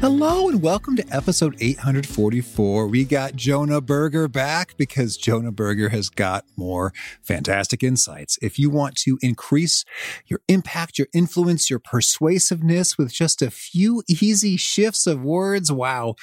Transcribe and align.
Hello 0.00 0.48
and 0.48 0.62
welcome 0.62 0.96
to 0.96 1.04
episode 1.14 1.54
844. 1.60 2.86
We 2.86 3.04
got 3.04 3.36
Jonah 3.36 3.82
Berger 3.82 4.28
back 4.28 4.74
because 4.78 5.18
Jonah 5.18 5.52
Berger 5.52 5.90
has 5.90 6.08
got 6.08 6.46
more 6.56 6.94
fantastic 7.20 7.82
insights. 7.82 8.38
If 8.40 8.58
you 8.58 8.70
want 8.70 8.94
to 9.00 9.18
increase 9.20 9.84
your 10.24 10.40
impact, 10.48 10.96
your 10.96 11.08
influence, 11.12 11.68
your 11.68 11.80
persuasiveness 11.80 12.96
with 12.96 13.12
just 13.12 13.42
a 13.42 13.50
few 13.50 14.02
easy 14.08 14.56
shifts 14.56 15.06
of 15.06 15.20
words, 15.20 15.70
wow, 15.70 16.14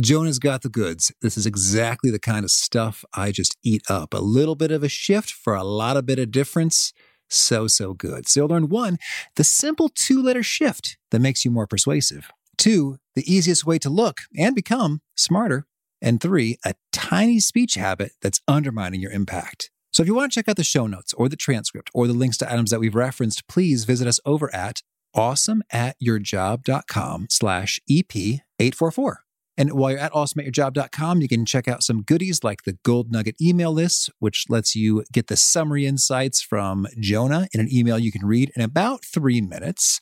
Jonah's 0.00 0.38
got 0.38 0.62
the 0.62 0.68
goods. 0.68 1.10
This 1.20 1.36
is 1.36 1.44
exactly 1.44 2.12
the 2.12 2.20
kind 2.20 2.44
of 2.44 2.52
stuff 2.52 3.04
I 3.14 3.32
just 3.32 3.56
eat 3.64 3.82
up. 3.90 4.14
A 4.14 4.18
little 4.18 4.54
bit 4.54 4.70
of 4.70 4.84
a 4.84 4.88
shift 4.88 5.32
for 5.32 5.56
a 5.56 5.64
lot 5.64 5.96
of 5.96 6.06
bit 6.06 6.20
of 6.20 6.30
difference 6.30 6.92
so, 7.28 7.66
so 7.66 7.94
good. 7.94 8.28
So 8.28 8.40
you'll 8.40 8.50
learn 8.50 8.68
one, 8.68 8.96
the 9.34 9.42
simple 9.42 9.88
two 9.88 10.22
letter 10.22 10.44
shift 10.44 10.98
that 11.10 11.18
makes 11.18 11.44
you 11.44 11.50
more 11.50 11.66
persuasive. 11.66 12.30
Two, 12.56 12.98
the 13.14 13.30
easiest 13.32 13.66
way 13.66 13.78
to 13.78 13.90
look 13.90 14.22
and 14.36 14.54
become 14.54 15.00
smarter. 15.16 15.66
And 16.02 16.20
three, 16.20 16.58
a 16.64 16.74
tiny 16.92 17.40
speech 17.40 17.74
habit 17.74 18.12
that's 18.20 18.40
undermining 18.46 19.00
your 19.00 19.12
impact. 19.12 19.70
So 19.92 20.02
if 20.02 20.08
you 20.08 20.14
want 20.14 20.32
to 20.32 20.34
check 20.34 20.48
out 20.48 20.56
the 20.56 20.64
show 20.64 20.86
notes 20.86 21.14
or 21.14 21.28
the 21.28 21.36
transcript 21.36 21.90
or 21.94 22.06
the 22.06 22.12
links 22.12 22.36
to 22.38 22.52
items 22.52 22.70
that 22.70 22.80
we've 22.80 22.94
referenced, 22.94 23.48
please 23.48 23.84
visit 23.84 24.08
us 24.08 24.20
over 24.24 24.54
at 24.54 24.82
awesomeatyourjob.com 25.14 27.26
slash 27.30 27.80
EP844. 27.88 29.14
And 29.56 29.72
while 29.72 29.92
you're 29.92 30.00
at 30.00 30.12
awesomeatyourjob.com, 30.12 31.20
you 31.20 31.28
can 31.28 31.46
check 31.46 31.68
out 31.68 31.82
some 31.82 32.02
goodies 32.02 32.42
like 32.42 32.64
the 32.64 32.76
Gold 32.82 33.12
Nugget 33.12 33.40
email 33.40 33.72
list, 33.72 34.10
which 34.18 34.46
lets 34.48 34.74
you 34.74 35.04
get 35.12 35.28
the 35.28 35.36
summary 35.36 35.86
insights 35.86 36.42
from 36.42 36.86
Jonah 36.98 37.46
in 37.54 37.60
an 37.60 37.72
email 37.72 37.98
you 37.98 38.10
can 38.10 38.26
read 38.26 38.50
in 38.56 38.62
about 38.62 39.04
three 39.04 39.40
minutes. 39.40 40.00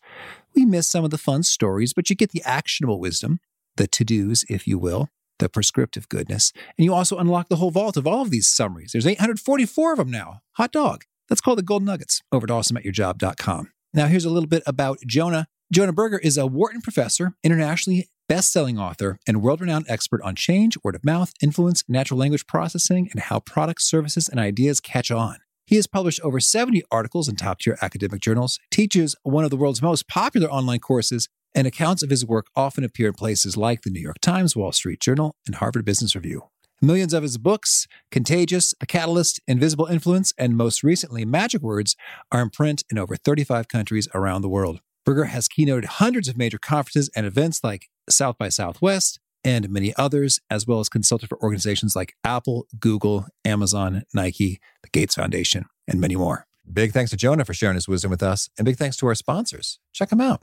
We 0.55 0.64
miss 0.64 0.89
some 0.89 1.05
of 1.05 1.11
the 1.11 1.19
fun 1.19 1.42
stories, 1.42 1.92
but 1.92 2.08
you 2.08 2.17
get 2.17 2.30
the 2.30 2.42
actionable 2.45 2.98
wisdom, 2.98 3.41
the 3.77 3.86
to 3.89 4.05
dos, 4.05 4.45
if 4.48 4.67
you 4.67 4.78
will, 4.78 5.08
the 5.39 5.48
prescriptive 5.48 6.08
goodness. 6.08 6.53
And 6.78 6.84
you 6.84 6.95
also 6.95 7.19
unlock 7.19 7.48
the 7.48 7.56
whole 7.56 7.70
vault 7.70 7.97
of 7.97 8.06
all 8.06 8.23
of 8.23 8.30
these 8.30 8.48
summaries. 8.48 8.92
There's 8.92 9.06
844 9.06 9.92
of 9.92 9.98
them 9.98 10.11
now. 10.11 10.41
Hot 10.53 10.73
dog. 10.73 11.05
That's 11.28 11.41
called 11.41 11.58
the 11.58 11.62
Gold 11.62 11.83
Nuggets 11.83 12.23
over 12.30 12.45
at 12.45 12.50
awesomeatyourjob.com. 12.50 13.70
Now, 13.95 14.06
here's 14.06 14.25
a 14.25 14.30
little 14.30 14.48
bit 14.48 14.62
about 14.67 14.98
Jonah. 15.06 15.47
Jonah 15.73 15.92
Berger 15.92 16.19
is 16.19 16.36
a 16.36 16.47
Wharton 16.47 16.80
professor, 16.83 17.34
internationally 17.42 18.08
best-selling 18.28 18.78
author, 18.78 19.18
and 19.26 19.42
world-renowned 19.42 19.86
expert 19.88 20.22
on 20.22 20.34
change, 20.34 20.76
word 20.82 20.94
of 20.94 21.04
mouth, 21.04 21.32
influence, 21.42 21.84
natural 21.88 22.18
language 22.18 22.46
processing, 22.46 23.08
and 23.12 23.20
how 23.20 23.40
products, 23.40 23.88
services, 23.88 24.28
and 24.28 24.40
ideas 24.40 24.80
catch 24.80 25.10
on. 25.10 25.38
He 25.66 25.76
has 25.76 25.86
published 25.86 26.20
over 26.22 26.40
70 26.40 26.82
articles 26.90 27.28
in 27.28 27.36
top 27.36 27.60
tier 27.60 27.78
academic 27.80 28.20
journals, 28.20 28.58
teaches 28.70 29.16
one 29.22 29.44
of 29.44 29.50
the 29.50 29.56
world's 29.56 29.82
most 29.82 30.08
popular 30.08 30.50
online 30.50 30.80
courses, 30.80 31.28
and 31.54 31.66
accounts 31.66 32.02
of 32.02 32.10
his 32.10 32.26
work 32.26 32.46
often 32.56 32.84
appear 32.84 33.08
in 33.08 33.14
places 33.14 33.56
like 33.56 33.82
the 33.82 33.90
New 33.90 34.00
York 34.00 34.18
Times, 34.20 34.56
Wall 34.56 34.72
Street 34.72 35.00
Journal, 35.00 35.34
and 35.46 35.56
Harvard 35.56 35.84
Business 35.84 36.14
Review. 36.14 36.48
Millions 36.80 37.14
of 37.14 37.22
his 37.22 37.38
books, 37.38 37.86
Contagious, 38.10 38.74
The 38.80 38.86
Catalyst, 38.86 39.40
Invisible 39.46 39.86
Influence, 39.86 40.32
and 40.36 40.56
most 40.56 40.82
recently, 40.82 41.24
Magic 41.24 41.62
Words, 41.62 41.94
are 42.32 42.42
in 42.42 42.50
print 42.50 42.82
in 42.90 42.98
over 42.98 43.14
35 43.14 43.68
countries 43.68 44.08
around 44.14 44.42
the 44.42 44.48
world. 44.48 44.80
Berger 45.04 45.26
has 45.26 45.48
keynoted 45.48 45.84
hundreds 45.84 46.28
of 46.28 46.36
major 46.36 46.58
conferences 46.58 47.08
and 47.14 47.24
events 47.24 47.62
like 47.62 47.88
South 48.08 48.39
by 48.39 48.48
Southwest, 48.48 49.19
and 49.45 49.69
many 49.69 49.92
others, 49.97 50.41
as 50.50 50.67
well 50.67 50.81
as 50.81 50.89
consulted 50.89 51.28
for 51.28 51.42
organizations 51.42 51.97
like 51.97 52.14
Apple, 52.24 52.67
Google, 52.79 53.27
Amazon, 53.45 54.02
Nike, 54.14 54.61
the 54.83 54.89
Gates 54.90 55.14
Foundation, 55.14 55.67
and 55.89 56.01
many 56.01 56.17
more. 56.17 56.46
Big 56.70 56.92
thanks 56.92 57.11
to 57.11 57.17
Jonah 57.17 57.45
for 57.45 57.55
sharing 57.55 57.74
his 57.74 57.89
wisdom 57.89 58.11
with 58.11 58.23
us, 58.23 58.48
and 58.57 58.64
big 58.64 58.77
thanks 58.77 58.96
to 58.98 59.07
our 59.07 59.14
sponsors. 59.14 59.80
Check 59.92 60.11
them 60.11 60.20
out. 60.20 60.42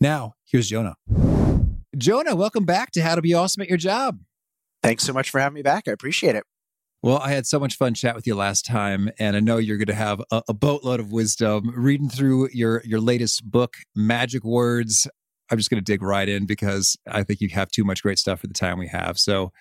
Now, 0.00 0.34
here's 0.44 0.68
Jonah. 0.68 0.94
Jonah, 1.96 2.36
welcome 2.36 2.64
back 2.64 2.92
to 2.92 3.02
How 3.02 3.16
to 3.16 3.22
Be 3.22 3.34
Awesome 3.34 3.62
at 3.62 3.68
Your 3.68 3.78
Job. 3.78 4.20
Thanks 4.82 5.02
so 5.02 5.12
much 5.12 5.30
for 5.30 5.40
having 5.40 5.54
me 5.54 5.62
back. 5.62 5.88
I 5.88 5.90
appreciate 5.90 6.36
it. 6.36 6.44
Well, 7.02 7.18
I 7.18 7.30
had 7.30 7.46
so 7.46 7.58
much 7.58 7.76
fun 7.76 7.94
chat 7.94 8.14
with 8.14 8.26
you 8.26 8.34
last 8.34 8.64
time, 8.64 9.10
and 9.18 9.36
I 9.36 9.40
know 9.40 9.56
you're 9.56 9.76
going 9.76 9.86
to 9.86 9.94
have 9.94 10.22
a, 10.30 10.42
a 10.48 10.54
boatload 10.54 11.00
of 11.00 11.12
wisdom. 11.12 11.72
Reading 11.76 12.08
through 12.08 12.50
your 12.52 12.82
your 12.84 13.00
latest 13.00 13.48
book, 13.48 13.76
Magic 13.94 14.44
Words, 14.44 15.08
I'm 15.50 15.58
just 15.58 15.70
going 15.70 15.82
to 15.82 15.92
dig 15.92 16.02
right 16.02 16.28
in 16.28 16.46
because 16.46 16.96
I 17.06 17.22
think 17.22 17.40
you 17.40 17.48
have 17.50 17.70
too 17.70 17.84
much 17.84 18.02
great 18.02 18.18
stuff 18.18 18.40
for 18.40 18.46
the 18.46 18.54
time 18.54 18.78
we 18.78 18.88
have. 18.88 19.18
So, 19.18 19.52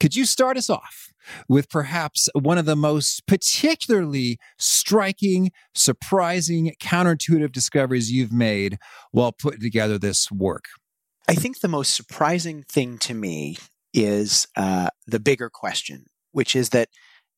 could 0.00 0.16
you 0.16 0.24
start 0.24 0.56
us 0.56 0.70
off 0.70 1.12
with 1.48 1.68
perhaps 1.68 2.28
one 2.34 2.58
of 2.58 2.64
the 2.64 2.76
most 2.76 3.26
particularly 3.26 4.38
striking, 4.58 5.50
surprising, 5.74 6.74
counterintuitive 6.80 7.52
discoveries 7.52 8.10
you've 8.10 8.32
made 8.32 8.78
while 9.12 9.32
putting 9.32 9.60
together 9.60 9.98
this 9.98 10.30
work? 10.30 10.64
I 11.28 11.34
think 11.34 11.60
the 11.60 11.68
most 11.68 11.94
surprising 11.94 12.64
thing 12.64 12.98
to 12.98 13.14
me 13.14 13.56
is 13.94 14.46
uh, 14.56 14.88
the 15.06 15.20
bigger 15.20 15.48
question, 15.48 16.06
which 16.32 16.54
is 16.54 16.70
that 16.70 16.88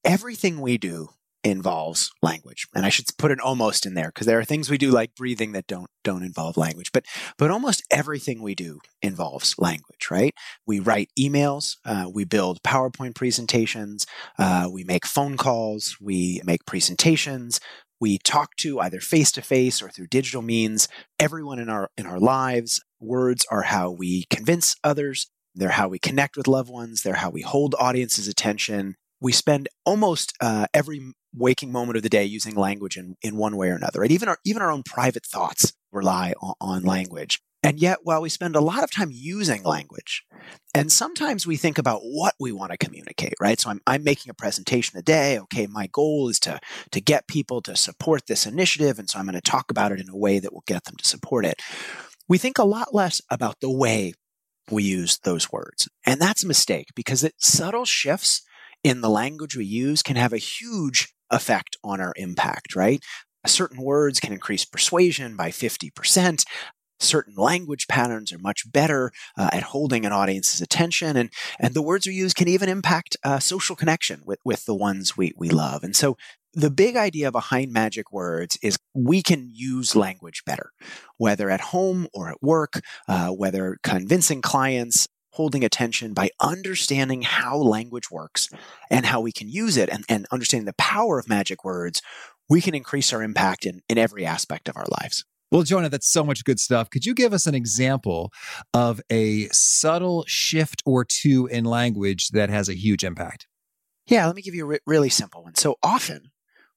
everything 0.05 0.61
we 0.61 0.78
do 0.78 1.09
involves 1.45 2.11
language. 2.23 2.67
And 2.75 2.85
I 2.85 2.89
should 2.89 3.07
put 3.19 3.31
an 3.31 3.41
almost 3.41 3.87
in 3.87 3.95
there 3.95 4.09
because 4.09 4.27
there 4.27 4.39
are 4.39 4.45
things 4.45 4.69
we 4.69 4.79
do 4.79 4.91
like 4.91 5.15
breathing 5.15 5.53
that 5.53 5.67
don't 5.67 5.89
don't 6.03 6.23
involve 6.23 6.57
language. 6.57 6.91
But 6.93 7.05
but 7.39 7.51
almost 7.51 7.83
everything 7.91 8.43
we 8.43 8.55
do 8.55 8.81
involves 9.03 9.55
language, 9.59 10.11
right? 10.11 10.35
We 10.67 10.81
write 10.81 11.11
emails, 11.19 11.77
uh, 11.85 12.11
we 12.13 12.25
build 12.25 12.63
PowerPoint 12.63 13.15
presentations, 13.15 14.07
uh, 14.39 14.69
we 14.71 14.85
make 14.85 15.07
phone 15.07 15.37
calls, 15.37 15.97
we 16.01 16.41
make 16.45 16.67
presentations. 16.67 17.61
We 17.99 18.19
talk 18.19 18.57
to 18.57 18.79
either 18.81 19.01
face 19.01 19.33
to 19.33 19.43
face 19.43 19.81
or 19.81 19.89
through 19.89 20.09
digital 20.09 20.43
means 20.43 20.87
everyone 21.19 21.59
in 21.59 21.71
our 21.71 21.91
in 21.97 22.07
our 22.07 22.21
lives. 22.21 22.83
Words 23.01 23.47
are 23.51 23.63
how 23.63 23.91
we 23.91 24.25
convince 24.31 24.77
others. 24.84 25.31
They're 25.55 25.71
how 25.71 25.89
we 25.89 25.99
connect 25.99 26.37
with 26.37 26.47
loved 26.47 26.69
ones. 26.69 27.03
They're 27.03 27.15
how 27.15 27.31
we 27.31 27.41
hold 27.41 27.75
audiences' 27.78 28.28
attention. 28.28 28.97
We 29.21 29.33
spend 29.33 29.69
almost 29.87 30.34
uh, 30.43 30.66
every 30.75 31.13
waking 31.36 31.71
moment 31.71 31.97
of 31.97 32.03
the 32.03 32.09
day 32.09 32.24
using 32.24 32.54
language 32.54 32.97
in, 32.97 33.16
in 33.22 33.36
one 33.36 33.56
way 33.56 33.68
or 33.68 33.77
another. 33.77 34.00
Right? 34.00 34.10
Even 34.10 34.28
our 34.28 34.38
even 34.44 34.62
our 34.62 34.71
own 34.71 34.83
private 34.83 35.27
thoughts 35.27 35.72
rely 35.92 36.34
on, 36.41 36.54
on 36.60 36.83
language. 36.83 37.41
And 37.62 37.80
yet, 37.80 37.98
while 38.04 38.22
we 38.22 38.28
spend 38.28 38.54
a 38.54 38.60
lot 38.60 38.84
of 38.84 38.92
time 38.92 39.10
using 39.12 39.65
language, 39.65 40.22
and 40.72 40.92
sometimes 40.92 41.48
we 41.48 41.56
think 41.56 41.78
about 41.78 42.00
what 42.03 42.34
we 42.38 42.53
want 42.53 42.71
to 42.71 42.78
communicate, 42.78 43.34
right? 43.41 43.59
So 43.59 43.71
I'm, 43.71 43.80
I'm 43.88 44.04
making 44.04 44.30
a 44.30 44.34
presentation 44.34 44.97
today. 44.97 45.36
Okay, 45.36 45.66
my 45.66 45.88
goal 45.88 46.28
is 46.28 46.38
to, 46.41 46.60
to 46.92 47.00
get 47.00 47.27
people 47.27 47.60
to 47.62 47.74
support 47.74 48.27
this 48.28 48.47
initiative. 48.47 49.00
And 49.00 49.10
so 49.10 49.18
I'm 49.18 49.24
going 49.24 49.34
to 49.34 49.41
talk 49.41 49.68
about 49.68 49.91
it 49.91 49.98
in 49.98 50.09
a 50.09 50.16
way 50.16 50.38
that 50.38 50.53
will 50.53 50.62
get 50.68 50.84
them 50.84 50.94
to 50.97 51.09
support 51.09 51.44
it. 51.44 51.60
We 52.28 52.38
think 52.38 52.59
a 52.59 52.65
lot 52.65 52.94
less 52.94 53.21
about 53.33 53.56
the 53.60 53.71
way 53.71 54.12
we 54.71 54.84
use 54.84 55.18
those 55.24 55.50
words. 55.50 55.88
And 56.04 56.21
that's 56.21 56.44
a 56.44 56.48
mistake 56.48 56.91
because 56.94 57.24
it 57.24 57.34
subtle 57.38 57.84
shifts 57.84 58.42
in 58.84 59.00
the 59.00 59.10
language 59.10 59.56
we 59.56 59.65
use 59.65 60.04
can 60.04 60.15
have 60.15 60.33
a 60.33 60.38
huge 60.38 61.16
effect 61.31 61.77
on 61.83 62.01
our 62.01 62.13
impact, 62.17 62.75
right? 62.75 63.03
certain 63.49 63.83
words 63.83 64.21
can 64.21 64.33
increase 64.33 64.65
persuasion 64.65 65.37
by 65.37 65.51
50%. 65.51 66.45
Certain 66.99 67.34
language 67.37 67.87
patterns 67.89 68.33
are 68.33 68.39
much 68.39 68.71
better 68.73 69.13
uh, 69.37 69.51
at 69.53 69.65
holding 69.65 70.07
an 70.07 70.13
audience's 70.13 70.63
attention, 70.63 71.17
and, 71.17 71.31
and 71.61 71.75
the 71.75 71.83
words 71.83 72.07
we 72.07 72.15
use 72.15 72.33
can 72.33 72.49
even 72.49 72.71
impact 72.71 73.17
uh, 73.23 73.39
social 73.39 73.77
connection 73.77 74.23
with, 74.25 74.39
with 74.45 74.65
the 74.65 74.75
ones 74.75 75.17
we, 75.17 75.33
we 75.37 75.51
love. 75.51 75.84
And 75.84 75.95
so 75.95 76.17
the 76.55 76.71
big 76.71 76.97
idea 76.97 77.31
behind 77.31 77.71
magic 77.71 78.11
words 78.13 78.59
is 78.63 78.79
we 78.95 79.22
can 79.22 79.51
use 79.53 79.95
language 79.95 80.43
better, 80.47 80.71
whether 81.19 81.51
at 81.51 81.61
home 81.61 82.09
or 82.15 82.31
at 82.31 82.43
work, 82.43 82.81
uh, 83.09 83.29
whether 83.29 83.77
convincing 83.83 84.41
clients, 84.41 85.07
holding 85.36 85.65
attention 85.65 86.15
by 86.15 86.30
understanding 86.41 87.22
how 87.22 87.56
language 87.56 88.10
works 88.10 88.48
and 88.91 89.04
how 89.04 89.21
we 89.21 89.30
can 89.30 89.48
use 89.48 89.77
it 89.77 89.91
and, 89.91 90.04
and 90.09 90.27
understanding 90.33 90.65
the 90.65 90.72
power 90.78 91.18
of 91.18 91.28
magic 91.28 91.62
words, 91.62 92.00
we 92.48 92.62
can 92.62 92.74
increase 92.74 93.12
our 93.12 93.22
impact 93.22 93.66
in, 93.66 93.83
in 93.88 93.98
every 93.98 94.24
aspect 94.24 94.68
of 94.68 94.77
our 94.77 94.86
lives. 95.00 95.24
Well, 95.53 95.62
Jonah, 95.62 95.91
that's 95.91 96.10
so 96.10 96.24
much 96.24 96.44
good 96.44 96.59
stuff. 96.59 96.91
Could 96.91 97.04
you 97.04 97.15
give 97.15 97.33
us 97.33 97.47
an 97.47 97.54
example 97.54 98.33
of 98.72 99.00
a 99.10 99.47
subtle 99.48 100.24
shift 100.27 100.83
or 100.86 101.04
two 101.04 101.47
in 101.47 101.65
language 101.65 102.30
that 102.30 102.48
has 102.48 102.68
a 102.68 102.74
huge 102.74 103.04
impact? 103.04 103.47
Yeah, 104.06 104.27
let 104.27 104.36
me 104.36 104.42
give 104.42 104.54
you 104.54 104.65
a 104.65 104.68
re- 104.68 104.78
really 104.86 105.10
simple 105.10 105.44
one. 105.44 105.54
So 105.54 105.77
often, 105.83 106.30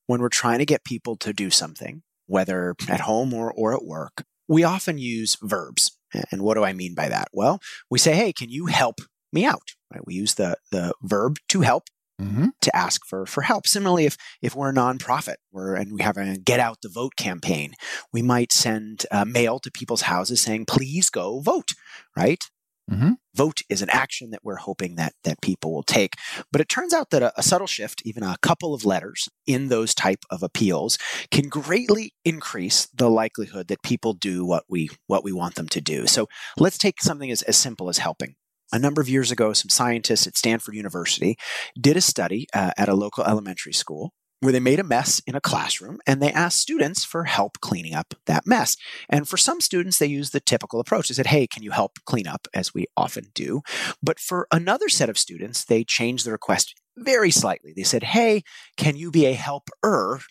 when 0.06 0.20
we're 0.20 0.30
trying 0.30 0.60
to 0.60 0.66
get 0.66 0.84
people 0.84 1.16
to 1.18 1.32
do 1.32 1.50
something, 1.50 2.04
whether 2.26 2.76
at 2.90 3.02
home 3.02 3.34
or, 3.34 3.52
or 3.52 3.74
at 3.74 3.86
work, 3.86 4.24
we 4.48 4.64
often 4.64 4.98
use 4.98 5.38
verbs. 5.42 5.92
And 6.32 6.42
what 6.42 6.56
do 6.56 6.64
I 6.64 6.74
mean 6.74 6.96
by 6.96 7.10
that? 7.10 7.28
Well, 7.34 7.60
we 7.90 8.00
say, 8.00 8.14
hey, 8.16 8.34
can 8.34 8.50
you 8.50 8.68
help 8.68 9.02
me 9.32 9.46
out? 9.46 9.76
Right? 9.92 10.06
We 10.06 10.16
use 10.16 10.36
the, 10.36 10.58
the 10.72 10.94
verb 11.02 11.38
to 11.50 11.62
help 11.62 11.86
mm-hmm. 12.20 12.48
to 12.62 12.76
ask 12.76 13.06
for, 13.06 13.26
for 13.26 13.42
help. 13.42 13.68
Similarly, 13.68 14.06
if, 14.06 14.18
if 14.42 14.56
we're 14.56 14.70
a 14.70 14.74
nonprofit 14.74 15.36
we're, 15.52 15.76
and 15.76 15.94
we 15.94 16.02
have 16.02 16.18
a 16.18 16.38
get 16.38 16.60
out 16.60 16.82
the 16.82 16.90
vote 16.90 17.16
campaign, 17.16 17.74
we 18.12 18.22
might 18.22 18.52
send 18.52 19.06
uh, 19.12 19.26
mail 19.26 19.60
to 19.60 19.72
people's 19.72 20.04
houses 20.04 20.42
saying, 20.42 20.66
please 20.66 21.10
go 21.10 21.40
vote, 21.40 21.74
right? 22.16 22.44
Mm-hmm. 22.90 23.12
Vote 23.36 23.62
is 23.70 23.82
an 23.82 23.90
action 23.92 24.32
that 24.32 24.42
we're 24.44 24.56
hoping 24.56 24.96
that 24.96 25.14
that 25.24 25.42
people 25.42 25.74
will 25.74 25.84
take. 25.84 26.14
But 26.52 26.62
it 26.62 26.70
turns 26.70 26.94
out 26.94 27.12
that 27.12 27.22
a, 27.22 27.32
a, 27.38 27.44
subtle 27.44 27.68
shift, 27.68 28.02
even 28.04 28.24
a 28.24 28.38
couple 28.42 28.74
of 28.74 28.86
letters 28.86 29.30
in 29.46 29.68
those 29.68 29.94
type 29.94 30.26
of 30.30 30.42
appeals, 30.44 30.98
can 31.32 31.50
greatly 31.50 32.14
increase 32.26 32.88
the 32.94 33.10
likelihood 33.10 33.68
that 33.68 33.84
people 33.84 34.14
do 34.14 34.46
what 34.46 34.64
we 34.68 34.90
what 35.08 35.24
we 35.24 35.32
want 35.32 35.56
them 35.56 35.68
to 35.70 35.82
do. 35.82 36.08
So 36.08 36.28
let's 36.58 36.78
take 36.78 37.02
something 37.02 37.30
as, 37.30 37.44
as 37.44 37.58
simple 37.58 37.90
as 37.90 38.00
helping 38.00 38.36
a 38.72 38.80
number 38.80 39.02
of 39.02 39.10
years 39.10 39.32
ago, 39.32 39.54
some 39.54 39.70
scientists 39.70 40.28
at 40.28 40.38
Stanford 40.38 40.76
University 40.76 41.38
did 41.80 41.98
a 41.98 42.02
study 42.02 42.48
uh, 42.54 42.72
at 42.78 42.90
a 42.90 42.94
local 42.94 43.24
elementary 43.24 43.74
school 43.74 44.14
where 44.42 44.54
they 44.54 44.60
made 44.60 44.80
a 44.80 44.84
mess 44.84 45.22
in 45.28 45.36
a 45.36 45.42
classroom 45.42 46.00
and 46.08 46.22
they 46.22 46.32
asked 46.32 46.60
students 46.60 47.04
for 47.04 47.26
help 47.26 47.60
cleaning 47.60 47.94
up 47.94 48.14
that 48.26 48.48
mess. 48.48 48.78
And 49.10 49.28
for 49.28 49.38
some 49.38 49.62
students, 49.62 49.98
they 49.98 50.08
used 50.08 50.34
the 50.34 50.40
typical 50.40 50.80
approach. 50.80 51.10
They 51.10 51.16
said, 51.16 51.28
Hey, 51.28 51.48
can 51.48 51.64
you 51.64 51.72
help 51.72 52.00
clean 52.06 52.28
up? 52.28 52.48
As 52.54 52.74
we 52.74 52.86
often 52.96 53.26
do. 53.34 53.62
But 54.02 54.20
for 54.20 54.48
another 54.52 54.90
set 54.90 55.10
of 55.10 55.18
students, 55.18 55.66
they 55.66 55.84
changed 55.84 56.26
the 56.26 56.32
request 56.32 56.76
very 56.98 57.32
slightly. 57.32 57.74
They 57.76 57.84
said, 57.84 58.04
Hey, 58.04 58.44
can 58.78 58.96
you 58.96 59.12
be 59.12 59.26
a 59.26 59.34
helper 59.34 60.22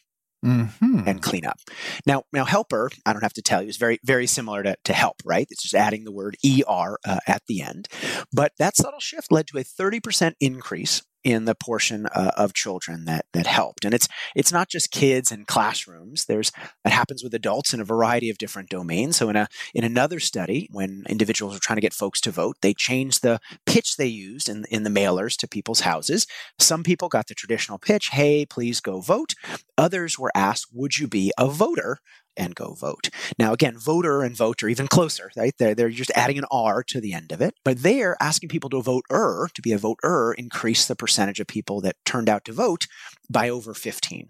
Mm-hmm. 0.45 1.01
and 1.05 1.21
clean 1.21 1.45
up. 1.45 1.59
Now, 2.07 2.23
now 2.33 2.45
helper, 2.45 2.91
I 3.05 3.13
don't 3.13 3.23
have 3.23 3.33
to 3.33 3.43
tell 3.43 3.61
you, 3.61 3.69
is 3.69 3.77
very, 3.77 3.99
very 4.05 4.29
similar 4.29 4.63
to, 4.63 4.77
to 4.85 4.93
help, 4.93 5.17
right? 5.25 5.49
It's 5.51 5.63
just 5.63 5.75
adding 5.75 6.05
the 6.05 6.13
word 6.13 6.37
er 6.47 6.99
uh, 7.05 7.19
at 7.27 7.43
the 7.49 7.61
end. 7.61 7.89
But 8.33 8.53
that 8.61 8.77
subtle 8.77 9.01
shift 9.01 9.33
led 9.33 9.49
to 9.49 9.59
a 9.59 9.65
30% 9.65 10.35
increase 10.39 11.03
in 11.25 11.45
the 11.45 11.55
portion 11.55 12.07
uh, 12.07 12.31
of 12.37 12.55
children 12.55 13.05
that 13.05 13.27
that 13.33 13.47
helped. 13.47 13.85
And 13.85 13.95
it's 13.95 14.09
it's 14.35 14.53
not 14.53 14.69
just 14.69 14.91
kids 14.91 15.33
and 15.33 15.47
classrooms. 15.47 16.27
There's 16.27 16.53
it 16.85 16.91
happens 16.93 17.23
with 17.23 17.35
adults 17.35 17.75
in 17.75 17.81
a 17.81 17.85
variety 17.85 18.31
of 18.31 18.39
different 18.39 18.69
domains. 18.69 19.17
So 19.17 19.29
in 19.29 19.37
a 19.37 19.49
in 19.75 19.85
another 19.85 20.21
study 20.21 20.69
when 20.71 21.05
individuals 21.09 21.55
were 21.55 21.61
trying 21.61 21.77
to 21.77 21.83
get 21.83 21.93
folks 21.93 22.21
to 22.23 22.31
vote 22.31 22.57
they 22.63 22.75
changed 22.75 23.23
the 23.23 23.41
pitch 23.67 23.97
they 23.97 24.07
used 24.07 24.49
in 24.49 24.65
in 24.71 24.85
the 24.85 24.91
mailers 24.91 25.37
to 25.39 25.49
people's 25.49 25.81
houses. 25.81 26.27
Some 26.59 26.83
people 26.83 27.09
got 27.09 27.27
the 27.27 27.35
traditional 27.35 27.79
pitch 27.79 28.09
hey 28.13 28.47
please 28.47 28.81
go 28.81 29.01
vote. 29.01 29.35
Others 29.77 30.19
were 30.19 30.33
asked 30.35 30.69
would 30.73 30.99
you 30.99 31.09
be 31.09 31.33
a 31.39 31.49
voter 31.49 31.99
and 32.39 32.55
go 32.55 32.75
vote. 32.75 33.11
Now, 33.39 33.53
again, 33.53 33.77
voter 33.77 34.23
and 34.23 34.37
vote 34.37 34.63
are 34.63 34.69
even 34.69 34.87
closer, 34.87 35.31
right? 35.37 35.53
They're, 35.59 35.75
they're 35.75 35.91
just 35.91 36.13
adding 36.15 36.39
an 36.39 36.47
R 36.51 36.83
to 36.85 37.01
the 37.01 37.13
end 37.13 37.33
of 37.33 37.41
it. 37.41 37.55
But 37.65 37.83
they're 37.83 38.17
asking 38.21 38.49
people 38.49 38.71
to 38.71 38.81
vote 38.81 39.05
er, 39.11 39.49
to 39.55 39.63
be 39.63 39.73
a 39.73 39.79
voter, 39.79 40.33
increase 40.33 40.87
the 40.87 40.97
percentage 40.97 41.41
of 41.41 41.47
people 41.47 41.81
that 41.83 41.97
turned 42.07 42.29
out 42.29 42.45
to 42.47 42.53
vote 42.53 42.87
by 43.29 43.49
over 43.49 43.75
15%. 43.75 44.29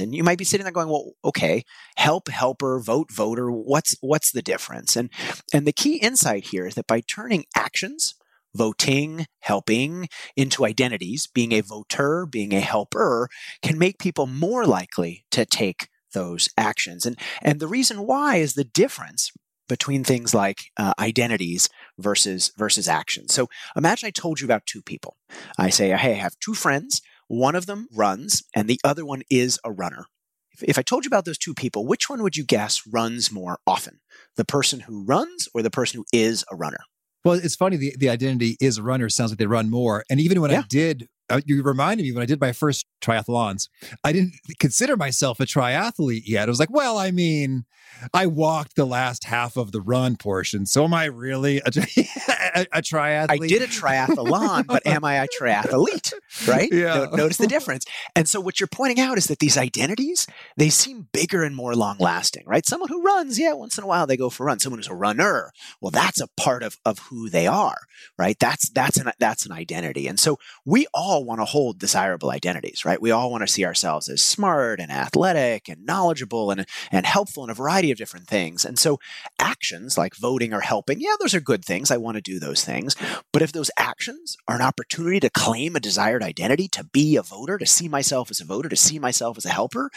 And 0.00 0.14
you 0.14 0.24
might 0.24 0.38
be 0.38 0.44
sitting 0.44 0.64
there 0.64 0.72
going, 0.72 0.88
well, 0.88 1.12
okay, 1.24 1.64
help, 1.96 2.28
helper, 2.28 2.80
vote, 2.80 3.10
voter, 3.10 3.50
what's, 3.50 3.96
what's 4.00 4.32
the 4.32 4.42
difference? 4.42 4.96
And, 4.96 5.10
and 5.52 5.66
the 5.66 5.72
key 5.72 5.96
insight 5.96 6.46
here 6.46 6.66
is 6.66 6.76
that 6.76 6.86
by 6.86 7.00
turning 7.00 7.44
actions, 7.54 8.14
voting, 8.54 9.26
helping 9.40 10.08
into 10.36 10.64
identities, 10.64 11.26
being 11.26 11.52
a 11.52 11.62
voter, 11.62 12.26
being 12.26 12.52
a 12.52 12.60
helper, 12.60 13.28
can 13.62 13.78
make 13.78 13.98
people 13.98 14.26
more 14.26 14.66
likely 14.66 15.24
to 15.30 15.44
take 15.44 15.88
those 16.12 16.48
actions. 16.56 17.06
And, 17.06 17.18
and 17.42 17.60
the 17.60 17.68
reason 17.68 18.06
why 18.06 18.36
is 18.36 18.54
the 18.54 18.64
difference 18.64 19.32
between 19.68 20.04
things 20.04 20.34
like 20.34 20.70
uh, 20.76 20.92
identities 20.98 21.68
versus 21.98 22.52
versus 22.58 22.88
actions. 22.88 23.32
So 23.32 23.48
imagine 23.76 24.06
I 24.06 24.10
told 24.10 24.40
you 24.40 24.44
about 24.44 24.66
two 24.66 24.82
people. 24.82 25.16
I 25.58 25.70
say, 25.70 25.88
hey, 25.88 26.12
I 26.12 26.16
have 26.16 26.38
two 26.40 26.54
friends. 26.54 27.00
One 27.28 27.54
of 27.54 27.64
them 27.64 27.88
runs, 27.90 28.42
and 28.54 28.68
the 28.68 28.80
other 28.84 29.06
one 29.06 29.22
is 29.30 29.58
a 29.64 29.72
runner. 29.72 30.04
If, 30.52 30.62
if 30.62 30.78
I 30.78 30.82
told 30.82 31.04
you 31.04 31.08
about 31.08 31.24
those 31.24 31.38
two 31.38 31.54
people, 31.54 31.86
which 31.86 32.10
one 32.10 32.22
would 32.22 32.36
you 32.36 32.44
guess 32.44 32.82
runs 32.86 33.32
more 33.32 33.60
often? 33.66 34.00
The 34.36 34.44
person 34.44 34.80
who 34.80 35.04
runs 35.06 35.48
or 35.54 35.62
the 35.62 35.70
person 35.70 35.98
who 35.98 36.04
is 36.12 36.44
a 36.50 36.56
runner? 36.56 36.80
Well, 37.24 37.40
it's 37.42 37.56
funny. 37.56 37.76
The, 37.76 37.94
the 37.98 38.10
identity 38.10 38.56
is 38.60 38.78
a 38.78 38.82
runner 38.82 39.08
sounds 39.08 39.30
like 39.30 39.38
they 39.38 39.46
run 39.46 39.70
more. 39.70 40.04
And 40.10 40.20
even 40.20 40.40
when 40.40 40.50
yeah. 40.50 40.60
I 40.60 40.64
did 40.68 41.08
Uh, 41.32 41.40
you 41.46 41.62
reminded 41.62 42.04
me 42.04 42.12
when 42.12 42.22
I 42.22 42.26
did 42.26 42.40
my 42.40 42.52
first 42.52 42.84
triathlons, 43.00 43.68
I 44.04 44.12
didn't 44.12 44.34
consider 44.58 44.96
myself 44.96 45.40
a 45.40 45.44
triathlete 45.44 46.24
yet. 46.26 46.48
I 46.48 46.50
was 46.50 46.60
like, 46.60 46.70
well, 46.70 46.98
I 46.98 47.10
mean, 47.10 47.64
I 48.12 48.26
walked 48.26 48.76
the 48.76 48.84
last 48.84 49.24
half 49.24 49.56
of 49.56 49.72
the 49.72 49.80
run 49.80 50.16
portion. 50.16 50.66
So 50.66 50.84
am 50.84 50.92
I 50.92 51.06
really 51.06 51.58
a, 51.58 51.64
a, 52.54 52.66
a 52.72 52.82
triathlete? 52.82 53.30
I 53.30 53.46
did 53.46 53.62
a 53.62 53.66
triathlon, 53.66 54.66
but 54.66 54.86
am 54.86 55.04
I 55.04 55.16
a 55.16 55.26
triathlete? 55.40 56.12
Right? 56.46 56.70
Yeah. 56.82 57.06
No, 57.10 57.16
notice 57.16 57.36
the 57.36 57.46
difference. 57.46 57.84
And 58.16 58.28
so 58.28 58.40
what 58.40 58.58
you're 58.58 58.66
pointing 58.66 58.98
out 58.98 59.18
is 59.18 59.26
that 59.26 59.38
these 59.38 59.56
identities, 59.56 60.26
they 60.56 60.68
seem 60.68 61.08
bigger 61.12 61.44
and 61.44 61.54
more 61.54 61.74
long 61.74 61.98
lasting, 61.98 62.44
right? 62.46 62.66
Someone 62.66 62.88
who 62.88 63.02
runs, 63.02 63.38
yeah, 63.38 63.52
once 63.52 63.78
in 63.78 63.84
a 63.84 63.86
while 63.86 64.06
they 64.06 64.16
go 64.16 64.30
for 64.30 64.44
a 64.44 64.46
run. 64.46 64.58
Someone 64.58 64.78
who's 64.78 64.88
a 64.88 64.94
runner, 64.94 65.52
well, 65.80 65.90
that's 65.90 66.20
a 66.20 66.28
part 66.36 66.62
of, 66.62 66.78
of 66.84 66.98
who 67.10 67.28
they 67.28 67.46
are, 67.46 67.78
right? 68.18 68.36
That's, 68.38 68.70
that's 68.70 68.96
an, 68.96 69.12
that's 69.18 69.44
an 69.46 69.52
identity. 69.52 70.08
And 70.08 70.18
so 70.18 70.38
we 70.64 70.86
all 70.94 71.21
want 71.22 71.40
to 71.40 71.44
hold 71.44 71.78
desirable 71.78 72.30
identities, 72.30 72.84
right? 72.84 73.00
We 73.00 73.10
all 73.10 73.30
want 73.30 73.42
to 73.42 73.52
see 73.52 73.64
ourselves 73.64 74.08
as 74.08 74.22
smart 74.22 74.80
and 74.80 74.90
athletic 74.90 75.68
and 75.68 75.84
knowledgeable 75.84 76.50
and, 76.50 76.66
and 76.90 77.06
helpful 77.06 77.44
in 77.44 77.50
a 77.50 77.54
variety 77.54 77.90
of 77.90 77.98
different 77.98 78.26
things. 78.26 78.64
And 78.64 78.78
so 78.78 78.98
actions 79.38 79.98
like 79.98 80.16
voting 80.16 80.52
or 80.52 80.60
helping, 80.60 81.00
yeah, 81.00 81.14
those 81.20 81.34
are 81.34 81.40
good 81.40 81.64
things. 81.64 81.90
I 81.90 81.96
want 81.96 82.16
to 82.16 82.20
do 82.20 82.38
those 82.38 82.64
things. 82.64 82.96
But 83.32 83.42
if 83.42 83.52
those 83.52 83.70
actions 83.78 84.36
are 84.46 84.56
an 84.56 84.62
opportunity 84.62 85.20
to 85.20 85.30
claim 85.30 85.76
a 85.76 85.80
desired 85.80 86.22
identity, 86.22 86.68
to 86.68 86.84
be 86.84 87.16
a 87.16 87.22
voter, 87.22 87.58
to 87.58 87.66
see 87.66 87.88
myself 87.88 88.30
as 88.30 88.40
a 88.40 88.44
voter, 88.44 88.68
to 88.68 88.76
see 88.76 88.98
myself 88.98 89.36
as 89.36 89.44
a 89.44 89.50
helper, 89.50 89.90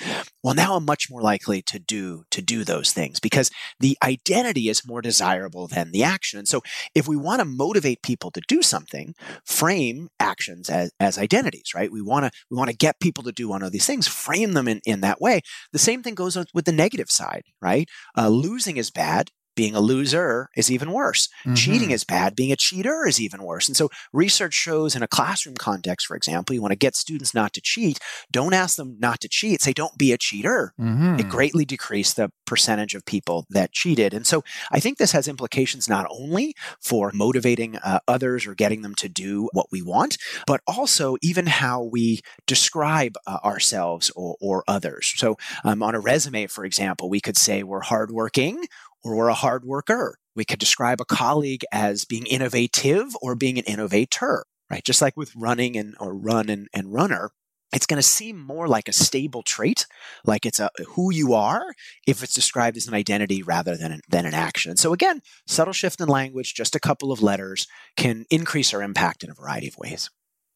well, 0.43 0.55
now 0.55 0.75
I'm 0.75 0.85
much 0.85 1.09
more 1.09 1.21
likely 1.21 1.61
to 1.63 1.79
do 1.79 2.23
to 2.31 2.41
do 2.41 2.63
those 2.63 2.91
things 2.91 3.19
because 3.19 3.51
the 3.79 3.97
identity 4.03 4.69
is 4.69 4.87
more 4.87 5.01
desirable 5.01 5.67
than 5.67 5.91
the 5.91 6.03
action. 6.03 6.39
And 6.39 6.47
so 6.47 6.61
if 6.93 7.07
we 7.07 7.15
want 7.15 7.39
to 7.39 7.45
motivate 7.45 8.01
people 8.01 8.31
to 8.31 8.41
do 8.47 8.61
something, 8.61 9.15
frame 9.43 10.09
actions 10.19 10.69
as, 10.69 10.91
as 10.99 11.04
identities, 11.17 11.73
right? 11.75 11.91
We 11.91 12.01
want 12.01 12.25
to 12.25 12.31
we 12.49 12.57
want 12.57 12.69
to 12.69 12.75
get 12.75 12.99
people 12.99 13.23
to 13.23 13.31
do 13.31 13.47
one 13.47 13.63
of 13.63 13.71
these 13.71 13.85
things, 13.85 14.07
frame 14.07 14.53
them 14.53 14.67
in, 14.67 14.81
in 14.85 15.01
that 15.01 15.21
way. 15.21 15.41
The 15.71 15.79
same 15.79 16.03
thing 16.03 16.15
goes 16.15 16.37
with 16.53 16.65
the 16.65 16.71
negative 16.71 17.09
side, 17.09 17.43
right? 17.61 17.89
Uh, 18.17 18.29
losing 18.29 18.77
is 18.77 18.91
bad 18.91 19.31
being 19.55 19.75
a 19.75 19.79
loser 19.79 20.49
is 20.55 20.71
even 20.71 20.91
worse. 20.91 21.27
Mm-hmm. 21.45 21.55
Cheating 21.55 21.91
is 21.91 22.03
bad. 22.03 22.35
Being 22.35 22.51
a 22.51 22.55
cheater 22.55 23.05
is 23.07 23.19
even 23.19 23.43
worse. 23.43 23.67
And 23.67 23.77
so 23.77 23.89
research 24.13 24.53
shows 24.53 24.95
in 24.95 25.03
a 25.03 25.07
classroom 25.07 25.55
context, 25.55 26.07
for 26.07 26.15
example, 26.15 26.53
you 26.53 26.61
want 26.61 26.71
to 26.71 26.77
get 26.77 26.95
students 26.95 27.33
not 27.33 27.53
to 27.53 27.61
cheat. 27.61 27.99
Don't 28.31 28.53
ask 28.53 28.75
them 28.75 28.97
not 28.99 29.21
to 29.21 29.29
cheat. 29.29 29.61
Say, 29.61 29.73
don't 29.73 29.97
be 29.97 30.11
a 30.11 30.17
cheater. 30.17 30.73
Mm-hmm. 30.79 31.19
It 31.19 31.29
greatly 31.29 31.65
decreased 31.65 32.15
the 32.15 32.31
percentage 32.45 32.95
of 32.95 33.05
people 33.05 33.45
that 33.49 33.71
cheated. 33.71 34.13
And 34.13 34.25
so 34.25 34.43
I 34.71 34.79
think 34.79 34.97
this 34.97 35.11
has 35.13 35.27
implications 35.27 35.89
not 35.89 36.07
only 36.09 36.53
for 36.81 37.11
motivating 37.13 37.77
uh, 37.77 37.99
others 38.07 38.45
or 38.45 38.55
getting 38.55 38.81
them 38.81 38.95
to 38.95 39.09
do 39.09 39.49
what 39.53 39.67
we 39.71 39.81
want, 39.81 40.17
but 40.45 40.61
also 40.67 41.15
even 41.21 41.47
how 41.47 41.83
we 41.83 42.21
describe 42.45 43.15
uh, 43.25 43.39
ourselves 43.43 44.11
or, 44.15 44.35
or, 44.41 44.63
others. 44.67 45.13
So 45.17 45.35
um, 45.63 45.83
on 45.83 45.93
a 45.93 45.99
resume, 45.99 46.47
for 46.47 46.65
example, 46.65 47.09
we 47.09 47.21
could 47.21 47.37
say 47.37 47.61
we're 47.61 47.81
hardworking 47.81 48.65
or 49.05 49.15
we're 49.15 49.27
a 49.27 49.35
hard 49.35 49.63
worker. 49.63 50.17
We 50.35 50.45
could 50.45 50.59
describe 50.59 50.99
a 50.99 51.05
colleague 51.05 51.63
as 51.71 52.03
being 52.05 52.25
innovative 52.25 53.15
or 53.21 53.35
being 53.35 53.59
an 53.59 53.65
innovator, 53.65 54.45
right? 54.69 54.83
Just 54.83 55.01
like 55.01 55.15
with 55.15 55.31
running 55.35 55.77
and 55.77 55.95
or 55.99 56.13
run 56.13 56.49
and, 56.49 56.67
and 56.73 56.91
runner. 56.91 57.29
it's 57.75 57.85
going 57.85 57.97
to 57.97 58.03
seem 58.03 58.39
more 58.39 58.67
like 58.67 58.87
a 58.87 58.93
stable 58.93 59.43
trait, 59.43 59.85
like 60.23 60.45
it's 60.45 60.59
a 60.59 60.69
who 60.89 61.11
you 61.11 61.33
are, 61.33 61.73
if 62.07 62.23
it's 62.23 62.33
described 62.33 62.77
as 62.77 62.87
an 62.87 62.93
identity 62.93 63.43
rather 63.43 63.75
than 63.75 63.91
an, 63.91 64.01
than 64.09 64.25
an 64.25 64.33
action. 64.33 64.77
So 64.77 64.93
again, 64.93 65.21
subtle 65.45 65.73
shift 65.73 65.99
in 65.99 66.07
language, 66.07 66.53
just 66.53 66.75
a 66.75 66.79
couple 66.79 67.11
of 67.11 67.21
letters, 67.21 67.67
can 67.97 68.25
increase 68.29 68.73
our 68.73 68.81
impact 68.81 69.23
in 69.23 69.29
a 69.29 69.33
variety 69.33 69.67
of 69.67 69.77
ways. 69.77 70.09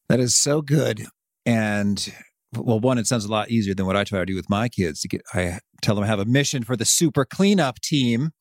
That 0.08 0.22
is 0.22 0.34
so 0.34 0.62
good. 0.62 1.08
And 1.46 2.14
well, 2.54 2.80
one, 2.80 2.98
it 2.98 3.06
sounds 3.06 3.26
a 3.26 3.32
lot 3.32 3.50
easier 3.50 3.76
than 3.76 3.86
what 3.86 3.96
I 3.96 4.04
try 4.04 4.20
to 4.20 4.26
do 4.26 4.36
with 4.36 4.50
my 4.50 4.70
kids. 4.70 5.02
To 5.02 5.08
get, 5.08 5.22
I 5.34 5.60
tell 5.82 5.96
them 5.96 6.04
I 6.04 6.08
have 6.08 6.20
a 6.20 6.26
mission 6.26 6.64
for 6.64 6.76
the 6.76 6.86
super 6.86 7.24
cleanup 7.24 7.80
team, 7.80 8.32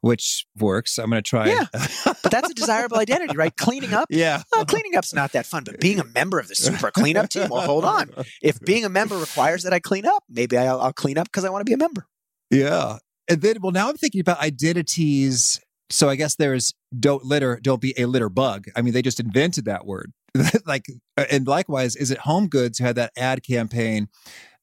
which 0.00 0.46
works. 0.56 0.98
I'm 0.98 1.10
going 1.10 1.22
to 1.22 1.28
try. 1.28 1.48
Yeah, 1.48 1.66
but 2.04 2.30
that's 2.30 2.50
a 2.50 2.54
desirable 2.54 2.98
identity, 2.98 3.36
right? 3.36 3.54
Cleaning 3.56 3.92
up. 3.92 4.06
Yeah, 4.10 4.42
well, 4.52 4.64
cleaning 4.64 4.94
up's 4.96 5.12
not 5.12 5.32
that 5.32 5.46
fun, 5.46 5.64
but 5.64 5.80
being 5.80 5.98
a 5.98 6.04
member 6.04 6.38
of 6.38 6.48
the 6.48 6.54
super 6.54 6.90
cleanup 6.90 7.28
team. 7.30 7.48
Well, 7.50 7.62
hold 7.62 7.84
on. 7.84 8.10
If 8.40 8.60
being 8.60 8.84
a 8.84 8.88
member 8.88 9.16
requires 9.16 9.64
that 9.64 9.72
I 9.72 9.80
clean 9.80 10.06
up, 10.06 10.22
maybe 10.28 10.56
I'll, 10.56 10.80
I'll 10.80 10.92
clean 10.92 11.18
up 11.18 11.26
because 11.26 11.44
I 11.44 11.50
want 11.50 11.62
to 11.62 11.68
be 11.68 11.74
a 11.74 11.78
member. 11.78 12.06
Yeah, 12.50 12.98
and 13.28 13.42
then 13.42 13.56
well, 13.60 13.72
now 13.72 13.88
I'm 13.88 13.96
thinking 13.96 14.20
about 14.20 14.40
identities. 14.40 15.60
So 15.88 16.08
I 16.08 16.16
guess 16.16 16.34
there's 16.34 16.74
don't 16.98 17.24
litter, 17.24 17.60
don't 17.62 17.80
be 17.80 17.94
a 17.96 18.06
litter 18.06 18.28
bug. 18.28 18.66
I 18.74 18.82
mean, 18.82 18.92
they 18.92 19.02
just 19.02 19.20
invented 19.20 19.66
that 19.66 19.86
word. 19.86 20.12
like, 20.66 20.84
uh, 21.16 21.24
and 21.30 21.46
likewise, 21.46 21.96
is 21.96 22.10
it 22.10 22.18
Home 22.18 22.48
Goods 22.48 22.78
who 22.78 22.84
had 22.84 22.96
that 22.96 23.12
ad 23.16 23.42
campaign 23.42 24.08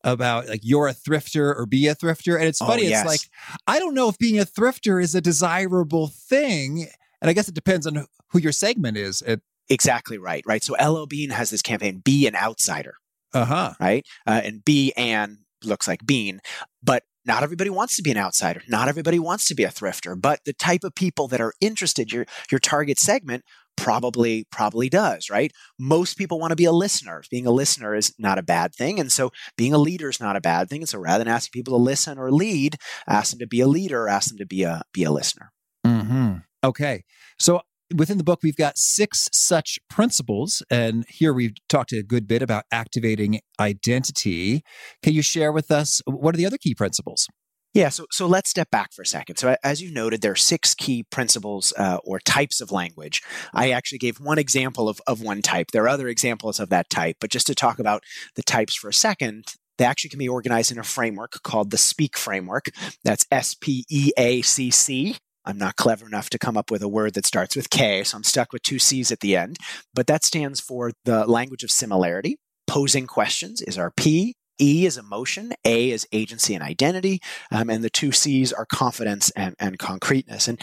about 0.03 0.47
like 0.49 0.61
you're 0.63 0.87
a 0.87 0.93
thrifter 0.93 1.55
or 1.55 1.65
be 1.65 1.87
a 1.87 1.95
thrifter? 1.95 2.35
And 2.35 2.45
it's 2.45 2.61
Oh, 2.61 2.67
funny. 2.67 2.87
yes. 2.87 3.01
It's 3.01 3.07
like 3.07 3.57
I 3.67 3.79
don't 3.79 3.93
know 3.93 4.09
if 4.09 4.17
being 4.17 4.39
a 4.39 4.45
thrifter 4.45 5.01
is 5.01 5.15
a 5.15 5.21
desirable 5.21 6.07
thing, 6.07 6.87
and 7.21 7.29
I 7.29 7.33
guess 7.33 7.47
it 7.47 7.55
depends 7.55 7.87
on 7.87 8.05
who 8.29 8.39
your 8.39 8.51
segment 8.51 8.97
is. 8.97 9.21
It, 9.21 9.41
Exactly 9.69 10.17
right, 10.17 10.43
right? 10.45 10.61
So 10.61 10.73
LL 10.75 11.05
Bean 11.05 11.29
has 11.29 11.49
this 11.49 11.61
campaign, 11.61 11.99
Be 12.03 12.27
an 12.27 12.35
Outsider, 12.35 12.95
uh 13.33 13.45
huh. 13.45 13.73
right? 13.79 14.05
Uh, 14.27 14.41
and 14.43 14.63
Be 14.65 14.91
An 14.97 15.45
looks 15.63 15.87
like 15.87 16.05
Bean, 16.05 16.41
but 16.83 17.03
not 17.25 17.43
everybody 17.43 17.69
wants 17.69 17.95
to 17.95 18.01
be 18.03 18.11
an 18.11 18.17
outsider. 18.17 18.61
Not 18.67 18.89
everybody 18.89 19.17
wants 19.19 19.45
to 19.45 19.55
be 19.55 19.63
a 19.63 19.69
thrifter, 19.69 20.19
but 20.21 20.41
the 20.45 20.51
type 20.51 20.83
of 20.83 20.93
people 20.93 21.29
that 21.29 21.39
are 21.39 21.53
interested, 21.61 22.11
your 22.11 22.25
your 22.51 22.59
target 22.59 22.99
segment 22.99 23.45
probably 23.75 24.45
probably 24.51 24.89
does, 24.89 25.29
right? 25.29 25.51
Most 25.79 26.17
people 26.17 26.39
want 26.39 26.51
to 26.51 26.55
be 26.55 26.65
a 26.65 26.71
listener. 26.71 27.23
Being 27.29 27.47
a 27.47 27.51
listener 27.51 27.95
is 27.95 28.13
not 28.17 28.37
a 28.37 28.43
bad 28.43 28.73
thing, 28.73 28.99
and 28.99 29.11
so 29.11 29.31
being 29.57 29.73
a 29.73 29.77
leader 29.77 30.09
is 30.09 30.19
not 30.19 30.35
a 30.35 30.41
bad 30.41 30.69
thing. 30.69 30.81
And 30.81 30.89
so 30.89 30.99
rather 30.99 31.23
than 31.23 31.33
asking 31.33 31.51
people 31.51 31.77
to 31.77 31.83
listen 31.83 32.17
or 32.17 32.31
lead, 32.31 32.77
ask 33.07 33.31
them 33.31 33.39
to 33.39 33.47
be 33.47 33.61
a 33.61 33.67
leader, 33.67 34.07
ask 34.07 34.29
them 34.29 34.37
to 34.37 34.45
be 34.45 34.63
a 34.63 34.83
be 34.93 35.03
a 35.03 35.11
listener. 35.11 35.51
hmm 35.85 36.35
Okay. 36.63 37.03
So 37.39 37.61
within 37.93 38.17
the 38.17 38.23
book, 38.23 38.39
we've 38.43 38.55
got 38.55 38.77
six 38.77 39.29
such 39.31 39.79
principles. 39.89 40.63
And 40.69 41.05
here 41.09 41.33
we've 41.33 41.53
talked 41.69 41.91
a 41.91 42.03
good 42.03 42.27
bit 42.27 42.41
about 42.41 42.63
activating 42.71 43.41
identity. 43.59 44.63
Can 45.01 45.13
you 45.13 45.21
share 45.21 45.51
with 45.51 45.71
us 45.71 46.01
what 46.05 46.33
are 46.33 46.37
the 46.37 46.45
other 46.45 46.57
key 46.57 46.75
principles? 46.75 47.27
Yeah, 47.73 47.89
so 47.89 48.05
so 48.11 48.27
let's 48.27 48.51
step 48.51 48.69
back 48.69 48.93
for 48.93 49.01
a 49.01 49.05
second. 49.05 49.37
So 49.37 49.55
as 49.63 49.81
you 49.81 49.91
noted, 49.91 50.21
there 50.21 50.33
are 50.33 50.35
six 50.35 50.75
key 50.75 51.03
principles 51.09 51.73
uh, 51.75 51.97
or 52.03 52.19
types 52.19 52.61
of 52.61 52.71
language. 52.71 53.23
I 53.51 53.71
actually 53.71 53.97
gave 53.97 54.19
one 54.19 54.37
example 54.37 54.87
of, 54.87 55.01
of 55.07 55.21
one 55.21 55.41
type. 55.41 55.71
There 55.71 55.83
are 55.83 55.89
other 55.89 56.07
examples 56.07 56.59
of 56.59 56.69
that 56.69 56.91
type, 56.91 57.17
but 57.19 57.31
just 57.31 57.47
to 57.47 57.55
talk 57.55 57.79
about 57.79 58.03
the 58.35 58.43
types 58.43 58.75
for 58.75 58.89
a 58.89 58.93
second, 58.93 59.55
they 59.79 59.85
actually 59.85 60.11
can 60.11 60.19
be 60.19 60.29
organized 60.29 60.71
in 60.71 60.77
a 60.77 60.83
framework 60.83 61.41
called 61.41 61.71
the 61.71 61.77
SPEAK 61.77 62.15
framework. 62.15 62.67
That's 63.03 63.25
S 63.31 63.55
P 63.59 63.85
E 63.89 64.11
A 64.17 64.43
C 64.43 64.69
C. 64.69 65.17
I'm 65.43 65.57
not 65.57 65.75
clever 65.75 66.05
enough 66.05 66.29
to 66.29 66.37
come 66.37 66.55
up 66.55 66.69
with 66.69 66.83
a 66.83 66.87
word 66.87 67.15
that 67.15 67.25
starts 67.25 67.55
with 67.55 67.71
K, 67.71 68.03
so 68.03 68.17
I'm 68.17 68.23
stuck 68.23 68.53
with 68.53 68.61
two 68.61 68.77
C's 68.77 69.11
at 69.11 69.21
the 69.21 69.35
end. 69.35 69.57
But 69.95 70.05
that 70.07 70.23
stands 70.23 70.59
for 70.59 70.91
the 71.05 71.25
language 71.25 71.63
of 71.63 71.71
similarity. 71.71 72.37
Posing 72.67 73.07
questions 73.07 73.61
is 73.61 73.79
our 73.79 73.89
P. 73.89 74.35
E 74.60 74.86
is 74.86 74.98
emotion, 74.98 75.53
A 75.65 75.91
is 75.91 76.07
agency 76.12 76.53
and 76.53 76.63
identity, 76.63 77.22
um, 77.51 77.69
and 77.69 77.83
the 77.83 77.89
two 77.89 78.12
C's 78.12 78.53
are 78.53 78.65
confidence 78.65 79.29
and, 79.31 79.55
and 79.60 79.79
concreteness. 79.79 80.48
And 80.48 80.62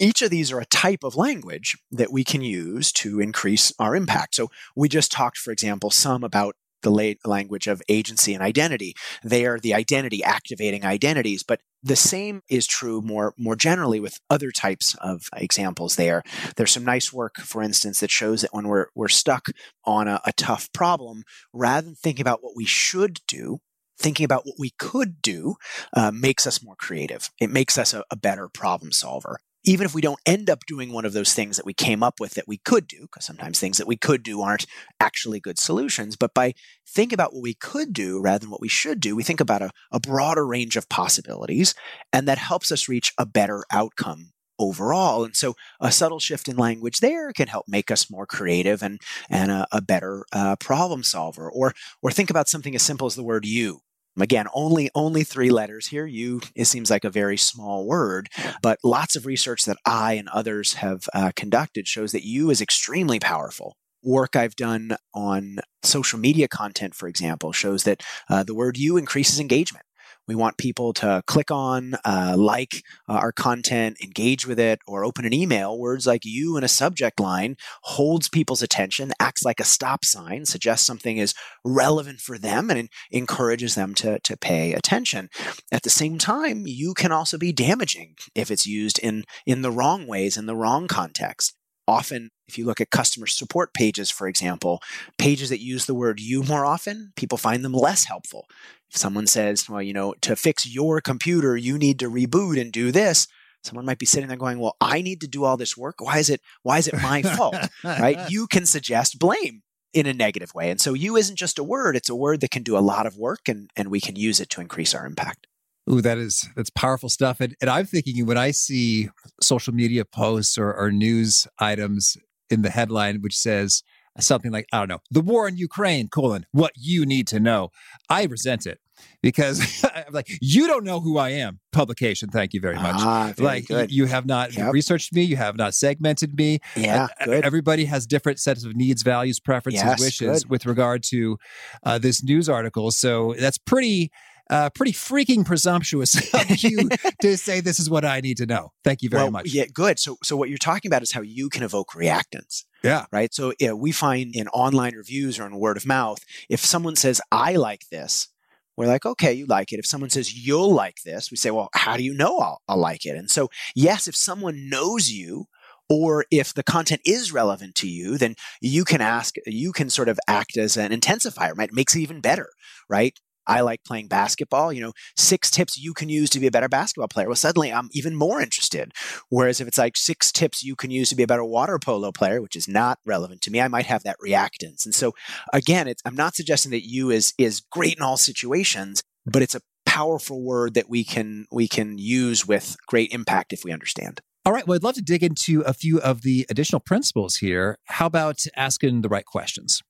each 0.00 0.22
of 0.22 0.30
these 0.30 0.50
are 0.50 0.60
a 0.60 0.66
type 0.66 1.04
of 1.04 1.16
language 1.16 1.76
that 1.90 2.12
we 2.12 2.24
can 2.24 2.42
use 2.42 2.92
to 2.92 3.20
increase 3.20 3.72
our 3.78 3.94
impact. 3.94 4.34
So 4.34 4.48
we 4.74 4.88
just 4.88 5.12
talked, 5.12 5.38
for 5.38 5.52
example, 5.52 5.90
some 5.90 6.24
about 6.24 6.56
the 6.82 6.90
late 6.90 7.18
language 7.24 7.66
of 7.66 7.82
agency 7.88 8.34
and 8.34 8.42
identity. 8.42 8.94
They 9.22 9.46
are 9.46 9.58
the 9.58 9.74
identity 9.74 10.22
activating 10.22 10.84
identities, 10.84 11.42
but 11.42 11.60
the 11.82 11.96
same 11.96 12.42
is 12.48 12.66
true 12.66 13.00
more 13.02 13.34
more 13.36 13.56
generally 13.56 13.98
with 14.00 14.20
other 14.30 14.50
types 14.50 14.94
of 15.00 15.22
examples 15.36 15.96
there. 15.96 16.22
There's 16.56 16.70
some 16.72 16.84
nice 16.84 17.12
work, 17.12 17.36
for 17.36 17.62
instance, 17.62 18.00
that 18.00 18.10
shows 18.10 18.42
that 18.42 18.54
when 18.54 18.68
we're 18.68 18.86
we're 18.94 19.08
stuck 19.08 19.46
on 19.84 20.08
a, 20.08 20.20
a 20.24 20.32
tough 20.32 20.72
problem, 20.72 21.24
rather 21.52 21.86
than 21.86 21.94
thinking 21.94 22.22
about 22.22 22.42
what 22.42 22.54
we 22.56 22.64
should 22.64 23.18
do, 23.26 23.58
thinking 23.98 24.24
about 24.24 24.46
what 24.46 24.56
we 24.58 24.70
could 24.78 25.20
do 25.22 25.56
uh, 25.94 26.10
makes 26.12 26.46
us 26.46 26.62
more 26.62 26.76
creative. 26.76 27.30
It 27.40 27.50
makes 27.50 27.78
us 27.78 27.94
a, 27.94 28.04
a 28.10 28.16
better 28.16 28.48
problem 28.48 28.92
solver. 28.92 29.38
Even 29.64 29.84
if 29.84 29.94
we 29.94 30.00
don't 30.00 30.20
end 30.26 30.50
up 30.50 30.66
doing 30.66 30.92
one 30.92 31.04
of 31.04 31.12
those 31.12 31.32
things 31.34 31.56
that 31.56 31.66
we 31.66 31.72
came 31.72 32.02
up 32.02 32.18
with 32.18 32.34
that 32.34 32.48
we 32.48 32.58
could 32.58 32.88
do, 32.88 33.02
because 33.02 33.24
sometimes 33.24 33.58
things 33.58 33.78
that 33.78 33.86
we 33.86 33.96
could 33.96 34.22
do 34.22 34.42
aren't 34.42 34.66
actually 34.98 35.38
good 35.38 35.58
solutions, 35.58 36.16
but 36.16 36.34
by 36.34 36.54
thinking 36.86 37.14
about 37.14 37.32
what 37.32 37.42
we 37.42 37.54
could 37.54 37.92
do 37.92 38.20
rather 38.20 38.40
than 38.40 38.50
what 38.50 38.60
we 38.60 38.68
should 38.68 39.00
do, 39.00 39.14
we 39.14 39.22
think 39.22 39.40
about 39.40 39.62
a, 39.62 39.70
a 39.92 40.00
broader 40.00 40.46
range 40.46 40.76
of 40.76 40.88
possibilities, 40.88 41.74
and 42.12 42.26
that 42.26 42.38
helps 42.38 42.72
us 42.72 42.88
reach 42.88 43.12
a 43.18 43.26
better 43.26 43.64
outcome 43.70 44.32
overall. 44.58 45.24
And 45.24 45.34
so 45.36 45.54
a 45.80 45.90
subtle 45.90 46.20
shift 46.20 46.48
in 46.48 46.56
language 46.56 47.00
there 47.00 47.32
can 47.32 47.48
help 47.48 47.66
make 47.68 47.90
us 47.90 48.10
more 48.10 48.26
creative 48.26 48.82
and, 48.82 49.00
and 49.28 49.50
a, 49.50 49.66
a 49.72 49.80
better 49.80 50.24
uh, 50.32 50.56
problem 50.56 51.02
solver. 51.02 51.50
Or, 51.50 51.72
or 52.02 52.10
think 52.10 52.30
about 52.30 52.48
something 52.48 52.74
as 52.74 52.82
simple 52.82 53.06
as 53.06 53.14
the 53.14 53.24
word 53.24 53.44
you. 53.44 53.80
Again, 54.20 54.46
only 54.52 54.90
only 54.94 55.24
three 55.24 55.50
letters 55.50 55.86
here. 55.86 56.04
You 56.04 56.40
it 56.54 56.66
seems 56.66 56.90
like 56.90 57.04
a 57.04 57.10
very 57.10 57.36
small 57.38 57.86
word, 57.86 58.28
but 58.62 58.78
lots 58.84 59.16
of 59.16 59.24
research 59.24 59.64
that 59.64 59.78
I 59.86 60.14
and 60.14 60.28
others 60.28 60.74
have 60.74 61.08
uh, 61.14 61.32
conducted 61.34 61.88
shows 61.88 62.12
that 62.12 62.26
you 62.26 62.50
is 62.50 62.60
extremely 62.60 63.18
powerful. 63.18 63.76
Work 64.02 64.36
I've 64.36 64.56
done 64.56 64.96
on 65.14 65.58
social 65.82 66.18
media 66.18 66.48
content, 66.48 66.94
for 66.94 67.08
example, 67.08 67.52
shows 67.52 67.84
that 67.84 68.02
uh, 68.28 68.42
the 68.42 68.54
word 68.54 68.76
"you" 68.76 68.96
increases 68.96 69.40
engagement. 69.40 69.86
We 70.32 70.36
want 70.36 70.56
people 70.56 70.94
to 70.94 71.22
click 71.26 71.50
on, 71.50 71.94
uh, 72.06 72.36
like 72.38 72.82
uh, 73.06 73.12
our 73.12 73.32
content, 73.32 73.98
engage 74.02 74.46
with 74.46 74.58
it, 74.58 74.78
or 74.86 75.04
open 75.04 75.26
an 75.26 75.34
email. 75.34 75.78
Words 75.78 76.06
like 76.06 76.24
you 76.24 76.56
in 76.56 76.64
a 76.64 76.68
subject 76.68 77.20
line 77.20 77.56
holds 77.82 78.30
people's 78.30 78.62
attention, 78.62 79.12
acts 79.20 79.44
like 79.44 79.60
a 79.60 79.64
stop 79.64 80.06
sign, 80.06 80.46
suggests 80.46 80.86
something 80.86 81.18
is 81.18 81.34
relevant 81.66 82.20
for 82.20 82.38
them, 82.38 82.70
and 82.70 82.88
encourages 83.10 83.74
them 83.74 83.94
to, 83.96 84.20
to 84.20 84.34
pay 84.38 84.72
attention. 84.72 85.28
At 85.70 85.82
the 85.82 85.90
same 85.90 86.16
time, 86.16 86.62
you 86.64 86.94
can 86.94 87.12
also 87.12 87.36
be 87.36 87.52
damaging 87.52 88.14
if 88.34 88.50
it's 88.50 88.66
used 88.66 88.98
in, 89.00 89.24
in 89.44 89.60
the 89.60 89.70
wrong 89.70 90.06
ways, 90.06 90.38
in 90.38 90.46
the 90.46 90.56
wrong 90.56 90.88
context. 90.88 91.52
Often, 91.86 92.30
if 92.48 92.56
you 92.56 92.64
look 92.64 92.80
at 92.80 92.90
customer 92.90 93.26
support 93.26 93.74
pages, 93.74 94.08
for 94.08 94.28
example, 94.28 94.80
pages 95.18 95.50
that 95.50 95.60
use 95.60 95.84
the 95.84 95.94
word 95.94 96.20
you 96.20 96.42
more 96.42 96.64
often, 96.64 97.12
people 97.16 97.36
find 97.36 97.62
them 97.62 97.74
less 97.74 98.04
helpful. 98.04 98.46
If 98.92 98.98
someone 98.98 99.26
says, 99.26 99.68
well, 99.68 99.80
you 99.82 99.94
know, 99.94 100.14
to 100.20 100.36
fix 100.36 100.66
your 100.66 101.00
computer, 101.00 101.56
you 101.56 101.78
need 101.78 101.98
to 102.00 102.10
reboot 102.10 102.60
and 102.60 102.70
do 102.70 102.92
this, 102.92 103.26
someone 103.64 103.86
might 103.86 103.98
be 103.98 104.06
sitting 104.06 104.28
there 104.28 104.36
going, 104.36 104.58
well, 104.58 104.76
I 104.80 105.00
need 105.02 105.20
to 105.22 105.26
do 105.26 105.44
all 105.44 105.56
this 105.56 105.76
work. 105.76 105.96
Why 106.00 106.18
is 106.18 106.28
it, 106.28 106.40
why 106.62 106.78
is 106.78 106.88
it 106.88 107.00
my 107.00 107.22
fault? 107.36 107.56
right? 107.84 108.18
You 108.30 108.46
can 108.46 108.66
suggest 108.66 109.18
blame 109.18 109.62
in 109.92 110.06
a 110.06 110.12
negative 110.12 110.54
way. 110.54 110.70
And 110.70 110.80
so 110.80 110.94
you 110.94 111.16
isn't 111.16 111.36
just 111.36 111.58
a 111.58 111.64
word, 111.64 111.96
it's 111.96 112.08
a 112.08 112.14
word 112.14 112.40
that 112.40 112.50
can 112.50 112.62
do 112.62 112.76
a 112.76 112.80
lot 112.80 113.06
of 113.06 113.16
work 113.16 113.48
and, 113.48 113.70
and 113.76 113.90
we 113.90 114.00
can 114.00 114.16
use 114.16 114.40
it 114.40 114.50
to 114.50 114.60
increase 114.60 114.94
our 114.94 115.06
impact. 115.06 115.46
Ooh, 115.90 116.00
that 116.00 116.18
is 116.18 116.48
that's 116.54 116.70
powerful 116.70 117.08
stuff. 117.08 117.40
And, 117.40 117.56
and 117.60 117.68
I'm 117.68 117.86
thinking 117.86 118.24
when 118.26 118.38
I 118.38 118.52
see 118.52 119.08
social 119.40 119.74
media 119.74 120.04
posts 120.04 120.56
or, 120.56 120.72
or 120.72 120.92
news 120.92 121.46
items 121.58 122.16
in 122.50 122.62
the 122.62 122.70
headline 122.70 123.20
which 123.20 123.36
says 123.36 123.82
something 124.18 124.52
like 124.52 124.66
I 124.72 124.78
don't 124.78 124.88
know 124.88 125.00
the 125.10 125.20
war 125.20 125.48
in 125.48 125.56
Ukraine 125.56 126.08
colon 126.08 126.46
what 126.52 126.72
you 126.76 127.04
need 127.04 127.26
to 127.28 127.40
know, 127.40 127.70
I 128.08 128.24
resent 128.24 128.66
it 128.66 128.78
because 129.22 129.84
I'm 129.94 130.12
like 130.12 130.28
you 130.40 130.66
don't 130.66 130.84
know 130.84 131.00
who 131.00 131.18
I 131.18 131.30
am. 131.30 131.60
Publication, 131.72 132.28
thank 132.28 132.52
you 132.52 132.60
very 132.60 132.76
much. 132.76 132.96
Ah, 132.98 133.32
very 133.36 133.46
like 133.46 133.66
good. 133.68 133.90
you 133.90 134.06
have 134.06 134.26
not 134.26 134.54
Yep. 134.56 134.72
researched 134.72 135.12
me, 135.12 135.22
you 135.22 135.36
have 135.36 135.56
not 135.56 135.74
segmented 135.74 136.36
me. 136.36 136.58
yeah, 136.76 137.08
Uh, 137.20 137.24
good. 137.24 137.44
Everybody 137.44 137.86
has 137.86 138.06
different 138.06 138.38
sets 138.40 138.64
of 138.64 138.76
needs, 138.76 139.02
values, 139.02 139.40
preferences, 139.40 139.82
Yes, 139.84 140.00
wishes 140.00 140.42
good. 140.44 140.50
with 140.50 140.66
regard 140.66 141.02
to 141.04 141.38
uh, 141.84 141.98
this 141.98 142.22
news 142.22 142.48
article. 142.48 142.90
So 142.90 143.34
that's 143.38 143.56
pretty, 143.56 144.10
uh, 144.50 144.68
pretty 144.70 144.92
freaking 144.92 145.46
presumptuous 145.46 146.14
of 146.34 146.62
you 146.62 146.90
to 147.22 147.38
say 147.38 147.60
this 147.60 147.80
is 147.80 147.88
what 147.88 148.04
I 148.04 148.20
need 148.20 148.36
to 148.36 148.44
know. 148.46 148.72
Thank 148.84 149.00
you 149.00 149.08
very 149.08 149.22
well, 149.22 149.30
much. 149.30 149.46
Yeah, 149.54 149.64
good. 149.72 149.98
So, 149.98 150.18
so 150.22 150.36
what 150.36 150.50
you're 150.50 150.58
talking 150.58 150.90
about 150.90 151.02
is 151.02 151.12
how 151.12 151.22
you 151.22 151.48
can 151.48 151.62
evoke 151.62 151.92
reactance. 151.92 152.64
Yeah. 152.84 153.06
right? 153.12 153.32
So, 153.32 153.54
yeah, 153.60 153.72
we 153.72 153.92
find 153.92 154.34
in 154.34 154.48
online 154.48 154.94
reviews 154.94 155.38
or 155.40 155.46
in 155.46 155.56
word 155.58 155.76
of 155.78 155.86
mouth, 155.86 156.18
if 156.50 156.60
someone 156.60 156.96
says, 156.96 157.20
"I 157.30 157.54
like 157.54 157.84
this," 157.90 158.28
we're 158.76 158.86
like, 158.86 159.04
"Okay, 159.06 159.32
you 159.32 159.46
like 159.46 159.72
it." 159.72 159.78
If 159.78 159.86
someone 159.86 160.10
says, 160.10 160.34
"You'll 160.34 160.72
like 160.74 160.96
this," 161.04 161.30
we 161.30 161.36
say, 161.36 161.50
"Well, 161.50 161.68
how 161.74 161.96
do 161.96 162.02
you 162.02 162.14
know 162.14 162.38
I'll, 162.38 162.60
I'll 162.68 162.78
like 162.78 163.04
it?" 163.06 163.16
And 163.16 163.30
so, 163.30 163.48
yes, 163.74 164.08
if 164.08 164.16
someone 164.16 164.68
knows 164.68 165.10
you 165.10 165.46
Or 165.88 166.24
if 166.30 166.54
the 166.54 166.62
content 166.62 167.02
is 167.04 167.32
relevant 167.32 167.74
to 167.76 167.88
you, 167.88 168.16
then 168.16 168.34
you 168.62 168.84
can 168.84 169.02
ask, 169.02 169.34
you 169.46 169.72
can 169.72 169.90
sort 169.90 170.08
of 170.08 170.18
act 170.26 170.56
as 170.56 170.76
an 170.78 170.90
intensifier, 170.90 171.52
right? 171.56 171.68
It 171.68 171.74
makes 171.74 171.94
it 171.94 172.00
even 172.00 172.20
better, 172.20 172.48
right? 172.88 173.18
I 173.46 173.60
like 173.60 173.84
playing 173.84 174.08
basketball, 174.08 174.72
you 174.72 174.80
know, 174.80 174.92
six 175.16 175.50
tips 175.50 175.78
you 175.78 175.94
can 175.94 176.08
use 176.08 176.30
to 176.30 176.40
be 176.40 176.46
a 176.46 176.50
better 176.50 176.68
basketball 176.68 177.08
player. 177.08 177.26
Well, 177.26 177.36
suddenly 177.36 177.72
I'm 177.72 177.88
even 177.92 178.14
more 178.14 178.40
interested. 178.40 178.92
Whereas 179.28 179.60
if 179.60 179.68
it's 179.68 179.78
like 179.78 179.96
six 179.96 180.30
tips 180.32 180.62
you 180.62 180.76
can 180.76 180.90
use 180.90 181.08
to 181.10 181.16
be 181.16 181.22
a 181.22 181.26
better 181.26 181.44
water 181.44 181.78
polo 181.78 182.12
player, 182.12 182.40
which 182.40 182.56
is 182.56 182.68
not 182.68 182.98
relevant 183.04 183.40
to 183.42 183.50
me, 183.50 183.60
I 183.60 183.68
might 183.68 183.86
have 183.86 184.04
that 184.04 184.16
reactance. 184.24 184.84
And 184.84 184.94
so 184.94 185.12
again, 185.52 185.92
I'm 186.04 186.14
not 186.14 186.34
suggesting 186.34 186.70
that 186.72 186.86
you 186.86 187.10
is 187.10 187.34
is 187.38 187.60
great 187.60 187.96
in 187.96 188.02
all 188.02 188.16
situations, 188.16 189.02
but 189.26 189.42
it's 189.42 189.54
a 189.54 189.60
powerful 189.86 190.42
word 190.42 190.74
that 190.74 190.88
we 190.88 191.04
can 191.04 191.46
we 191.50 191.68
can 191.68 191.98
use 191.98 192.46
with 192.46 192.76
great 192.86 193.12
impact 193.12 193.52
if 193.52 193.64
we 193.64 193.72
understand. 193.72 194.20
All 194.44 194.52
right. 194.52 194.66
Well, 194.66 194.74
I'd 194.74 194.82
love 194.82 194.94
to 194.94 195.02
dig 195.02 195.22
into 195.22 195.60
a 195.60 195.72
few 195.72 196.00
of 196.00 196.22
the 196.22 196.46
additional 196.50 196.80
principles 196.80 197.36
here. 197.36 197.76
How 197.84 198.06
about 198.06 198.40
asking 198.56 199.02
the 199.02 199.08
right 199.08 199.24
questions? 199.24 199.82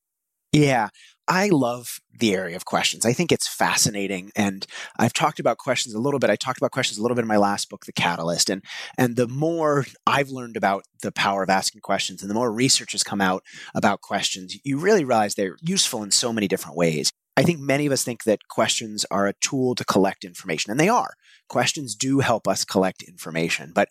Yeah. 0.53 0.89
I 1.33 1.49
love 1.49 1.99
the 2.19 2.35
area 2.35 2.57
of 2.57 2.67
questions. 2.67 3.07
I 3.07 3.15
think 3.15 3.33
it's 3.33 3.49
fascinating. 3.49 4.33
And 4.37 4.67
I've 4.99 5.15
talked 5.15 5.41
about 5.41 5.57
questions 5.57 5.95
a 5.95 5.99
little 5.99 6.21
bit. 6.21 6.29
I 6.29 6.37
talked 6.37 6.59
about 6.59 6.73
questions 6.73 6.99
a 6.99 7.03
little 7.03 7.15
bit 7.15 7.23
in 7.23 7.29
my 7.29 7.39
last 7.39 7.71
book, 7.71 7.87
The 7.87 7.93
Catalyst. 7.93 8.51
And 8.51 8.63
and 8.99 9.17
the 9.17 9.27
more 9.27 9.87
I've 10.07 10.29
learned 10.29 10.59
about 10.59 10.85
the 11.01 11.11
power 11.11 11.43
of 11.43 11.49
asking 11.49 11.81
questions 11.81 12.21
and 12.21 12.31
the 12.31 12.35
more 12.35 12.53
research 12.53 12.93
has 12.93 13.03
come 13.03 13.23
out 13.23 13.43
about 13.75 14.03
questions, 14.03 14.59
you 14.63 14.77
really 14.77 15.05
realize 15.05 15.35
they're 15.35 15.57
useful 15.63 16.03
in 16.03 16.11
so 16.11 16.35
many 16.35 16.49
different 16.49 16.77
ways. 16.77 17.11
I 17.37 17.43
think 17.45 17.61
many 17.61 17.87
of 17.87 17.93
us 17.93 18.05
think 18.05 18.25
that 18.25 18.49
questions 18.49 19.07
are 19.11 19.27
a 19.27 19.33
tool 19.41 19.75
to 19.77 19.85
collect 19.85 20.25
information, 20.25 20.71
and 20.71 20.79
they 20.79 20.89
are. 20.89 21.15
Questions 21.49 21.95
do 21.95 22.21
help 22.21 22.47
us 22.47 22.65
collect 22.65 23.03
information, 23.03 23.73
but 23.75 23.89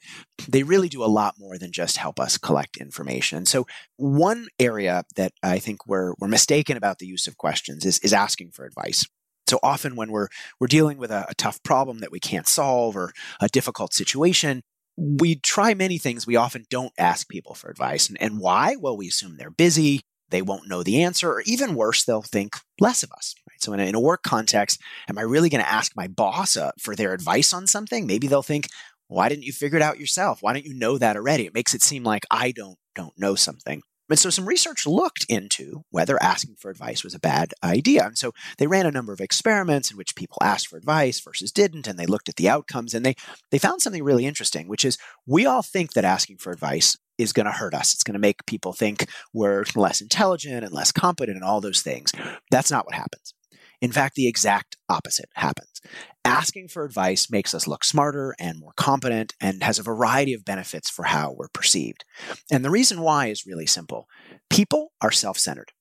they 0.48 0.64
really 0.64 0.90
do 0.90 1.04
a 1.04 1.06
lot 1.06 1.36
more 1.40 1.58
than 1.58 1.72
just 1.72 1.98
help 1.98 2.20
us 2.20 2.38
collect 2.38 2.78
information. 2.78 3.46
So, 3.46 3.66
one 3.98 4.48
area 4.60 5.04
that 5.16 5.34
I 5.42 5.58
think 5.58 5.88
we're, 5.88 6.14
we're 6.20 6.28
mistaken 6.28 6.78
about 6.78 7.00
the 7.00 7.08
use 7.08 7.26
of 7.26 7.38
questions 7.38 7.86
is, 7.86 7.98
is 8.00 8.14
asking 8.14 8.52
for 8.52 8.66
advice. 8.66 9.06
So 9.50 9.60
often 9.62 9.98
when 9.98 10.12
we're 10.12 10.30
we're 10.62 10.68
dealing 10.68 10.98
with 10.98 11.12
a, 11.12 11.26
a 11.28 11.36
tough 11.36 11.62
problem 11.62 12.00
that 12.00 12.12
we 12.12 12.22
can't 12.22 12.48
solve 12.48 12.96
or 12.96 13.12
a 13.42 13.50
difficult 13.50 13.94
situation, 13.94 14.62
we 14.96 15.36
try 15.36 15.74
many 15.74 15.98
things. 15.98 16.26
We 16.26 16.38
often 16.38 16.64
don't 16.70 16.94
ask 16.98 17.28
people 17.28 17.54
for 17.54 17.70
advice. 17.70 18.08
And, 18.08 18.22
and 18.22 18.40
why? 18.40 18.78
Well, 18.80 18.96
we 18.96 19.10
assume 19.10 19.36
they're 19.36 19.50
busy 19.50 20.04
they 20.32 20.42
won't 20.42 20.68
know 20.68 20.84
the 20.84 21.04
answer, 21.04 21.30
or 21.32 21.42
even 21.46 21.76
worse, 21.76 22.04
they'll 22.04 22.22
think 22.22 22.56
less 22.80 23.04
of 23.04 23.12
us. 23.12 23.36
Right? 23.50 23.62
So, 23.62 23.74
in 23.74 23.80
a, 23.80 23.84
in 23.84 23.96
a 23.96 24.00
work 24.00 24.24
context, 24.24 24.82
am 25.10 25.18
I 25.18 25.22
really 25.22 25.50
going 25.50 25.64
to 25.64 25.72
ask 25.72 25.92
my 25.96 26.08
boss 26.08 26.58
uh, 26.58 26.72
for 26.80 26.96
their 26.96 27.14
advice 27.14 27.54
on 27.54 27.68
something? 27.68 28.08
Maybe 28.08 28.28
they'll 28.28 28.42
think, 28.42 28.68
why 29.08 29.30
didn't 29.30 29.44
you 29.44 29.52
figure 29.52 29.78
it 29.78 29.84
out 29.84 30.00
yourself? 30.00 30.42
Why 30.42 30.54
don't 30.54 30.66
you 30.66 30.74
know 30.74 30.98
that 30.98 31.16
already? 31.16 31.46
It 31.46 31.54
makes 31.54 31.74
it 31.74 31.82
seem 31.82 32.04
like 32.04 32.26
I 32.32 32.52
don't 32.52 32.78
don't 32.96 33.18
know 33.18 33.36
something. 33.36 33.82
And 34.12 34.20
so 34.20 34.30
some 34.30 34.46
research 34.46 34.86
looked 34.86 35.26
into 35.30 35.84
whether 35.90 36.22
asking 36.22 36.56
for 36.60 36.70
advice 36.70 37.02
was 37.02 37.14
a 37.14 37.20
bad 37.20 37.54
idea. 37.64 38.06
And 38.06 38.18
so 38.18 38.34
they 38.58 38.68
ran 38.68 38.86
a 38.86 38.92
number 38.92 39.14
of 39.14 39.22
experiments 39.22 39.90
in 39.90 39.96
which 39.96 40.18
people 40.18 40.38
asked 40.42 40.68
for 40.68 40.76
advice 40.76 41.22
versus 41.22 41.54
didn't, 41.54 41.88
and 41.88 41.98
they 41.98 42.06
looked 42.06 42.28
at 42.28 42.36
the 42.36 42.50
outcomes 42.50 42.94
and 42.94 43.06
they 43.06 43.16
they 43.52 43.58
found 43.58 43.82
something 43.82 44.04
really 44.04 44.26
interesting, 44.26 44.68
which 44.68 44.84
is 44.84 44.98
we 45.26 45.46
all 45.46 45.62
think 45.62 45.94
that 45.94 46.04
asking 46.04 46.38
for 46.38 46.52
advice 46.52 46.98
is 47.22 47.34
going 47.34 47.46
to 47.46 47.52
hurt 47.52 47.74
us. 47.74 47.94
It's 47.94 48.04
going 48.04 48.14
to 48.14 48.20
make 48.20 48.46
people 48.46 48.74
think 48.74 49.08
we're 49.34 49.64
less 49.76 50.02
intelligent 50.02 50.64
and 50.64 50.74
less 50.74 50.92
competent 50.92 51.38
and 51.38 51.44
all 51.46 51.62
those 51.62 51.82
things. 51.82 52.12
That's 52.50 52.72
not 52.72 52.86
what 52.86 52.96
happens. 52.96 53.34
In 53.82 53.92
fact, 53.92 54.16
the 54.16 54.28
exact 54.28 54.78
opposite 54.88 55.30
happens. 55.34 55.82
Asking 56.24 56.68
for 56.68 56.86
advice 56.86 57.32
makes 57.32 57.56
us 57.56 57.68
look 57.68 57.84
smarter 57.84 58.36
and 58.40 58.60
more 58.60 58.74
competent 58.78 59.34
and 59.42 59.64
has 59.64 59.80
a 59.80 59.84
variety 59.84 60.34
of 60.34 60.46
benefits 60.46 60.90
for 60.90 61.04
how 61.04 61.34
we're 61.36 61.48
perceived. 61.48 62.06
And 62.52 62.64
the 62.64 62.70
reason 62.70 63.02
why 63.02 63.28
is 63.28 63.48
really 63.48 63.66
simple 63.66 64.08
people 64.50 64.92
are 65.02 65.12
self 65.12 65.38
centered. 65.38 65.72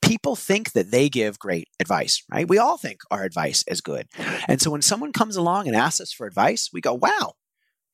People 0.00 0.36
think 0.36 0.72
that 0.72 0.92
they 0.92 1.08
give 1.08 1.40
great 1.40 1.68
advice, 1.80 2.22
right? 2.32 2.48
We 2.48 2.58
all 2.58 2.78
think 2.78 3.00
our 3.10 3.24
advice 3.24 3.64
is 3.66 3.80
good. 3.80 4.06
And 4.46 4.60
so 4.60 4.70
when 4.70 4.80
someone 4.80 5.12
comes 5.12 5.34
along 5.34 5.66
and 5.66 5.76
asks 5.76 6.00
us 6.00 6.12
for 6.12 6.26
advice, 6.26 6.70
we 6.72 6.80
go, 6.80 6.94
wow, 6.94 7.34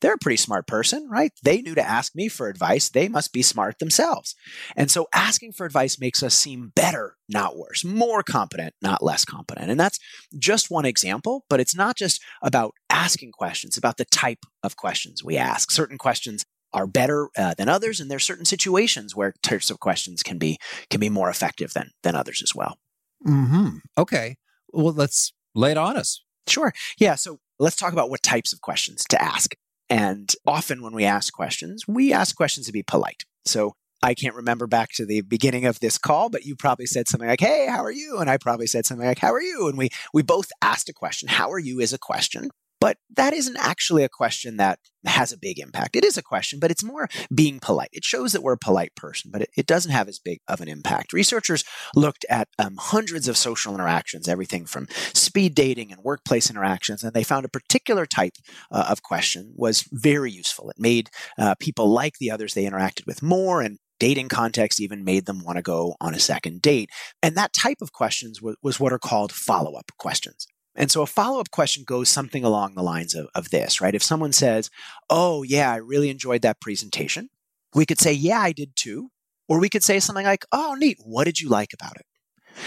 they're 0.04 0.12
a 0.12 0.18
pretty 0.18 0.36
smart 0.36 0.66
person, 0.66 1.08
right? 1.10 1.32
They 1.42 1.62
knew 1.62 1.74
to 1.74 1.88
ask 1.88 2.14
me 2.14 2.28
for 2.28 2.50
advice. 2.50 2.90
They 2.90 3.08
must 3.08 3.32
be 3.32 3.40
smart 3.40 3.78
themselves. 3.78 4.34
And 4.76 4.90
so 4.90 5.08
asking 5.14 5.52
for 5.52 5.64
advice 5.64 5.98
makes 5.98 6.22
us 6.22 6.34
seem 6.34 6.72
better, 6.76 7.16
not 7.26 7.56
worse, 7.56 7.86
more 7.86 8.22
competent, 8.22 8.74
not 8.82 9.02
less 9.02 9.24
competent. 9.24 9.70
And 9.70 9.80
that's 9.80 9.98
just 10.38 10.70
one 10.70 10.84
example, 10.84 11.46
but 11.48 11.58
it's 11.58 11.74
not 11.74 11.96
just 11.96 12.20
about 12.42 12.74
asking 12.90 13.32
questions, 13.32 13.78
about 13.78 13.96
the 13.96 14.04
type 14.04 14.40
of 14.62 14.76
questions 14.76 15.24
we 15.24 15.38
ask. 15.38 15.70
Certain 15.70 15.96
questions 15.96 16.44
are 16.74 16.86
better 16.86 17.30
uh, 17.38 17.54
than 17.54 17.70
others, 17.70 17.98
and 17.98 18.10
there's 18.10 18.24
certain 18.24 18.44
situations 18.44 19.16
where 19.16 19.32
types 19.42 19.70
of 19.70 19.80
questions 19.80 20.22
can 20.22 20.36
be 20.36 20.58
can 20.90 21.00
be 21.00 21.08
more 21.08 21.30
effective 21.30 21.72
than 21.72 21.92
than 22.02 22.14
others 22.14 22.42
as 22.42 22.54
well. 22.54 22.76
Hmm. 23.24 23.78
Okay. 23.96 24.36
Well, 24.70 24.92
let's 24.92 25.32
lay 25.54 25.70
it 25.70 25.78
on 25.78 25.96
us. 25.96 26.22
Sure. 26.46 26.74
Yeah. 26.98 27.14
So 27.14 27.38
let's 27.58 27.76
talk 27.76 27.94
about 27.94 28.10
what 28.10 28.22
types 28.22 28.52
of 28.52 28.60
questions 28.60 29.04
to 29.08 29.22
ask. 29.22 29.54
And 29.90 30.32
often 30.46 30.82
when 30.82 30.94
we 30.94 31.04
ask 31.04 31.32
questions, 31.32 31.84
we 31.86 32.12
ask 32.12 32.34
questions 32.36 32.66
to 32.66 32.72
be 32.72 32.82
polite. 32.82 33.24
So 33.44 33.74
I 34.02 34.14
can't 34.14 34.34
remember 34.34 34.66
back 34.66 34.90
to 34.94 35.06
the 35.06 35.22
beginning 35.22 35.64
of 35.64 35.80
this 35.80 35.98
call, 35.98 36.28
but 36.28 36.44
you 36.44 36.56
probably 36.56 36.86
said 36.86 37.08
something 37.08 37.28
like, 37.28 37.40
"Hey, 37.40 37.66
how 37.68 37.82
are 37.82 37.90
you?" 37.90 38.18
and 38.18 38.28
I 38.28 38.36
probably 38.36 38.66
said 38.66 38.86
something 38.86 39.06
like, 39.06 39.18
"How 39.18 39.32
are 39.32 39.42
you?" 39.42 39.68
and 39.68 39.78
we 39.78 39.88
we 40.12 40.22
both 40.22 40.50
asked 40.60 40.88
a 40.88 40.92
question. 40.92 41.28
"How 41.28 41.50
are 41.50 41.58
you?" 41.58 41.80
is 41.80 41.92
a 41.92 41.98
question. 41.98 42.50
But 42.84 42.98
that 43.16 43.32
isn't 43.32 43.56
actually 43.56 44.04
a 44.04 44.10
question 44.10 44.58
that 44.58 44.78
has 45.06 45.32
a 45.32 45.38
big 45.38 45.58
impact. 45.58 45.96
It 45.96 46.04
is 46.04 46.18
a 46.18 46.22
question, 46.22 46.58
but 46.60 46.70
it's 46.70 46.84
more 46.84 47.08
being 47.34 47.58
polite. 47.58 47.88
It 47.92 48.04
shows 48.04 48.32
that 48.32 48.42
we're 48.42 48.52
a 48.52 48.58
polite 48.58 48.94
person, 48.94 49.30
but 49.32 49.40
it, 49.40 49.48
it 49.56 49.64
doesn't 49.64 49.90
have 49.90 50.06
as 50.06 50.18
big 50.18 50.40
of 50.48 50.60
an 50.60 50.68
impact. 50.68 51.14
Researchers 51.14 51.64
looked 51.94 52.26
at 52.28 52.48
um, 52.58 52.76
hundreds 52.78 53.26
of 53.26 53.38
social 53.38 53.72
interactions, 53.74 54.28
everything 54.28 54.66
from 54.66 54.86
speed 55.14 55.54
dating 55.54 55.92
and 55.92 56.02
workplace 56.04 56.50
interactions, 56.50 57.02
and 57.02 57.14
they 57.14 57.24
found 57.24 57.46
a 57.46 57.48
particular 57.48 58.04
type 58.04 58.34
uh, 58.70 58.84
of 58.90 59.02
question 59.02 59.54
was 59.56 59.88
very 59.90 60.30
useful. 60.30 60.68
It 60.68 60.76
made 60.78 61.08
uh, 61.38 61.54
people 61.58 61.88
like 61.88 62.18
the 62.20 62.30
others 62.30 62.52
they 62.52 62.66
interacted 62.66 63.06
with 63.06 63.22
more 63.22 63.62
and 63.62 63.78
dating 63.98 64.28
context 64.28 64.78
even 64.78 65.04
made 65.04 65.24
them 65.24 65.42
want 65.42 65.56
to 65.56 65.62
go 65.62 65.94
on 66.02 66.12
a 66.12 66.18
second 66.18 66.60
date. 66.60 66.90
And 67.22 67.34
that 67.34 67.54
type 67.54 67.78
of 67.80 67.92
questions 67.92 68.42
was, 68.42 68.56
was 68.62 68.78
what 68.78 68.92
are 68.92 68.98
called 68.98 69.32
follow 69.32 69.74
up 69.74 69.90
questions. 69.98 70.46
And 70.74 70.90
so 70.90 71.02
a 71.02 71.06
follow 71.06 71.40
up 71.40 71.50
question 71.50 71.84
goes 71.84 72.08
something 72.08 72.44
along 72.44 72.74
the 72.74 72.82
lines 72.82 73.14
of, 73.14 73.28
of 73.34 73.50
this, 73.50 73.80
right? 73.80 73.94
If 73.94 74.02
someone 74.02 74.32
says, 74.32 74.70
Oh, 75.08 75.42
yeah, 75.42 75.70
I 75.70 75.76
really 75.76 76.10
enjoyed 76.10 76.42
that 76.42 76.60
presentation, 76.60 77.30
we 77.74 77.86
could 77.86 78.00
say, 78.00 78.12
Yeah, 78.12 78.40
I 78.40 78.52
did 78.52 78.74
too. 78.76 79.10
Or 79.48 79.60
we 79.60 79.68
could 79.68 79.84
say 79.84 80.00
something 80.00 80.26
like, 80.26 80.44
Oh, 80.52 80.74
neat. 80.78 80.98
What 81.04 81.24
did 81.24 81.40
you 81.40 81.48
like 81.48 81.72
about 81.72 81.96
it? 81.96 82.06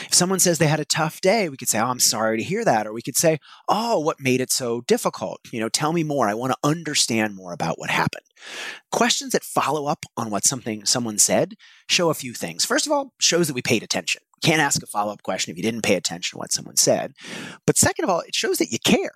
If 0.06 0.14
someone 0.14 0.40
says 0.40 0.58
they 0.58 0.68
had 0.68 0.80
a 0.80 0.86
tough 0.86 1.22
day, 1.22 1.50
we 1.50 1.58
could 1.58 1.70
say, 1.70 1.80
Oh, 1.80 1.88
I'm 1.88 2.00
sorry 2.00 2.38
to 2.38 2.44
hear 2.44 2.64
that. 2.66 2.88
Or 2.88 2.94
we 2.94 3.02
could 3.02 3.16
say, 3.16 3.40
Oh, 3.68 4.00
what 4.00 4.20
made 4.20 4.42
it 4.42 4.52
so 4.52 4.82
difficult? 4.82 5.40
You 5.52 5.60
know, 5.60 5.70
tell 5.70 5.94
me 5.94 6.04
more. 6.04 6.28
I 6.28 6.34
want 6.34 6.52
to 6.54 6.68
understand 6.68 7.36
more 7.36 7.54
about 7.54 7.80
what 7.80 7.90
happened. 7.90 8.26
Questions 8.92 9.34
that 9.34 9.44
follow 9.44 9.88
up 9.88 10.06
on 10.16 10.30
what 10.30 10.46
something 10.46 10.86
someone 10.86 11.18
said 11.18 11.56
show 11.88 12.10
a 12.10 12.14
few 12.14 12.34
things. 12.34 12.66
First 12.66 12.86
of 12.86 12.92
all, 12.92 13.14
shows 13.20 13.48
that 13.48 13.54
we 13.54 13.62
paid 13.62 13.84
attention. 13.84 14.22
You 14.44 14.50
can't 14.50 14.62
ask 14.62 14.82
a 14.84 14.88
follow 14.88 15.14
up 15.14 15.24
question 15.24 15.52
if 15.52 15.58
you 15.58 15.64
didn't 15.64 15.82
pay 15.82 15.96
attention 15.96 16.36
to 16.36 16.40
what 16.40 16.52
someone 16.52 16.78
said. 16.78 17.14
But 17.66 17.78
second 17.78 18.04
of 18.04 18.10
all, 18.10 18.22
it 18.22 18.36
shows 18.36 18.58
that 18.60 18.72
you 18.72 18.78
care 18.80 19.12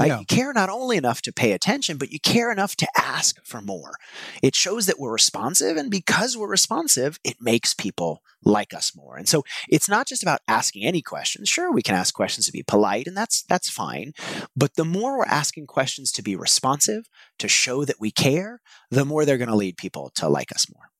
right? 0.00 0.08
Yeah. 0.08 0.18
You 0.20 0.26
care 0.26 0.52
not 0.52 0.68
only 0.68 0.96
enough 0.96 1.22
to 1.22 1.32
pay 1.32 1.52
attention, 1.52 1.98
but 1.98 2.10
you 2.10 2.20
care 2.20 2.50
enough 2.50 2.76
to 2.76 2.88
ask 2.96 3.36
for 3.44 3.60
more. 3.60 3.94
It 4.42 4.54
shows 4.54 4.86
that 4.86 4.98
we're 4.98 5.12
responsive. 5.12 5.76
And 5.76 5.90
because 5.90 6.36
we're 6.36 6.48
responsive, 6.48 7.18
it 7.24 7.36
makes 7.40 7.74
people 7.74 8.22
like 8.42 8.72
us 8.72 8.96
more. 8.96 9.16
And 9.16 9.28
so 9.28 9.44
it's 9.68 9.88
not 9.88 10.06
just 10.06 10.22
about 10.22 10.40
asking 10.48 10.84
any 10.84 11.02
questions. 11.02 11.48
Sure, 11.48 11.72
we 11.72 11.82
can 11.82 11.94
ask 11.94 12.14
questions 12.14 12.46
to 12.46 12.52
be 12.52 12.62
polite, 12.62 13.06
and 13.06 13.16
that's 13.16 13.42
that's 13.42 13.68
fine. 13.68 14.12
But 14.56 14.74
the 14.74 14.84
more 14.84 15.18
we're 15.18 15.24
asking 15.24 15.66
questions 15.66 16.10
to 16.12 16.22
be 16.22 16.36
responsive, 16.36 17.08
to 17.38 17.48
show 17.48 17.84
that 17.84 18.00
we 18.00 18.10
care, 18.10 18.60
the 18.90 19.04
more 19.04 19.24
they're 19.24 19.38
going 19.38 19.48
to 19.48 19.56
lead 19.56 19.76
people 19.76 20.10
to 20.16 20.28
like 20.28 20.52
us 20.52 20.66
more. 20.72 20.90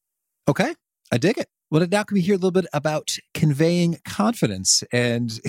Okay. 0.48 0.74
I 1.12 1.18
dig 1.18 1.38
it. 1.38 1.48
Well, 1.70 1.86
now 1.88 2.02
can 2.02 2.16
we 2.16 2.20
hear 2.20 2.34
a 2.34 2.38
little 2.38 2.50
bit 2.50 2.66
about 2.72 3.16
conveying 3.32 3.98
confidence? 4.04 4.82
And 4.92 5.40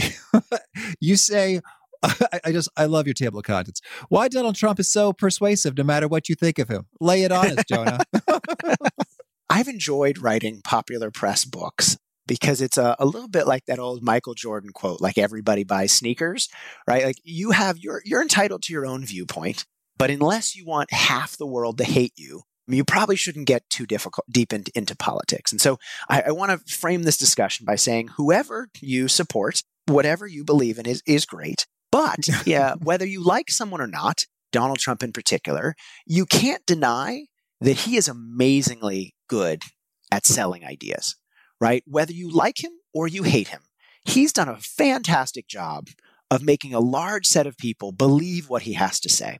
you 0.99 1.15
say, 1.15 1.61
I, 2.43 2.51
just 2.51 2.69
I 2.75 2.85
love 2.85 3.07
your 3.07 3.13
table 3.13 3.39
of 3.39 3.45
contents. 3.45 3.81
Why 4.09 4.27
Donald 4.27 4.55
Trump 4.55 4.79
is 4.79 4.91
so 4.91 5.13
persuasive, 5.13 5.77
no 5.77 5.83
matter 5.83 6.07
what 6.07 6.29
you 6.29 6.35
think 6.35 6.59
of 6.59 6.69
him. 6.69 6.87
Lay 6.99 7.23
it 7.23 7.31
on 7.31 7.57
us, 7.57 7.63
Jonah. 7.67 7.99
I've 9.49 9.67
enjoyed 9.67 10.17
writing 10.17 10.61
popular 10.63 11.11
press 11.11 11.45
books 11.45 11.97
because 12.27 12.61
it's 12.61 12.77
a, 12.77 12.95
a 12.99 13.05
little 13.05 13.27
bit 13.27 13.45
like 13.45 13.65
that 13.65 13.79
old 13.79 14.01
Michael 14.01 14.33
Jordan 14.33 14.71
quote, 14.71 15.01
like 15.01 15.17
everybody 15.17 15.63
buys 15.63 15.91
sneakers, 15.91 16.47
right? 16.87 17.03
Like 17.03 17.17
you 17.23 17.51
have 17.51 17.77
your 17.77 18.01
you're 18.05 18.21
entitled 18.21 18.63
to 18.63 18.73
your 18.73 18.85
own 18.85 19.05
viewpoint, 19.05 19.65
but 19.97 20.09
unless 20.09 20.55
you 20.55 20.65
want 20.65 20.93
half 20.93 21.37
the 21.37 21.45
world 21.45 21.77
to 21.79 21.83
hate 21.83 22.13
you, 22.15 22.43
you 22.67 22.85
probably 22.85 23.15
shouldn't 23.15 23.47
get 23.47 23.69
too 23.69 23.85
difficult 23.85 24.25
deep 24.31 24.53
in, 24.53 24.63
into 24.75 24.95
politics. 24.95 25.51
And 25.51 25.59
so 25.59 25.77
I, 26.09 26.23
I 26.27 26.31
want 26.31 26.51
to 26.51 26.73
frame 26.73 27.03
this 27.03 27.17
discussion 27.17 27.65
by 27.65 27.75
saying 27.75 28.09
whoever 28.15 28.69
you 28.79 29.07
support, 29.07 29.61
whatever 29.87 30.25
you 30.25 30.43
believe 30.43 30.79
in 30.79 30.85
is 30.85 31.03
is 31.05 31.25
great. 31.25 31.67
But 31.91 32.27
yeah, 32.45 32.75
whether 32.81 33.05
you 33.05 33.23
like 33.23 33.49
someone 33.49 33.81
or 33.81 33.87
not, 33.87 34.25
Donald 34.51 34.79
Trump 34.79 35.03
in 35.03 35.13
particular, 35.13 35.75
you 36.05 36.25
can't 36.25 36.65
deny 36.65 37.25
that 37.61 37.77
he 37.77 37.95
is 37.95 38.07
amazingly 38.07 39.15
good 39.27 39.63
at 40.11 40.25
selling 40.25 40.65
ideas, 40.65 41.15
right? 41.59 41.83
Whether 41.85 42.13
you 42.13 42.29
like 42.29 42.63
him 42.63 42.71
or 42.93 43.07
you 43.07 43.23
hate 43.23 43.49
him, 43.49 43.61
he's 44.03 44.33
done 44.33 44.49
a 44.49 44.57
fantastic 44.57 45.47
job 45.47 45.87
of 46.29 46.43
making 46.43 46.73
a 46.73 46.79
large 46.79 47.25
set 47.25 47.45
of 47.45 47.57
people 47.57 47.91
believe 47.91 48.49
what 48.49 48.63
he 48.63 48.73
has 48.73 48.99
to 49.01 49.09
say. 49.09 49.37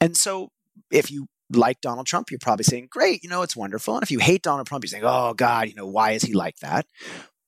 And 0.00 0.16
so 0.16 0.50
if 0.90 1.10
you 1.10 1.26
like 1.50 1.80
Donald 1.80 2.06
Trump, 2.06 2.30
you're 2.30 2.38
probably 2.38 2.64
saying, 2.64 2.88
great, 2.90 3.22
you 3.22 3.28
know, 3.28 3.42
it's 3.42 3.56
wonderful. 3.56 3.94
And 3.94 4.02
if 4.02 4.10
you 4.10 4.18
hate 4.18 4.42
Donald 4.42 4.66
Trump, 4.66 4.84
you're 4.84 4.88
saying, 4.88 5.04
oh 5.06 5.34
God, 5.34 5.68
you 5.68 5.74
know, 5.74 5.86
why 5.86 6.12
is 6.12 6.22
he 6.22 6.32
like 6.32 6.56
that? 6.58 6.86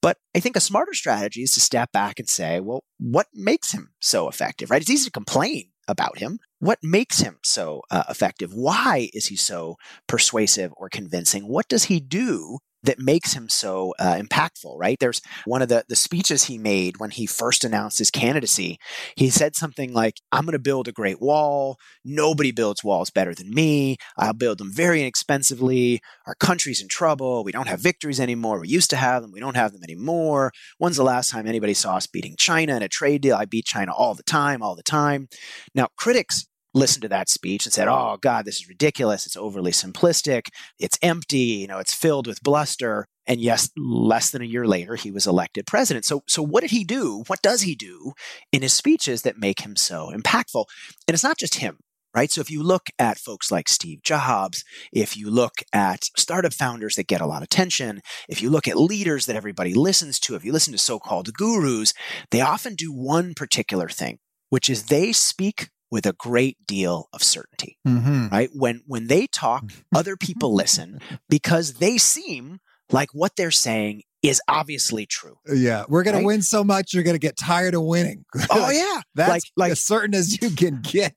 But 0.03 0.17
I 0.35 0.41
think 0.41 0.57
a 0.57 0.61
smarter 0.61 0.95
strategy 0.95 1.43
is 1.43 1.53
to 1.53 1.61
step 1.61 1.93
back 1.93 2.19
and 2.19 2.29
say, 2.29 2.61
well, 2.61 2.85
what 2.99 3.27
makes 3.35 3.73
him 3.73 3.91
so 4.01 4.29
effective, 4.29 4.71
right? 4.71 4.81
It's 4.81 4.91
easy 4.91 5.07
to 5.07 5.11
complain 5.11 5.71
about 5.89 6.19
him. 6.19 6.39
What 6.59 6.79
makes 6.83 7.21
him 7.21 7.39
so 7.43 7.83
uh, 7.91 8.05
effective? 8.09 8.53
Why 8.55 9.11
is 9.13 9.27
he 9.27 9.37
so 9.37 9.77
persuasive 10.07 10.73
or 10.77 10.89
convincing? 10.89 11.49
What 11.49 11.69
does 11.69 11.85
he 11.85 12.01
do 12.01 12.59
that 12.83 12.99
makes 12.99 13.35
him 13.35 13.49
so 13.49 13.95
uh, 13.99 14.15
impactful, 14.15 14.75
right? 14.79 14.99
There's 14.99 15.21
one 15.45 15.63
of 15.63 15.69
the, 15.69 15.85
the 15.89 15.97
speeches 15.97 16.45
he 16.45 16.59
made 16.59 16.99
when 16.99 17.11
he 17.11 17.27
first 17.27 17.65
announced 17.65 17.99
his 17.99 18.11
candidacy. 18.11 18.79
He 19.17 19.31
said 19.31 19.55
something 19.55 19.93
like, 19.93 20.15
I'm 20.33 20.45
going 20.45 20.53
to 20.53 20.59
build 20.59 20.89
a 20.89 20.93
great 20.93 21.21
wall. 21.21 21.77
Nobody 22.05 22.53
builds 22.53 22.83
walls 22.83 23.11
better 23.11 23.35
than 23.35 23.51
me. 23.51 23.97
I'll 24.17 24.33
build 24.33 24.59
them 24.59 24.73
very 24.73 25.01
inexpensively. 25.01 26.01
Our 26.27 26.35
country's 26.35 26.81
in 26.81 26.89
trouble. 26.89 27.45
We 27.45 27.53
don't 27.53 27.69
have 27.69 27.81
victories 27.81 28.21
anymore. 28.21 28.61
We 28.61 28.69
used 28.69 28.91
to 28.91 28.97
have 28.97 29.23
them. 29.23 29.33
We 29.33 29.41
don't 29.41 29.57
have 29.57 29.73
them 29.73 29.83
anymore. 29.83 30.53
When's 30.79 30.97
the 30.97 31.05
last 31.05 31.31
time 31.31 31.47
anybody 31.47 31.75
saw 31.75 31.97
us 31.97 32.07
beating 32.07 32.37
China 32.39 32.77
in 32.77 32.83
a 32.83 32.89
trade 32.89 33.23
deal? 33.23 33.37
I 33.37 33.45
beat 33.45 33.67
China 33.67 33.93
all 33.93 34.15
the 34.15 34.23
time, 34.23 34.63
all 34.63 34.75
the 34.75 34.83
time. 34.83 35.29
Now, 35.75 35.89
critics 35.97 36.47
listened 36.75 37.03
to 37.03 37.09
that 37.09 37.29
speech 37.29 37.67
and 37.67 37.73
said, 37.73 37.89
"Oh 37.89 38.19
God, 38.21 38.45
this 38.45 38.61
is 38.61 38.69
ridiculous. 38.69 39.27
It's 39.27 39.37
overly 39.37 39.73
simplistic. 39.73 40.49
It's 40.79 40.99
empty. 41.03 41.39
You 41.39 41.67
know, 41.67 41.79
it's 41.79 41.95
filled 41.95 42.27
with 42.27 42.43
bluster." 42.43 43.07
And 43.27 43.41
yes, 43.41 43.71
less 43.77 44.31
than 44.31 44.43
a 44.43 44.47
year 44.47 44.67
later, 44.67 44.97
he 44.97 45.13
was 45.13 45.25
elected 45.25 45.65
president. 45.65 46.05
So, 46.05 46.25
so 46.27 46.43
what 46.43 46.63
did 46.63 46.73
he 46.73 46.83
do? 46.83 47.23
What 47.29 47.43
does 47.43 47.63
he 47.63 47.77
do 47.77 48.13
in 48.51 48.63
his 48.63 48.73
speeches 48.73 49.23
that 49.23 49.39
make 49.39 49.61
him 49.61 49.77
so 49.77 50.11
impactful? 50.13 50.65
And 51.07 51.15
it's 51.15 51.23
not 51.23 51.39
just 51.39 51.57
him. 51.57 51.79
Right. 52.13 52.33
So 52.33 52.41
if 52.41 52.51
you 52.51 52.65
look 52.65 52.89
at 52.99 53.21
folks 53.21 53.53
like 53.53 53.69
Steve 53.69 54.03
Jobs, 54.03 54.65
if 54.93 55.17
you 55.17 55.31
look 55.31 55.53
at 55.73 56.07
startup 56.17 56.53
founders 56.53 56.97
that 56.97 57.07
get 57.07 57.21
a 57.21 57.27
lot 57.27 57.37
of 57.37 57.45
attention, 57.45 58.01
if 58.29 58.43
you 58.43 58.51
look 58.51 58.67
at 58.67 58.77
leaders 58.77 59.27
that 59.27 59.37
everybody 59.37 59.75
listens 59.75 60.19
to, 60.21 60.35
if 60.35 60.45
you 60.45 60.51
listen 60.51 60.73
to 60.73 60.79
so 60.79 60.99
called 60.99 61.33
gurus, 61.33 61.95
they 62.33 62.41
often 62.41 62.75
do 62.75 62.93
one 62.93 63.35
particular 63.35 63.89
thing, 63.89 64.19
which 64.49 64.69
is 64.69 64.87
they 64.87 65.13
speak 65.13 65.69
with 65.91 66.07
a 66.07 66.13
great 66.13 66.57
deal 66.67 67.09
of 67.13 67.23
certainty. 67.23 67.79
Mm-hmm. 67.87 68.29
Right? 68.29 68.51
When 68.55 68.83
when 68.87 69.07
they 69.07 69.27
talk, 69.27 69.65
other 69.95 70.17
people 70.17 70.55
listen 70.55 71.01
because 71.29 71.75
they 71.75 71.99
seem 71.99 72.59
like 72.91 73.11
what 73.13 73.37
they're 73.37 73.51
saying 73.51 74.03
is 74.23 74.41
obviously 74.49 75.07
true. 75.07 75.37
Yeah, 75.51 75.85
we're 75.89 76.03
gonna 76.03 76.19
right? 76.19 76.27
win 76.27 76.43
so 76.43 76.63
much, 76.63 76.93
you're 76.93 77.03
gonna 77.03 77.19
get 77.19 77.37
tired 77.39 77.75
of 77.75 77.83
winning. 77.83 78.25
Oh 78.51 78.71
yeah, 78.71 79.01
that's 79.15 79.31
like, 79.31 79.43
like 79.57 79.73
as 79.73 79.81
certain 79.81 80.15
as 80.15 80.41
you 80.41 80.51
can 80.51 80.81
get. 80.83 81.13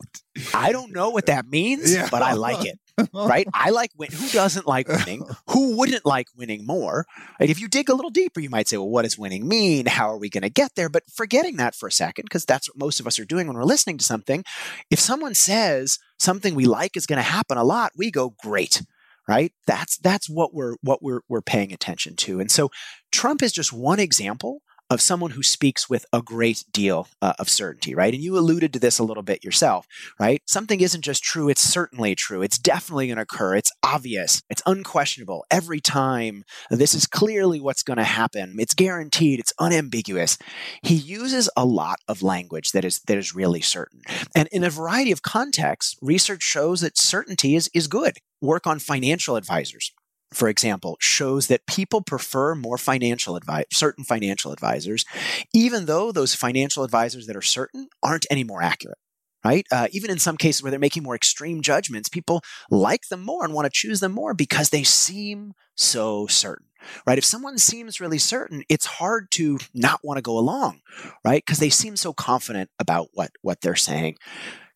I 0.53 0.71
don't 0.71 0.93
know 0.93 1.09
what 1.09 1.25
that 1.25 1.47
means, 1.47 1.93
yeah. 1.93 2.07
but 2.09 2.21
I 2.21 2.33
like 2.33 2.65
it. 2.65 2.79
Right? 3.13 3.47
I 3.53 3.69
like 3.71 3.91
win. 3.97 4.11
Who 4.11 4.27
doesn't 4.29 4.67
like 4.67 4.87
winning? 5.05 5.25
Who 5.49 5.77
wouldn't 5.77 6.05
like 6.05 6.27
winning 6.35 6.65
more? 6.65 7.05
Right? 7.39 7.49
If 7.49 7.59
you 7.59 7.67
dig 7.67 7.89
a 7.89 7.95
little 7.95 8.11
deeper, 8.11 8.39
you 8.39 8.49
might 8.49 8.67
say, 8.67 8.77
well, 8.77 8.89
what 8.89 9.03
does 9.03 9.17
winning 9.17 9.47
mean? 9.47 9.85
How 9.85 10.09
are 10.09 10.17
we 10.17 10.29
going 10.29 10.43
to 10.43 10.49
get 10.49 10.75
there? 10.75 10.89
But 10.89 11.03
forgetting 11.11 11.57
that 11.57 11.75
for 11.75 11.87
a 11.87 11.91
second, 11.91 12.25
because 12.25 12.45
that's 12.45 12.69
what 12.69 12.77
most 12.77 12.99
of 12.99 13.07
us 13.07 13.19
are 13.19 13.25
doing 13.25 13.47
when 13.47 13.57
we're 13.57 13.63
listening 13.63 13.97
to 13.97 14.05
something. 14.05 14.43
If 14.89 14.99
someone 14.99 15.33
says 15.33 15.99
something 16.19 16.55
we 16.55 16.65
like 16.65 16.95
is 16.95 17.05
going 17.05 17.17
to 17.17 17.23
happen 17.23 17.57
a 17.57 17.63
lot, 17.63 17.91
we 17.97 18.11
go, 18.11 18.35
great 18.41 18.81
right 19.27 19.53
that's 19.65 19.97
that's 19.99 20.29
what 20.29 20.53
we're 20.53 20.75
what 20.81 21.01
we're 21.01 21.21
we're 21.29 21.41
paying 21.41 21.71
attention 21.71 22.15
to 22.15 22.41
and 22.41 22.51
so 22.51 22.69
trump 23.09 23.41
is 23.41 23.53
just 23.53 23.71
one 23.71 23.99
example 23.99 24.61
of 24.89 25.01
someone 25.01 25.31
who 25.31 25.43
speaks 25.43 25.89
with 25.89 26.05
a 26.13 26.21
great 26.21 26.63
deal 26.71 27.07
uh, 27.21 27.33
of 27.39 27.49
certainty, 27.49 27.95
right? 27.95 28.13
And 28.13 28.23
you 28.23 28.37
alluded 28.37 28.73
to 28.73 28.79
this 28.79 28.99
a 28.99 29.03
little 29.03 29.23
bit 29.23 29.43
yourself, 29.43 29.87
right? 30.19 30.41
Something 30.45 30.81
isn't 30.81 31.01
just 31.01 31.23
true, 31.23 31.49
it's 31.49 31.61
certainly 31.61 32.15
true. 32.15 32.41
It's 32.41 32.57
definitely 32.57 33.07
going 33.07 33.17
to 33.17 33.23
occur. 33.23 33.55
It's 33.55 33.71
obvious. 33.83 34.41
It's 34.49 34.61
unquestionable. 34.65 35.45
Every 35.49 35.79
time 35.79 36.43
this 36.69 36.93
is 36.93 37.07
clearly 37.07 37.59
what's 37.59 37.83
going 37.83 37.97
to 37.97 38.03
happen. 38.03 38.55
It's 38.59 38.73
guaranteed. 38.73 39.39
It's 39.39 39.53
unambiguous. 39.59 40.37
He 40.81 40.95
uses 40.95 41.49
a 41.55 41.65
lot 41.65 41.99
of 42.07 42.21
language 42.21 42.71
that 42.71 42.85
is 42.85 43.01
that 43.07 43.17
is 43.17 43.35
really 43.35 43.61
certain. 43.61 44.01
And 44.35 44.47
in 44.51 44.63
a 44.63 44.69
variety 44.69 45.11
of 45.11 45.21
contexts, 45.21 45.95
research 46.01 46.43
shows 46.43 46.81
that 46.81 46.97
certainty 46.97 47.55
is 47.55 47.69
is 47.73 47.87
good. 47.87 48.17
Work 48.41 48.67
on 48.67 48.79
financial 48.79 49.35
advisors 49.35 49.93
for 50.33 50.49
example, 50.49 50.97
shows 50.99 51.47
that 51.47 51.65
people 51.67 52.01
prefer 52.01 52.55
more 52.55 52.77
financial 52.77 53.35
advice, 53.35 53.65
certain 53.71 54.03
financial 54.03 54.51
advisors, 54.51 55.05
even 55.53 55.85
though 55.85 56.11
those 56.11 56.35
financial 56.35 56.83
advisors 56.83 57.27
that 57.27 57.35
are 57.35 57.41
certain 57.41 57.87
aren't 58.01 58.25
any 58.29 58.43
more 58.43 58.61
accurate. 58.61 58.97
Right? 59.45 59.65
Uh, 59.69 59.87
even 59.91 60.09
in 60.09 60.19
some 60.19 60.37
cases 60.37 60.63
where 60.63 60.71
they're 60.71 60.79
making 60.79 61.03
more 61.03 61.15
extreme 61.15 61.61
judgments, 61.61 62.07
people 62.07 62.41
like 62.71 63.09
them 63.09 63.21
more 63.21 63.43
and 63.43 63.53
want 63.53 63.65
to 63.65 63.71
choose 63.73 63.99
them 63.99 64.13
more 64.13 64.33
because 64.33 64.69
they 64.69 64.83
seem 64.83 65.51
so 65.75 66.27
certain. 66.27 66.67
Right? 67.05 67.17
If 67.17 67.25
someone 67.25 67.57
seems 67.57 67.99
really 67.99 68.19
certain, 68.19 68.63
it's 68.69 68.85
hard 68.85 69.31
to 69.31 69.59
not 69.73 69.99
want 70.01 70.17
to 70.17 70.21
go 70.21 70.37
along, 70.37 70.79
right? 71.25 71.43
Because 71.45 71.59
they 71.59 71.69
seem 71.69 71.97
so 71.97 72.13
confident 72.13 72.69
about 72.79 73.09
what 73.13 73.31
what 73.41 73.59
they're 73.59 73.75
saying. 73.75 74.15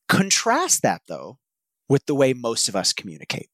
Contrast 0.10 0.82
that 0.82 1.02
though 1.08 1.40
with 1.88 2.06
the 2.06 2.16
way 2.16 2.34
most 2.34 2.68
of 2.68 2.76
us 2.76 2.92
communicate. 2.92 3.50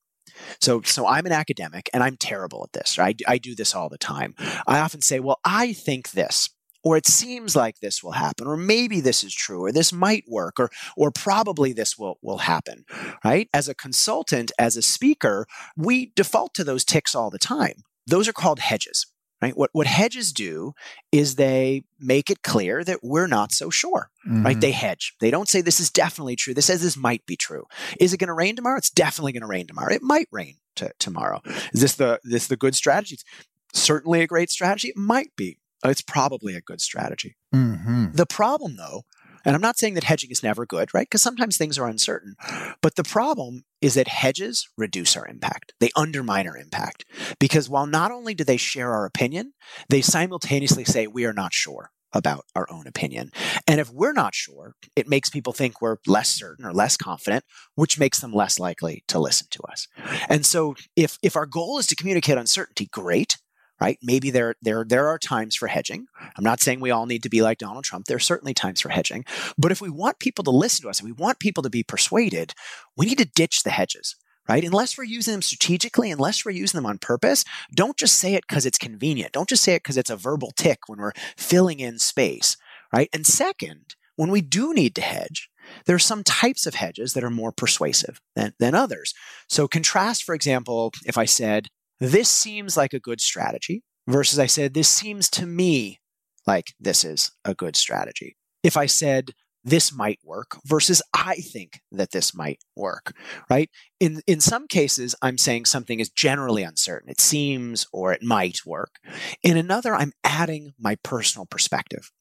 So, 0.59 0.81
so 0.81 1.07
I'm 1.07 1.25
an 1.25 1.31
academic 1.31 1.89
and 1.93 2.03
I'm 2.03 2.17
terrible 2.17 2.63
at 2.63 2.73
this. 2.73 2.97
Right? 2.97 3.19
I, 3.27 3.33
I 3.33 3.37
do 3.37 3.55
this 3.55 3.75
all 3.75 3.89
the 3.89 3.97
time. 3.97 4.35
I 4.67 4.79
often 4.79 5.01
say, 5.01 5.19
well, 5.19 5.39
I 5.43 5.73
think 5.73 6.11
this 6.11 6.49
or 6.83 6.97
it 6.97 7.07
seems 7.07 7.55
like 7.55 7.79
this 7.79 8.03
will 8.03 8.11
happen 8.11 8.45
or 8.45 8.57
maybe 8.57 8.99
this 8.99 9.23
is 9.23 9.33
true 9.33 9.61
or 9.61 9.71
this 9.71 9.93
might 9.93 10.25
work 10.27 10.59
or 10.59 10.69
or 10.97 11.11
probably 11.11 11.73
this 11.73 11.97
will 11.97 12.19
will 12.21 12.39
happen 12.39 12.85
right 13.23 13.49
as 13.53 13.67
a 13.67 13.75
consultant 13.75 14.51
as 14.59 14.75
a 14.75 14.81
speaker 14.81 15.47
we 15.77 16.11
default 16.15 16.53
to 16.53 16.63
those 16.63 16.83
tics 16.83 17.15
all 17.15 17.29
the 17.29 17.39
time 17.39 17.83
those 18.05 18.27
are 18.27 18.33
called 18.33 18.59
hedges 18.59 19.07
right 19.43 19.57
what 19.57 19.69
what 19.73 19.87
hedges 19.87 20.33
do 20.33 20.73
is 21.11 21.35
they 21.35 21.83
make 21.99 22.29
it 22.29 22.41
clear 22.41 22.83
that 22.83 22.99
we're 23.03 23.27
not 23.27 23.51
so 23.51 23.69
sure 23.69 24.09
mm-hmm. 24.27 24.45
right? 24.45 24.59
They 24.59 24.71
hedge. 24.71 25.15
They 25.19 25.31
don't 25.31 25.47
say 25.47 25.61
this 25.61 25.79
is 25.79 25.89
definitely 25.89 26.35
true. 26.35 26.53
This 26.53 26.65
says 26.65 26.81
this 26.81 26.97
might 26.97 27.25
be 27.25 27.35
true. 27.35 27.65
Is 27.99 28.13
it 28.13 28.17
going 28.17 28.27
to 28.27 28.33
rain 28.33 28.55
tomorrow? 28.55 28.77
It's 28.77 28.89
definitely 28.89 29.33
going 29.33 29.41
to 29.41 29.47
rain 29.47 29.67
tomorrow. 29.67 29.93
It 29.93 30.01
might 30.01 30.27
rain 30.31 30.57
t- 30.75 30.87
tomorrow. 30.99 31.41
Is 31.73 31.81
this 31.81 31.95
the 31.95 32.19
this 32.23 32.47
the 32.47 32.57
good 32.57 32.75
strategy? 32.75 33.15
It's 33.15 33.25
certainly 33.73 34.21
a 34.21 34.27
great 34.27 34.49
strategy. 34.49 34.89
It 34.89 34.97
might 34.97 35.35
be. 35.35 35.57
It's 35.85 36.01
probably 36.01 36.55
a 36.55 36.61
good 36.61 36.79
strategy. 36.79 37.35
Mm-hmm. 37.53 38.13
The 38.13 38.25
problem, 38.25 38.77
though, 38.77 39.03
and 39.45 39.55
I'm 39.55 39.61
not 39.61 39.77
saying 39.77 39.93
that 39.95 40.05
hedging 40.05 40.31
is 40.31 40.43
never 40.43 40.65
good, 40.65 40.93
right? 40.93 41.05
Because 41.09 41.21
sometimes 41.21 41.57
things 41.57 41.77
are 41.77 41.87
uncertain. 41.87 42.35
But 42.81 42.95
the 42.95 43.03
problem 43.03 43.65
is 43.81 43.95
that 43.95 44.07
hedges 44.07 44.67
reduce 44.77 45.17
our 45.17 45.27
impact. 45.27 45.73
They 45.79 45.89
undermine 45.95 46.47
our 46.47 46.57
impact. 46.57 47.05
Because 47.39 47.69
while 47.69 47.85
not 47.85 48.11
only 48.11 48.33
do 48.33 48.43
they 48.43 48.57
share 48.57 48.91
our 48.91 49.05
opinion, 49.05 49.53
they 49.89 50.01
simultaneously 50.01 50.85
say 50.85 51.07
we 51.07 51.25
are 51.25 51.33
not 51.33 51.53
sure 51.53 51.91
about 52.13 52.45
our 52.55 52.67
own 52.71 52.87
opinion. 52.87 53.31
And 53.67 53.79
if 53.79 53.89
we're 53.91 54.13
not 54.13 54.35
sure, 54.35 54.75
it 54.95 55.09
makes 55.09 55.29
people 55.29 55.51
think 55.51 55.81
we're 55.81 55.97
less 56.05 56.29
certain 56.29 56.65
or 56.65 56.73
less 56.73 56.95
confident, 56.95 57.43
which 57.75 57.99
makes 57.99 58.19
them 58.19 58.31
less 58.31 58.59
likely 58.59 59.03
to 59.07 59.19
listen 59.19 59.47
to 59.51 59.63
us. 59.63 59.87
And 60.29 60.45
so 60.45 60.75
if 60.95 61.17
if 61.21 61.35
our 61.35 61.45
goal 61.45 61.79
is 61.79 61.87
to 61.87 61.95
communicate 61.95 62.37
uncertainty, 62.37 62.87
great. 62.91 63.37
Right? 63.83 63.99
Maybe 64.01 64.31
there, 64.31 64.55
there, 64.61 64.85
there 64.87 65.09
are 65.09 65.19
times 65.19 65.55
for 65.55 65.67
hedging. 65.67 66.07
I'm 66.37 66.43
not 66.43 66.61
saying 66.61 66.79
we 66.79 66.91
all 66.91 67.05
need 67.05 67.21
to 67.23 67.29
be 67.29 67.41
like 67.41 67.57
Donald 67.57 67.83
Trump. 67.83 68.05
There 68.05 68.15
are 68.15 68.19
certainly 68.19 68.53
times 68.53 68.79
for 68.79 68.87
hedging. 68.87 69.25
But 69.57 69.73
if 69.73 69.81
we 69.81 69.89
want 69.89 70.19
people 70.19 70.41
to 70.45 70.51
listen 70.51 70.83
to 70.83 70.89
us 70.89 71.01
and 71.01 71.05
we 71.09 71.11
want 71.11 71.39
people 71.39 71.63
to 71.63 71.69
be 71.69 71.83
persuaded, 71.83 72.53
we 72.95 73.07
need 73.07 73.17
to 73.17 73.25
ditch 73.25 73.63
the 73.63 73.71
hedges 73.71 74.15
right? 74.49 74.65
Unless 74.65 74.97
we're 74.97 75.05
using 75.05 75.33
them 75.33 75.41
strategically, 75.41 76.11
unless 76.11 76.43
we're 76.43 76.51
using 76.51 76.77
them 76.77 76.85
on 76.85 76.97
purpose, 76.97 77.45
don't 77.73 77.97
just 77.97 78.17
say 78.17 78.33
it 78.33 78.43
because 78.47 78.65
it's 78.65 78.77
convenient. 78.77 79.31
Don't 79.31 79.47
just 79.47 79.63
say 79.63 79.75
it 79.75 79.83
because 79.83 79.95
it's 79.95 80.09
a 80.09 80.17
verbal 80.17 80.51
tic 80.57 80.79
when 80.87 80.99
we're 80.99 81.13
filling 81.37 81.79
in 81.79 81.97
space, 81.97 82.57
right? 82.93 83.09
And 83.13 83.25
second, 83.25 83.95
when 84.17 84.31
we 84.31 84.41
do 84.41 84.73
need 84.73 84.95
to 84.95 85.01
hedge, 85.01 85.49
there 85.85 85.95
are 85.95 85.99
some 85.99 86.23
types 86.23 86.65
of 86.65 86.75
hedges 86.75 87.13
that 87.13 87.23
are 87.23 87.29
more 87.29 87.53
persuasive 87.53 88.19
than, 88.35 88.53
than 88.59 88.75
others. 88.75 89.13
So 89.47 89.67
contrast, 89.67 90.23
for 90.23 90.35
example, 90.35 90.91
if 91.05 91.17
I 91.17 91.25
said, 91.25 91.69
this 91.99 92.29
seems 92.29 92.75
like 92.77 92.93
a 92.93 92.99
good 92.99 93.21
strategy 93.21 93.83
versus 94.07 94.39
I 94.39 94.47
said, 94.47 94.73
this 94.73 94.89
seems 94.89 95.29
to 95.31 95.45
me 95.45 95.99
like 96.45 96.73
this 96.79 97.03
is 97.03 97.31
a 97.45 97.53
good 97.53 97.75
strategy. 97.75 98.35
If 98.63 98.77
I 98.77 98.85
said, 98.85 99.31
this 99.63 99.93
might 99.93 100.19
work 100.23 100.57
versus 100.65 101.01
I 101.13 101.35
think 101.35 101.79
that 101.91 102.11
this 102.11 102.35
might 102.35 102.59
work, 102.75 103.13
right? 103.49 103.69
In, 103.99 104.21
in 104.27 104.41
some 104.41 104.67
cases, 104.67 105.15
I'm 105.21 105.37
saying 105.37 105.65
something 105.65 105.99
is 106.01 106.09
generally 106.09 106.63
uncertain. 106.63 107.09
It 107.09 107.21
seems 107.21 107.87
or 107.93 108.11
it 108.11 108.21
might 108.21 108.59
work. 108.65 108.95
In 109.41 109.55
another, 109.55 109.95
I'm 109.95 110.11
adding 110.23 110.73
my 110.77 110.95
personal 111.03 111.45
perspective. 111.45 112.11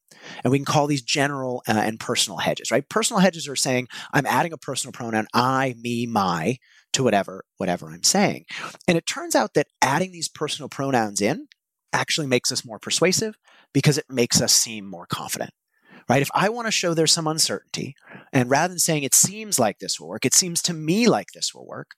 And 0.43 0.51
we 0.51 0.57
can 0.57 0.65
call 0.65 0.87
these 0.87 1.01
general 1.01 1.63
uh, 1.67 1.73
and 1.73 1.99
personal 1.99 2.37
hedges, 2.37 2.71
right? 2.71 2.87
Personal 2.87 3.19
hedges 3.19 3.47
are 3.47 3.55
saying 3.55 3.87
I'm 4.13 4.25
adding 4.25 4.53
a 4.53 4.57
personal 4.57 4.93
pronoun, 4.93 5.27
I, 5.33 5.75
me, 5.81 6.05
my, 6.05 6.57
to 6.93 7.03
whatever 7.03 7.45
whatever 7.57 7.89
I'm 7.89 8.03
saying. 8.03 8.45
And 8.87 8.97
it 8.97 9.05
turns 9.05 9.35
out 9.35 9.53
that 9.53 9.67
adding 9.81 10.11
these 10.11 10.29
personal 10.29 10.69
pronouns 10.69 11.21
in 11.21 11.47
actually 11.91 12.27
makes 12.27 12.51
us 12.51 12.65
more 12.65 12.79
persuasive 12.79 13.37
because 13.73 13.97
it 13.97 14.05
makes 14.09 14.41
us 14.41 14.53
seem 14.53 14.85
more 14.85 15.05
confident. 15.05 15.51
Right? 16.09 16.21
If 16.21 16.31
I 16.33 16.49
want 16.49 16.67
to 16.67 16.71
show 16.71 16.93
there's 16.93 17.13
some 17.13 17.27
uncertainty, 17.27 17.95
and 18.33 18.49
rather 18.49 18.73
than 18.73 18.79
saying 18.79 19.03
it 19.03 19.13
seems 19.13 19.57
like 19.57 19.79
this 19.79 19.99
will 19.99 20.09
work, 20.09 20.25
it 20.25 20.33
seems 20.33 20.61
to 20.63 20.73
me 20.73 21.07
like 21.07 21.27
this 21.33 21.53
will 21.53 21.65
work, 21.65 21.91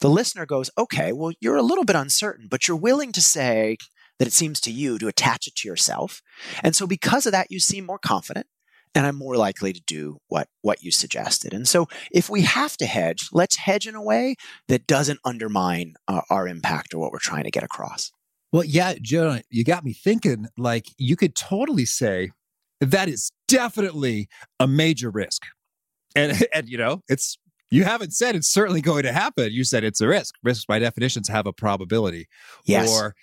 the 0.00 0.08
listener 0.08 0.46
goes, 0.46 0.70
okay, 0.78 1.12
well, 1.12 1.32
you're 1.38 1.56
a 1.56 1.62
little 1.62 1.84
bit 1.84 1.94
uncertain, 1.94 2.48
but 2.50 2.66
you're 2.66 2.76
willing 2.76 3.12
to 3.12 3.20
say 3.20 3.76
that 4.18 4.26
it 4.26 4.32
seems 4.32 4.60
to 4.62 4.72
you 4.72 4.98
to 4.98 5.06
attach 5.06 5.46
it 5.46 5.54
to 5.56 5.68
yourself. 5.68 6.22
And 6.62 6.74
so 6.74 6.86
because 6.86 7.26
of 7.26 7.32
that, 7.32 7.50
you 7.50 7.60
seem 7.60 7.84
more 7.84 7.98
confident 7.98 8.46
and 8.94 9.06
I'm 9.06 9.16
more 9.16 9.36
likely 9.36 9.72
to 9.72 9.82
do 9.86 10.18
what 10.28 10.48
what 10.60 10.82
you 10.82 10.90
suggested. 10.90 11.52
And 11.54 11.66
so, 11.66 11.88
if 12.10 12.28
we 12.28 12.42
have 12.42 12.76
to 12.78 12.86
hedge, 12.86 13.28
let's 13.32 13.56
hedge 13.56 13.86
in 13.86 13.94
a 13.94 14.02
way 14.02 14.36
that 14.68 14.86
doesn't 14.86 15.20
undermine 15.24 15.94
uh, 16.08 16.22
our 16.30 16.46
impact 16.46 16.94
or 16.94 16.98
what 16.98 17.12
we're 17.12 17.18
trying 17.18 17.44
to 17.44 17.50
get 17.50 17.62
across. 17.62 18.12
Well, 18.52 18.64
yeah, 18.64 18.94
Joe, 19.00 19.38
you 19.50 19.64
got 19.64 19.84
me 19.84 19.92
thinking. 19.92 20.48
Like 20.58 20.86
you 20.98 21.16
could 21.16 21.34
totally 21.34 21.86
say 21.86 22.32
that 22.80 23.08
is 23.08 23.30
definitely 23.48 24.28
a 24.60 24.66
major 24.66 25.10
risk, 25.10 25.44
and 26.14 26.46
and 26.54 26.68
you 26.68 26.78
know 26.78 27.02
it's 27.08 27.38
you 27.70 27.84
haven't 27.84 28.12
said 28.12 28.36
it's 28.36 28.48
certainly 28.48 28.82
going 28.82 29.04
to 29.04 29.12
happen. 29.12 29.50
You 29.50 29.64
said 29.64 29.82
it's 29.82 30.02
a 30.02 30.06
risk. 30.06 30.34
Risks, 30.42 30.66
by 30.66 30.78
definitions, 30.78 31.28
have 31.28 31.46
a 31.46 31.54
probability. 31.54 32.28
Yes. 32.66 32.90
Or 32.90 33.14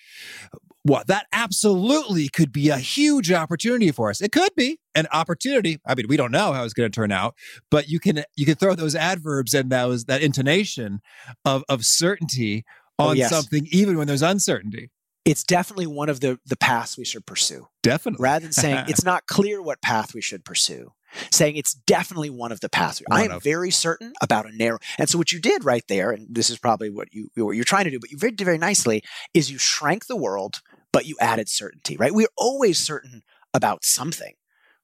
what 0.83 1.07
that 1.07 1.27
absolutely 1.31 2.29
could 2.29 2.51
be 2.51 2.69
a 2.69 2.77
huge 2.77 3.31
opportunity 3.31 3.91
for 3.91 4.09
us. 4.09 4.21
It 4.21 4.31
could 4.31 4.51
be 4.55 4.79
an 4.95 5.07
opportunity. 5.11 5.79
I 5.85 5.95
mean, 5.95 6.07
we 6.07 6.17
don't 6.17 6.31
know 6.31 6.53
how 6.53 6.63
it's 6.63 6.73
going 6.73 6.89
to 6.89 6.95
turn 6.95 7.11
out, 7.11 7.35
but 7.69 7.89
you 7.89 7.99
can 7.99 8.23
you 8.35 8.45
can 8.45 8.55
throw 8.55 8.75
those 8.75 8.95
adverbs 8.95 9.53
and 9.53 9.69
those 9.69 10.05
that 10.05 10.21
intonation 10.21 11.01
of 11.45 11.63
of 11.67 11.85
certainty 11.85 12.63
oh, 12.97 13.05
on 13.05 13.09
oh, 13.09 13.13
yes. 13.13 13.29
something, 13.29 13.67
even 13.71 13.97
when 13.97 14.07
there's 14.07 14.21
uncertainty. 14.21 14.89
It's 15.25 15.43
definitely 15.43 15.87
one 15.87 16.09
of 16.09 16.21
the 16.21 16.39
the 16.45 16.57
paths 16.57 16.97
we 16.97 17.05
should 17.05 17.25
pursue. 17.25 17.67
Definitely, 17.83 18.23
rather 18.23 18.43
than 18.43 18.53
saying 18.53 18.85
it's 18.87 19.03
not 19.05 19.27
clear 19.27 19.61
what 19.61 19.81
path 19.81 20.13
we 20.13 20.21
should 20.21 20.45
pursue 20.45 20.93
saying 21.31 21.55
it's 21.55 21.73
definitely 21.73 22.29
one 22.29 22.51
of 22.51 22.59
the 22.59 22.69
paths. 22.69 23.01
I 23.09 23.25
am 23.25 23.31
of. 23.31 23.43
very 23.43 23.71
certain 23.71 24.13
about 24.21 24.45
a 24.45 24.55
narrow. 24.55 24.79
And 24.97 25.09
so 25.09 25.17
what 25.17 25.31
you 25.31 25.39
did 25.39 25.65
right 25.65 25.83
there, 25.87 26.11
and 26.11 26.27
this 26.29 26.49
is 26.49 26.57
probably 26.57 26.89
what 26.89 27.13
you 27.13 27.29
what 27.35 27.55
you're 27.55 27.63
trying 27.65 27.85
to 27.85 27.91
do, 27.91 27.99
but 27.99 28.11
you 28.11 28.17
did 28.17 28.39
very 28.41 28.57
nicely, 28.57 29.03
is 29.33 29.51
you 29.51 29.57
shrank 29.57 30.07
the 30.07 30.15
world, 30.15 30.61
but 30.91 31.05
you 31.05 31.15
added 31.19 31.49
certainty. 31.49 31.97
Right? 31.97 32.13
We're 32.13 32.27
always 32.37 32.77
certain 32.77 33.23
about 33.53 33.83
something. 33.83 34.33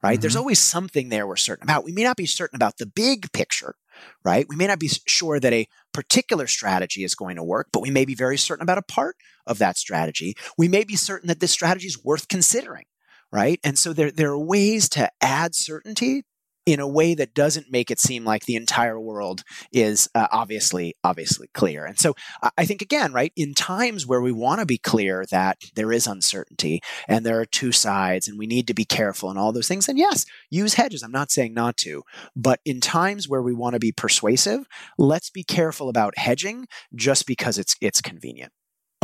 Right? 0.03 0.13
Mm-hmm. 0.13 0.21
There's 0.21 0.35
always 0.35 0.59
something 0.59 1.09
there 1.09 1.25
we're 1.25 1.35
certain 1.35 1.63
about. 1.63 1.83
We 1.83 1.91
may 1.91 2.03
not 2.03 2.17
be 2.17 2.25
certain 2.25 2.55
about 2.55 2.77
the 2.77 2.85
big 2.85 3.31
picture, 3.31 3.75
right? 4.23 4.45
We 4.49 4.55
may 4.55 4.67
not 4.67 4.79
be 4.79 4.89
sure 5.07 5.39
that 5.39 5.53
a 5.53 5.67
particular 5.93 6.47
strategy 6.47 7.03
is 7.03 7.15
going 7.15 7.35
to 7.35 7.43
work, 7.43 7.69
but 7.71 7.81
we 7.81 7.91
may 7.91 8.05
be 8.05 8.15
very 8.15 8.37
certain 8.37 8.63
about 8.63 8.77
a 8.77 8.83
part 8.83 9.15
of 9.47 9.57
that 9.59 9.77
strategy. 9.77 10.35
We 10.57 10.67
may 10.67 10.83
be 10.83 10.95
certain 10.95 11.27
that 11.27 11.39
this 11.39 11.51
strategy 11.51 11.87
is 11.87 12.03
worth 12.03 12.27
considering 12.27 12.85
right? 13.31 13.59
And 13.63 13.77
so 13.77 13.91
there, 13.91 14.11
there 14.11 14.31
are 14.31 14.39
ways 14.39 14.87
to 14.89 15.11
add 15.21 15.55
certainty 15.55 16.23
in 16.65 16.79
a 16.79 16.87
way 16.87 17.13
that 17.13 17.33
doesn't 17.33 17.71
make 17.71 17.91
it 17.91 17.99
seem 17.99 18.25
like 18.25 18.45
the 18.45 18.55
entire 18.55 18.99
world 18.99 19.43
is 19.71 20.09
uh, 20.15 20.27
obviously 20.31 20.95
obviously 21.03 21.47
clear. 21.53 21.85
And 21.85 21.99
so 21.99 22.15
i 22.57 22.65
think 22.65 22.81
again 22.81 23.13
right 23.13 23.31
in 23.35 23.53
times 23.53 24.05
where 24.05 24.21
we 24.21 24.31
want 24.31 24.59
to 24.59 24.65
be 24.65 24.77
clear 24.77 25.25
that 25.31 25.57
there 25.75 25.91
is 25.91 26.07
uncertainty 26.07 26.81
and 27.07 27.25
there 27.25 27.39
are 27.39 27.45
two 27.45 27.71
sides 27.71 28.27
and 28.27 28.37
we 28.37 28.47
need 28.47 28.67
to 28.67 28.73
be 28.73 28.85
careful 28.85 29.29
and 29.29 29.39
all 29.39 29.51
those 29.51 29.67
things 29.67 29.87
and 29.87 29.97
yes 29.97 30.25
use 30.49 30.75
hedges. 30.75 31.03
I'm 31.03 31.11
not 31.11 31.31
saying 31.31 31.53
not 31.53 31.77
to. 31.77 32.03
But 32.35 32.59
in 32.65 32.81
times 32.81 33.27
where 33.27 33.41
we 33.41 33.53
want 33.53 33.73
to 33.73 33.79
be 33.79 33.91
persuasive 33.91 34.65
let's 34.97 35.29
be 35.29 35.43
careful 35.43 35.89
about 35.89 36.17
hedging 36.17 36.67
just 36.93 37.27
because 37.27 37.57
it's 37.57 37.75
it's 37.81 38.01
convenient. 38.01 38.51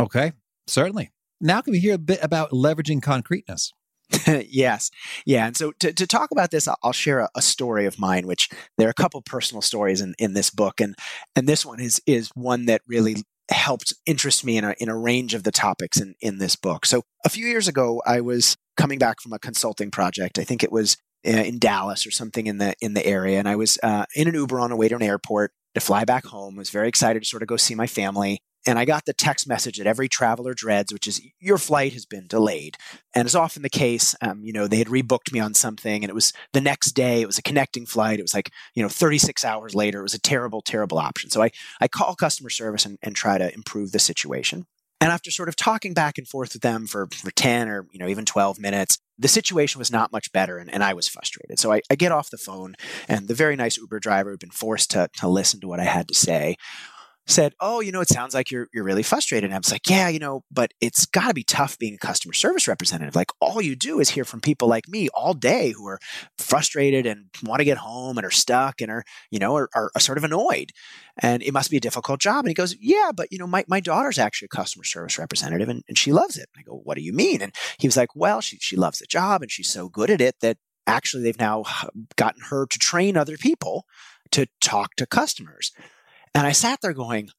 Okay. 0.00 0.32
Certainly. 0.66 1.10
Now 1.40 1.60
can 1.60 1.72
we 1.72 1.80
hear 1.80 1.94
a 1.94 1.98
bit 1.98 2.20
about 2.22 2.50
leveraging 2.50 3.02
concreteness 3.02 3.72
yes. 4.48 4.90
Yeah. 5.26 5.46
And 5.46 5.56
so 5.56 5.72
to, 5.80 5.92
to 5.92 6.06
talk 6.06 6.30
about 6.30 6.50
this, 6.50 6.68
I'll 6.82 6.92
share 6.92 7.20
a, 7.20 7.28
a, 7.34 7.42
story 7.42 7.86
of 7.86 7.98
mine, 7.98 8.26
which 8.26 8.48
there 8.78 8.88
are 8.88 8.90
a 8.90 8.94
couple 8.94 9.20
personal 9.22 9.62
stories 9.62 10.00
in, 10.00 10.14
in 10.18 10.34
this 10.34 10.50
book. 10.50 10.80
And, 10.80 10.94
and 11.34 11.48
this 11.48 11.64
one 11.64 11.80
is, 11.80 12.00
is 12.06 12.30
one 12.34 12.66
that 12.66 12.82
really 12.86 13.16
helped 13.50 13.92
interest 14.06 14.44
me 14.44 14.56
in 14.56 14.64
a, 14.64 14.74
in 14.78 14.88
a 14.88 14.96
range 14.96 15.34
of 15.34 15.44
the 15.44 15.52
topics 15.52 16.00
in, 16.00 16.14
in 16.20 16.38
this 16.38 16.56
book. 16.56 16.86
So 16.86 17.02
a 17.24 17.28
few 17.28 17.46
years 17.46 17.68
ago, 17.68 18.02
I 18.06 18.20
was 18.20 18.56
coming 18.76 18.98
back 18.98 19.20
from 19.20 19.32
a 19.32 19.38
consulting 19.38 19.90
project. 19.90 20.38
I 20.38 20.44
think 20.44 20.62
it 20.62 20.72
was 20.72 20.96
uh, 21.26 21.30
in 21.30 21.58
Dallas 21.58 22.06
or 22.06 22.10
something 22.10 22.46
in 22.46 22.58
the, 22.58 22.74
in 22.80 22.94
the 22.94 23.06
area. 23.06 23.38
And 23.38 23.48
I 23.48 23.56
was 23.56 23.78
uh, 23.82 24.06
in 24.14 24.28
an 24.28 24.34
Uber 24.34 24.60
on 24.60 24.70
the 24.70 24.76
way 24.76 24.88
to 24.88 24.96
an 24.96 25.02
airport 25.02 25.52
to 25.74 25.80
fly 25.80 26.04
back 26.04 26.26
home. 26.26 26.56
I 26.56 26.58
was 26.58 26.70
very 26.70 26.88
excited 26.88 27.22
to 27.22 27.28
sort 27.28 27.42
of 27.42 27.48
go 27.48 27.56
see 27.56 27.74
my 27.74 27.86
family. 27.86 28.40
And 28.66 28.78
I 28.78 28.84
got 28.84 29.06
the 29.06 29.12
text 29.12 29.48
message 29.48 29.78
that 29.78 29.86
every 29.86 30.08
traveler 30.08 30.54
dreads, 30.54 30.92
which 30.92 31.08
is 31.08 31.20
your 31.40 31.58
flight 31.58 31.92
has 31.94 32.06
been 32.06 32.26
delayed. 32.26 32.76
And 33.14 33.26
as 33.26 33.34
often 33.34 33.62
the 33.62 33.68
case, 33.68 34.14
um, 34.22 34.44
you 34.44 34.52
know, 34.52 34.68
they 34.68 34.78
had 34.78 34.86
rebooked 34.86 35.32
me 35.32 35.40
on 35.40 35.54
something 35.54 36.04
and 36.04 36.10
it 36.10 36.14
was 36.14 36.32
the 36.52 36.60
next 36.60 36.92
day, 36.92 37.20
it 37.20 37.26
was 37.26 37.38
a 37.38 37.42
connecting 37.42 37.86
flight. 37.86 38.20
It 38.20 38.22
was 38.22 38.34
like, 38.34 38.50
you 38.74 38.82
know, 38.82 38.88
36 38.88 39.44
hours 39.44 39.74
later. 39.74 40.00
It 40.00 40.04
was 40.04 40.14
a 40.14 40.20
terrible, 40.20 40.62
terrible 40.62 40.98
option. 40.98 41.30
So 41.30 41.42
I, 41.42 41.50
I 41.80 41.88
call 41.88 42.14
customer 42.14 42.50
service 42.50 42.86
and, 42.86 42.98
and 43.02 43.16
try 43.16 43.36
to 43.36 43.52
improve 43.52 43.92
the 43.92 43.98
situation. 43.98 44.66
And 45.00 45.10
after 45.10 45.32
sort 45.32 45.48
of 45.48 45.56
talking 45.56 45.94
back 45.94 46.16
and 46.16 46.28
forth 46.28 46.52
with 46.52 46.62
them 46.62 46.86
for, 46.86 47.08
for 47.12 47.32
10 47.32 47.68
or, 47.68 47.88
you 47.90 47.98
know, 47.98 48.06
even 48.06 48.24
12 48.24 48.60
minutes, 48.60 48.98
the 49.18 49.26
situation 49.26 49.80
was 49.80 49.90
not 49.90 50.12
much 50.12 50.30
better 50.30 50.58
and, 50.58 50.72
and 50.72 50.84
I 50.84 50.94
was 50.94 51.08
frustrated. 51.08 51.58
So 51.58 51.72
I, 51.72 51.80
I, 51.90 51.96
get 51.96 52.12
off 52.12 52.30
the 52.30 52.38
phone 52.38 52.76
and 53.08 53.26
the 53.26 53.34
very 53.34 53.56
nice 53.56 53.76
Uber 53.76 53.98
driver 53.98 54.30
had 54.30 54.38
been 54.38 54.50
forced 54.50 54.92
to, 54.92 55.08
to 55.16 55.26
listen 55.26 55.60
to 55.60 55.66
what 55.66 55.80
I 55.80 55.84
had 55.84 56.06
to 56.06 56.14
say 56.14 56.56
said, 57.26 57.54
"Oh, 57.60 57.80
you 57.80 57.92
know, 57.92 58.00
it 58.00 58.08
sounds 58.08 58.34
like 58.34 58.50
you're 58.50 58.68
you're 58.72 58.84
really 58.84 59.02
frustrated." 59.02 59.44
And 59.48 59.54
I 59.54 59.58
was 59.58 59.70
like, 59.70 59.88
"Yeah, 59.88 60.08
you 60.08 60.18
know, 60.18 60.44
but 60.50 60.72
it's 60.80 61.06
got 61.06 61.28
to 61.28 61.34
be 61.34 61.44
tough 61.44 61.78
being 61.78 61.94
a 61.94 61.98
customer 61.98 62.32
service 62.32 62.66
representative. 62.66 63.14
Like 63.14 63.30
all 63.40 63.60
you 63.60 63.76
do 63.76 64.00
is 64.00 64.10
hear 64.10 64.24
from 64.24 64.40
people 64.40 64.68
like 64.68 64.88
me 64.88 65.08
all 65.10 65.34
day 65.34 65.70
who 65.70 65.86
are 65.86 66.00
frustrated 66.36 67.06
and 67.06 67.26
want 67.42 67.60
to 67.60 67.64
get 67.64 67.78
home 67.78 68.18
and 68.18 68.26
are 68.26 68.30
stuck 68.30 68.80
and 68.80 68.90
are, 68.90 69.04
you 69.30 69.38
know, 69.38 69.56
are, 69.56 69.68
are, 69.74 69.90
sort 69.98 70.18
of 70.18 70.24
annoyed. 70.24 70.72
And 71.18 71.42
it 71.42 71.52
must 71.52 71.70
be 71.70 71.76
a 71.76 71.80
difficult 71.80 72.20
job." 72.20 72.40
And 72.40 72.48
he 72.48 72.54
goes, 72.54 72.76
"Yeah, 72.80 73.12
but 73.14 73.28
you 73.30 73.38
know, 73.38 73.46
my 73.46 73.64
my 73.68 73.80
daughter's 73.80 74.18
actually 74.18 74.46
a 74.52 74.56
customer 74.56 74.84
service 74.84 75.18
representative 75.18 75.68
and, 75.68 75.82
and 75.88 75.96
she 75.96 76.12
loves 76.12 76.36
it." 76.36 76.48
And 76.54 76.60
I 76.60 76.68
go, 76.68 76.80
"What 76.84 76.96
do 76.96 77.02
you 77.02 77.12
mean?" 77.12 77.40
And 77.42 77.54
he 77.78 77.86
was 77.86 77.96
like, 77.96 78.14
"Well, 78.16 78.40
she 78.40 78.58
she 78.60 78.76
loves 78.76 78.98
the 78.98 79.06
job 79.06 79.42
and 79.42 79.50
she's 79.50 79.70
so 79.70 79.88
good 79.88 80.10
at 80.10 80.20
it 80.20 80.36
that 80.40 80.58
actually 80.86 81.22
they've 81.22 81.38
now 81.38 81.62
gotten 82.16 82.42
her 82.50 82.66
to 82.66 82.78
train 82.78 83.16
other 83.16 83.36
people 83.36 83.86
to 84.32 84.46
talk 84.60 84.96
to 84.96 85.06
customers." 85.06 85.72
And 86.34 86.46
I 86.46 86.52
sat 86.52 86.80
there 86.80 86.92
going, 86.92 87.30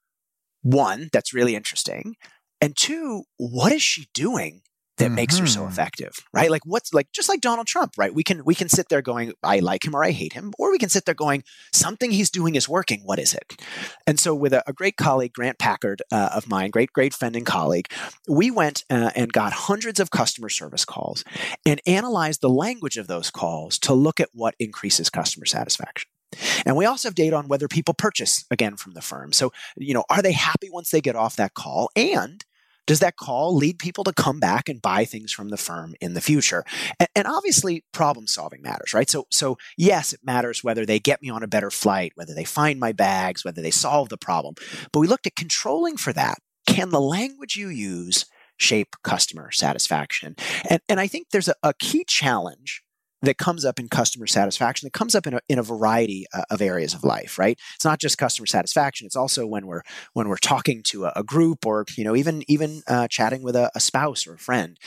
one, 0.61 1.09
that's 1.11 1.33
really 1.33 1.55
interesting. 1.55 2.15
And 2.61 2.75
two, 2.75 3.23
what 3.37 3.71
is 3.71 3.81
she 3.81 4.07
doing 4.13 4.61
that 4.97 5.05
mm-hmm. 5.05 5.15
makes 5.15 5.37
her 5.37 5.47
so 5.47 5.61
mm-hmm. 5.61 5.69
effective 5.69 6.13
right 6.33 6.51
like 6.51 6.65
what's 6.65 6.93
like 6.93 7.11
just 7.11 7.29
like 7.29 7.41
donald 7.41 7.67
trump 7.67 7.93
right 7.97 8.13
we 8.13 8.23
can 8.23 8.43
we 8.45 8.53
can 8.53 8.69
sit 8.69 8.89
there 8.89 9.01
going 9.01 9.33
i 9.41 9.59
like 9.59 9.85
him 9.85 9.95
or 9.95 10.03
i 10.03 10.11
hate 10.11 10.33
him 10.33 10.53
or 10.59 10.71
we 10.71 10.77
can 10.77 10.89
sit 10.89 11.05
there 11.05 11.15
going 11.15 11.43
something 11.71 12.11
he's 12.11 12.29
doing 12.29 12.55
is 12.55 12.69
working 12.69 13.01
what 13.03 13.19
is 13.19 13.33
it 13.33 13.61
and 14.05 14.19
so 14.19 14.35
with 14.35 14.53
a, 14.53 14.63
a 14.67 14.73
great 14.73 14.95
colleague 14.97 15.33
grant 15.33 15.57
packard 15.57 16.01
uh, 16.11 16.29
of 16.33 16.47
mine 16.47 16.69
great 16.69 16.93
great 16.93 17.13
friend 17.13 17.35
and 17.35 17.45
colleague 17.45 17.91
we 18.27 18.51
went 18.51 18.83
uh, 18.89 19.11
and 19.15 19.33
got 19.33 19.53
hundreds 19.53 19.99
of 19.99 20.11
customer 20.11 20.49
service 20.49 20.85
calls 20.85 21.23
and 21.65 21.81
analyzed 21.87 22.41
the 22.41 22.49
language 22.49 22.97
of 22.97 23.07
those 23.07 23.31
calls 23.31 23.79
to 23.79 23.93
look 23.93 24.19
at 24.19 24.29
what 24.33 24.55
increases 24.59 25.09
customer 25.09 25.45
satisfaction 25.45 26.07
and 26.65 26.75
we 26.75 26.85
also 26.85 27.07
have 27.07 27.15
data 27.15 27.35
on 27.35 27.47
whether 27.47 27.67
people 27.67 27.93
purchase 27.93 28.45
again 28.51 28.75
from 28.75 28.93
the 28.93 29.01
firm. 29.01 29.33
So, 29.33 29.51
you 29.77 29.93
know, 29.93 30.05
are 30.09 30.21
they 30.21 30.31
happy 30.31 30.69
once 30.71 30.91
they 30.91 31.01
get 31.01 31.15
off 31.15 31.35
that 31.35 31.53
call? 31.53 31.89
And 31.95 32.43
does 32.85 32.99
that 32.99 33.15
call 33.15 33.55
lead 33.55 33.79
people 33.79 34.03
to 34.03 34.13
come 34.13 34.39
back 34.39 34.67
and 34.67 34.81
buy 34.81 35.05
things 35.05 35.31
from 35.31 35.49
the 35.49 35.57
firm 35.57 35.95
in 36.01 36.13
the 36.13 36.21
future? 36.21 36.63
And, 36.99 37.09
and, 37.15 37.27
obviously, 37.27 37.85
problem 37.93 38.27
solving 38.27 38.61
matters, 38.61 38.93
right? 38.93 39.09
So, 39.09 39.27
so 39.31 39.57
yes, 39.77 40.13
it 40.13 40.19
matters 40.23 40.63
whether 40.63 40.85
they 40.85 40.99
get 40.99 41.21
me 41.21 41.29
on 41.29 41.43
a 41.43 41.47
better 41.47 41.71
flight, 41.71 42.11
whether 42.15 42.33
they 42.33 42.43
find 42.43 42.79
my 42.79 42.91
bags, 42.91 43.45
whether 43.45 43.61
they 43.61 43.71
solve 43.71 44.09
the 44.09 44.17
problem. 44.17 44.55
But 44.91 44.99
we 44.99 45.07
looked 45.07 45.27
at 45.27 45.35
controlling 45.35 45.97
for 45.97 46.11
that. 46.13 46.39
Can 46.67 46.89
the 46.89 47.01
language 47.01 47.55
you 47.55 47.69
use 47.69 48.25
shape 48.57 48.95
customer 49.03 49.51
satisfaction? 49.51 50.35
And, 50.69 50.81
and 50.89 50.99
I 50.99 51.07
think 51.07 51.27
there's 51.31 51.47
a, 51.47 51.55
a 51.63 51.73
key 51.79 52.03
challenge 52.05 52.83
that 53.23 53.37
comes 53.37 53.65
up 53.65 53.79
in 53.79 53.87
customer 53.87 54.27
satisfaction 54.27 54.85
that 54.85 54.93
comes 54.93 55.15
up 55.15 55.25
in 55.25 55.33
a, 55.33 55.39
in 55.49 55.57
a 55.57 55.63
variety 55.63 56.25
uh, 56.33 56.43
of 56.51 56.61
areas 56.61 56.93
of 56.93 57.03
life 57.03 57.39
right 57.39 57.59
it's 57.75 57.85
not 57.85 57.99
just 57.99 58.17
customer 58.17 58.45
satisfaction 58.45 59.05
it's 59.05 59.15
also 59.15 59.47
when 59.47 59.65
we're 59.65 59.81
when 60.13 60.27
we're 60.27 60.37
talking 60.37 60.83
to 60.83 61.05
a, 61.05 61.13
a 61.15 61.23
group 61.23 61.65
or 61.65 61.85
you 61.97 62.03
know 62.03 62.15
even 62.15 62.43
even 62.47 62.83
uh, 62.87 63.07
chatting 63.07 63.41
with 63.41 63.55
a, 63.55 63.71
a 63.73 63.79
spouse 63.79 64.27
or 64.27 64.33
a 64.33 64.39
friend 64.39 64.77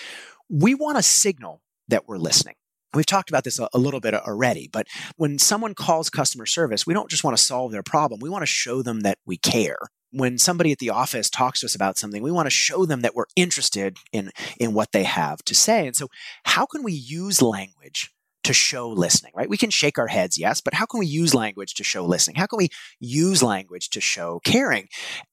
we 0.48 0.74
want 0.74 0.96
to 0.96 1.02
signal 1.02 1.62
that 1.88 2.06
we're 2.06 2.18
listening 2.18 2.54
We've 2.94 3.04
talked 3.04 3.28
about 3.28 3.44
this 3.44 3.58
a, 3.58 3.68
a, 3.74 3.78
little 3.78 4.00
bit 4.00 4.14
already, 4.14 4.70
but 4.72 4.86
when 5.16 5.38
someone 5.38 5.74
calls 5.74 6.08
customer 6.08 6.46
service, 6.46 6.86
we 6.86 6.94
don't 6.94 7.10
just 7.10 7.24
want 7.24 7.36
to 7.36 7.42
solve 7.42 7.70
their 7.70 7.82
problem. 7.82 8.20
We 8.20 8.30
want 8.30 8.42
to 8.42 8.46
show 8.46 8.80
them 8.80 9.00
that 9.00 9.18
we 9.26 9.36
care. 9.36 9.76
When 10.12 10.38
somebody 10.38 10.72
at 10.72 10.78
the 10.78 10.90
office 10.90 11.28
talks 11.28 11.60
to 11.60 11.66
us 11.66 11.74
about 11.74 11.98
something, 11.98 12.22
we 12.22 12.30
want 12.30 12.46
to 12.46 12.50
show 12.50 12.86
them 12.86 13.02
that 13.02 13.14
we're 13.14 13.26
interested 13.36 13.98
in, 14.12 14.30
in 14.58 14.72
what 14.72 14.92
they 14.92 15.02
have 15.02 15.44
to 15.44 15.54
say. 15.54 15.86
And 15.86 15.94
so, 15.94 16.08
how 16.44 16.64
can 16.64 16.82
we 16.82 16.92
use 16.92 17.42
language 17.42 18.14
to 18.46 18.52
show 18.52 18.88
listening, 18.88 19.32
right? 19.34 19.48
We 19.48 19.56
can 19.56 19.70
shake 19.70 19.98
our 19.98 20.06
heads, 20.06 20.38
yes, 20.38 20.60
but 20.60 20.74
how 20.74 20.86
can 20.86 21.00
we 21.00 21.06
use 21.06 21.34
language 21.34 21.74
to 21.74 21.84
show 21.84 22.04
listening? 22.04 22.36
How 22.36 22.46
can 22.46 22.58
we 22.58 22.68
use 23.00 23.42
language 23.42 23.90
to 23.90 24.00
show 24.00 24.40
caring? 24.44 24.86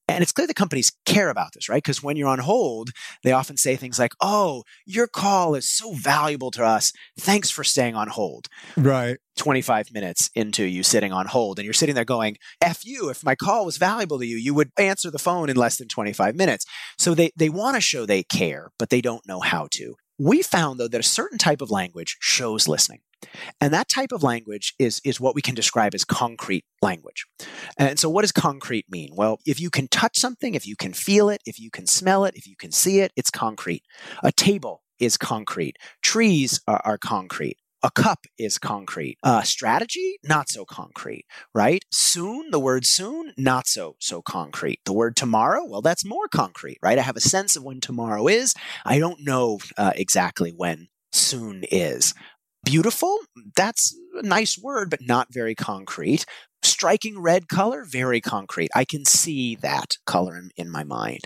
And 0.08 0.24
it's 0.24 0.32
clear 0.32 0.48
that 0.48 0.56
companies 0.56 0.92
care 1.06 1.30
about 1.30 1.54
this, 1.54 1.70
right? 1.70 1.82
Because 1.82 2.02
when 2.02 2.18
you're 2.18 2.28
on 2.28 2.40
hold, 2.40 2.90
they 3.24 3.32
often 3.32 3.56
say 3.56 3.76
things 3.76 4.00
like, 4.00 4.14
Oh, 4.20 4.64
your 4.86 5.08
call 5.08 5.54
is 5.54 5.72
so 5.72 5.94
valuable 5.94 6.50
to 6.52 6.66
us. 6.66 6.92
Thanks 7.20 7.52
for 7.52 7.64
staying 7.64 7.96
on 7.96 8.08
hold. 8.08 8.48
Right. 8.76 9.18
25 9.38 9.94
minutes 9.94 10.30
into 10.36 10.64
you 10.64 10.84
sitting 10.84 11.14
on 11.14 11.28
hold 11.28 11.60
and 11.60 11.66
you're 11.66 11.74
sitting 11.74 11.96
there 11.96 12.06
going, 12.06 12.38
F 12.62 12.82
you, 12.84 13.10
if 13.10 13.24
my 13.24 13.36
call 13.36 13.66
was 13.66 13.78
valuable 13.78 14.20
to 14.20 14.26
you, 14.26 14.38
you 14.38 14.54
would 14.54 14.72
answer 14.78 15.12
the 15.12 15.20
phone 15.20 15.50
in 15.50 15.56
less 15.56 15.78
than 15.78 15.88
25 15.88 16.36
minutes. 16.36 16.66
So 16.98 17.14
they, 17.14 17.32
they 17.36 17.50
want 17.50 17.76
to 17.76 17.82
show 17.82 18.06
they 18.06 18.24
care, 18.24 18.72
but 18.78 18.90
they 18.90 19.02
don't 19.02 19.28
know 19.28 19.40
how 19.40 19.68
to. 19.72 19.96
We 20.18 20.42
found 20.42 20.80
though 20.80 20.88
that 20.88 21.00
a 21.00 21.04
certain 21.04 21.38
type 21.38 21.62
of 21.62 21.72
language 21.72 22.18
shows 22.20 22.68
listening. 22.68 23.02
And 23.62 23.74
that 23.74 23.90
type 23.90 24.12
of 24.12 24.24
language 24.24 24.74
is, 24.78 25.02
is 25.06 25.20
what 25.20 25.36
we 25.36 25.42
can 25.42 25.56
describe 25.56 25.96
as 25.96 26.04
concrete 26.04 26.66
language. 26.82 27.26
And 27.78 27.98
so, 27.98 28.10
what 28.10 28.22
does 28.22 28.32
concrete 28.32 28.86
mean? 28.90 29.12
Well, 29.16 29.40
if 29.46 29.60
you 29.60 29.70
can 29.70 29.88
touch 29.88 30.18
something, 30.18 30.56
if 30.56 30.68
you 30.68 30.76
can 30.76 30.94
feel 30.94 31.30
it, 31.30 31.42
if 31.46 31.60
you 31.60 31.72
can 31.72 31.88
smell 31.88 32.26
it, 32.26 32.36
if 32.36 32.48
you 32.48 32.56
can 32.58 32.72
see 32.72 33.00
it, 33.00 33.12
it's 33.16 33.32
concrete. 33.32 33.84
A 34.22 34.32
table 34.32 34.84
is 35.00 35.18
concrete. 35.18 35.78
Trees 36.02 36.62
are, 36.68 36.82
are 36.84 36.98
concrete. 36.98 37.58
A 37.86 37.92
cup 37.92 38.28
is 38.38 38.58
concrete. 38.58 39.18
Uh, 39.24 39.42
strategy, 39.42 40.18
not 40.24 40.48
so 40.48 40.64
concrete, 40.64 41.26
right? 41.54 41.84
Soon, 41.92 42.50
the 42.50 42.60
word 42.60 42.86
soon, 42.86 43.34
not 43.38 43.68
so 43.68 43.98
so 44.00 44.22
concrete. 44.22 44.80
The 44.86 44.94
word 44.94 45.18
tomorrow, 45.18 45.66
well, 45.66 45.82
that's 45.82 46.06
more 46.06 46.30
concrete, 46.30 46.80
right? 46.82 46.98
I 46.98 47.02
have 47.02 47.18
a 47.18 47.22
sense 47.22 47.58
of 47.58 47.64
when 47.64 47.82
tomorrow 47.82 48.28
is. 48.28 48.56
I 48.86 49.00
don't 49.00 49.26
know 49.26 49.60
uh, 49.78 49.92
exactly 49.98 50.52
when 50.52 50.88
soon 51.12 51.66
is. 51.70 52.14
Beautiful, 52.64 53.20
that's 53.58 53.94
a 54.16 54.26
nice 54.26 54.58
word, 54.58 54.90
but 54.90 55.02
not 55.02 55.34
very 55.34 55.54
concrete 55.54 56.26
striking 56.84 57.18
red 57.18 57.48
color, 57.48 57.86
very 57.86 58.20
concrete. 58.20 58.70
I 58.76 58.84
can 58.84 59.06
see 59.06 59.56
that 59.56 59.96
color 60.06 60.36
in, 60.36 60.52
in, 60.58 60.70
my 60.70 60.84
mind. 60.84 61.22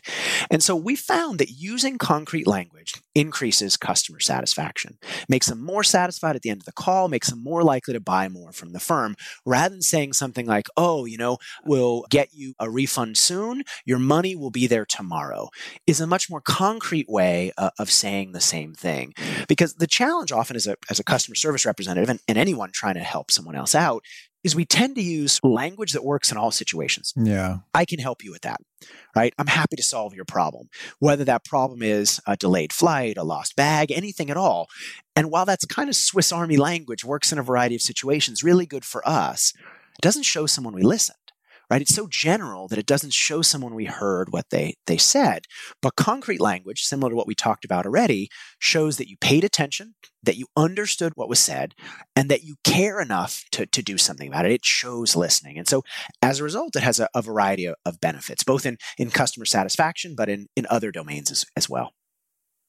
And 0.51 0.61
so 0.61 0.75
we 0.75 0.95
found 0.95 1.39
that 1.39 1.49
using 1.49 1.97
concrete 1.97 2.45
language 2.45 2.93
increases 3.15 3.75
customer 3.75 4.19
satisfaction, 4.19 4.99
makes 5.27 5.47
them 5.47 5.59
more 5.59 5.83
satisfied 5.83 6.35
at 6.35 6.43
the 6.43 6.51
end 6.51 6.61
of 6.61 6.65
the 6.65 6.71
call, 6.73 7.07
makes 7.07 7.31
them 7.31 7.43
more 7.43 7.63
likely 7.63 7.95
to 7.95 7.99
buy 7.99 8.29
more 8.29 8.51
from 8.51 8.71
the 8.71 8.79
firm, 8.79 9.15
rather 9.47 9.73
than 9.73 9.81
saying 9.81 10.13
something 10.13 10.45
like, 10.45 10.67
oh, 10.77 11.05
you 11.05 11.17
know, 11.17 11.39
we'll 11.65 12.05
get 12.11 12.29
you 12.33 12.53
a 12.59 12.69
refund 12.69 13.17
soon, 13.17 13.63
your 13.83 13.97
money 13.97 14.35
will 14.35 14.51
be 14.51 14.67
there 14.67 14.85
tomorrow, 14.85 15.49
is 15.87 15.99
a 15.99 16.05
much 16.05 16.29
more 16.29 16.41
concrete 16.41 17.09
way 17.09 17.51
uh, 17.57 17.71
of 17.79 17.89
saying 17.89 18.31
the 18.31 18.39
same 18.39 18.75
thing. 18.75 19.11
Because 19.47 19.73
the 19.73 19.87
challenge 19.87 20.31
often 20.31 20.55
as 20.55 20.67
a, 20.67 20.75
as 20.91 20.99
a 20.99 21.03
customer 21.03 21.33
service 21.33 21.65
representative 21.65 22.09
and, 22.09 22.19
and 22.27 22.37
anyone 22.37 22.69
trying 22.71 22.93
to 22.93 22.99
help 22.99 23.31
someone 23.31 23.55
else 23.55 23.73
out 23.73 24.03
is 24.47 24.55
we 24.55 24.65
tend 24.65 24.95
to 24.95 25.01
use 25.01 25.39
language 25.43 25.91
that 25.91 26.05
works 26.05 26.31
in 26.31 26.37
all 26.37 26.51
situations. 26.51 27.13
Yeah. 27.17 27.57
I 27.73 27.83
can 27.83 27.99
help 27.99 28.23
you 28.23 28.31
with 28.31 28.43
that, 28.43 28.61
right? 29.13 29.33
I'm 29.37 29.47
happy 29.47 29.75
to 29.75 29.83
solve 29.83 30.15
your 30.15 30.23
problem, 30.23 30.69
whether 30.99 31.25
that 31.25 31.43
problem 31.43 31.83
is 31.83 32.21
a 32.25 32.37
delayed 32.37 32.71
flight, 32.71 33.17
a 33.17 33.23
lost 33.23 33.57
bag, 33.57 33.91
anything 33.91 34.29
at 34.29 34.37
all. 34.37 34.69
And 35.17 35.29
while 35.29 35.45
that's 35.45 35.65
kind 35.65 35.89
of 35.89 35.97
Swiss 35.97 36.31
Army 36.31 36.55
language, 36.55 37.03
works 37.03 37.33
in 37.33 37.37
a 37.37 37.43
variety 37.43 37.75
of 37.75 37.81
situations, 37.81 38.41
really 38.41 38.65
good 38.65 38.85
for 38.85 39.07
us, 39.07 39.53
it 39.57 40.01
doesn't 40.01 40.23
show 40.23 40.45
someone 40.45 40.73
we 40.73 40.81
listen 40.81 41.15
right? 41.69 41.81
It's 41.81 41.93
so 41.93 42.07
general 42.07 42.67
that 42.67 42.79
it 42.79 42.85
doesn't 42.85 43.13
show 43.13 43.41
someone 43.41 43.73
we 43.73 43.85
heard 43.85 44.31
what 44.31 44.49
they, 44.49 44.75
they 44.85 44.97
said. 44.97 45.45
But 45.81 45.95
concrete 45.95 46.39
language, 46.39 46.83
similar 46.83 47.09
to 47.11 47.15
what 47.15 47.27
we 47.27 47.35
talked 47.35 47.65
about 47.65 47.85
already, 47.85 48.29
shows 48.59 48.97
that 48.97 49.09
you 49.09 49.17
paid 49.17 49.43
attention, 49.43 49.95
that 50.23 50.37
you 50.37 50.47
understood 50.55 51.13
what 51.15 51.29
was 51.29 51.39
said, 51.39 51.73
and 52.15 52.29
that 52.29 52.43
you 52.43 52.55
care 52.63 53.01
enough 53.01 53.43
to, 53.51 53.65
to 53.65 53.81
do 53.81 53.97
something 53.97 54.27
about 54.27 54.45
it. 54.45 54.51
It 54.51 54.65
shows 54.65 55.15
listening. 55.15 55.57
And 55.57 55.67
so 55.67 55.83
as 56.21 56.39
a 56.39 56.43
result, 56.43 56.75
it 56.75 56.83
has 56.83 56.99
a, 56.99 57.09
a 57.13 57.21
variety 57.21 57.65
of, 57.65 57.75
of, 57.85 57.99
benefits, 57.99 58.43
both 58.43 58.65
in, 58.65 58.77
in 58.97 59.09
customer 59.09 59.45
satisfaction, 59.45 60.13
but 60.15 60.29
in, 60.29 60.47
in 60.55 60.67
other 60.69 60.91
domains 60.91 61.31
as, 61.31 61.45
as 61.55 61.69
well. 61.69 61.91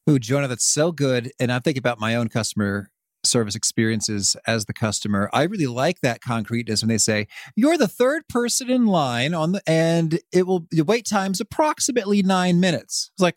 Ooh, 0.09 0.19
Jonah, 0.19 0.49
that's 0.49 0.67
so 0.67 0.91
good. 0.91 1.33
And 1.39 1.53
I'm 1.53 1.61
thinking 1.61 1.81
about 1.81 2.01
my 2.01 2.15
own 2.15 2.29
customer 2.29 2.91
service 3.25 3.55
experiences 3.55 4.37
as 4.47 4.65
the 4.65 4.73
customer. 4.73 5.29
I 5.33 5.45
really 5.45 5.67
like 5.67 6.01
that 6.01 6.21
concreteness 6.21 6.83
when 6.83 6.89
they 6.89 6.99
say 6.99 7.27
you're 7.57 7.77
the 7.77 7.89
third 7.89 8.29
person 8.29 8.71
in 8.71 8.87
line 8.87 9.35
on 9.35 9.53
the 9.53 9.63
and 9.67 10.21
it 10.33 10.47
will 10.47 10.67
the 10.71 10.83
wait 10.83 11.07
time's 11.07 11.41
approximately 11.41 12.23
nine 12.23 12.61
minutes. 12.61 13.11
It's 13.15 13.23
like 13.23 13.37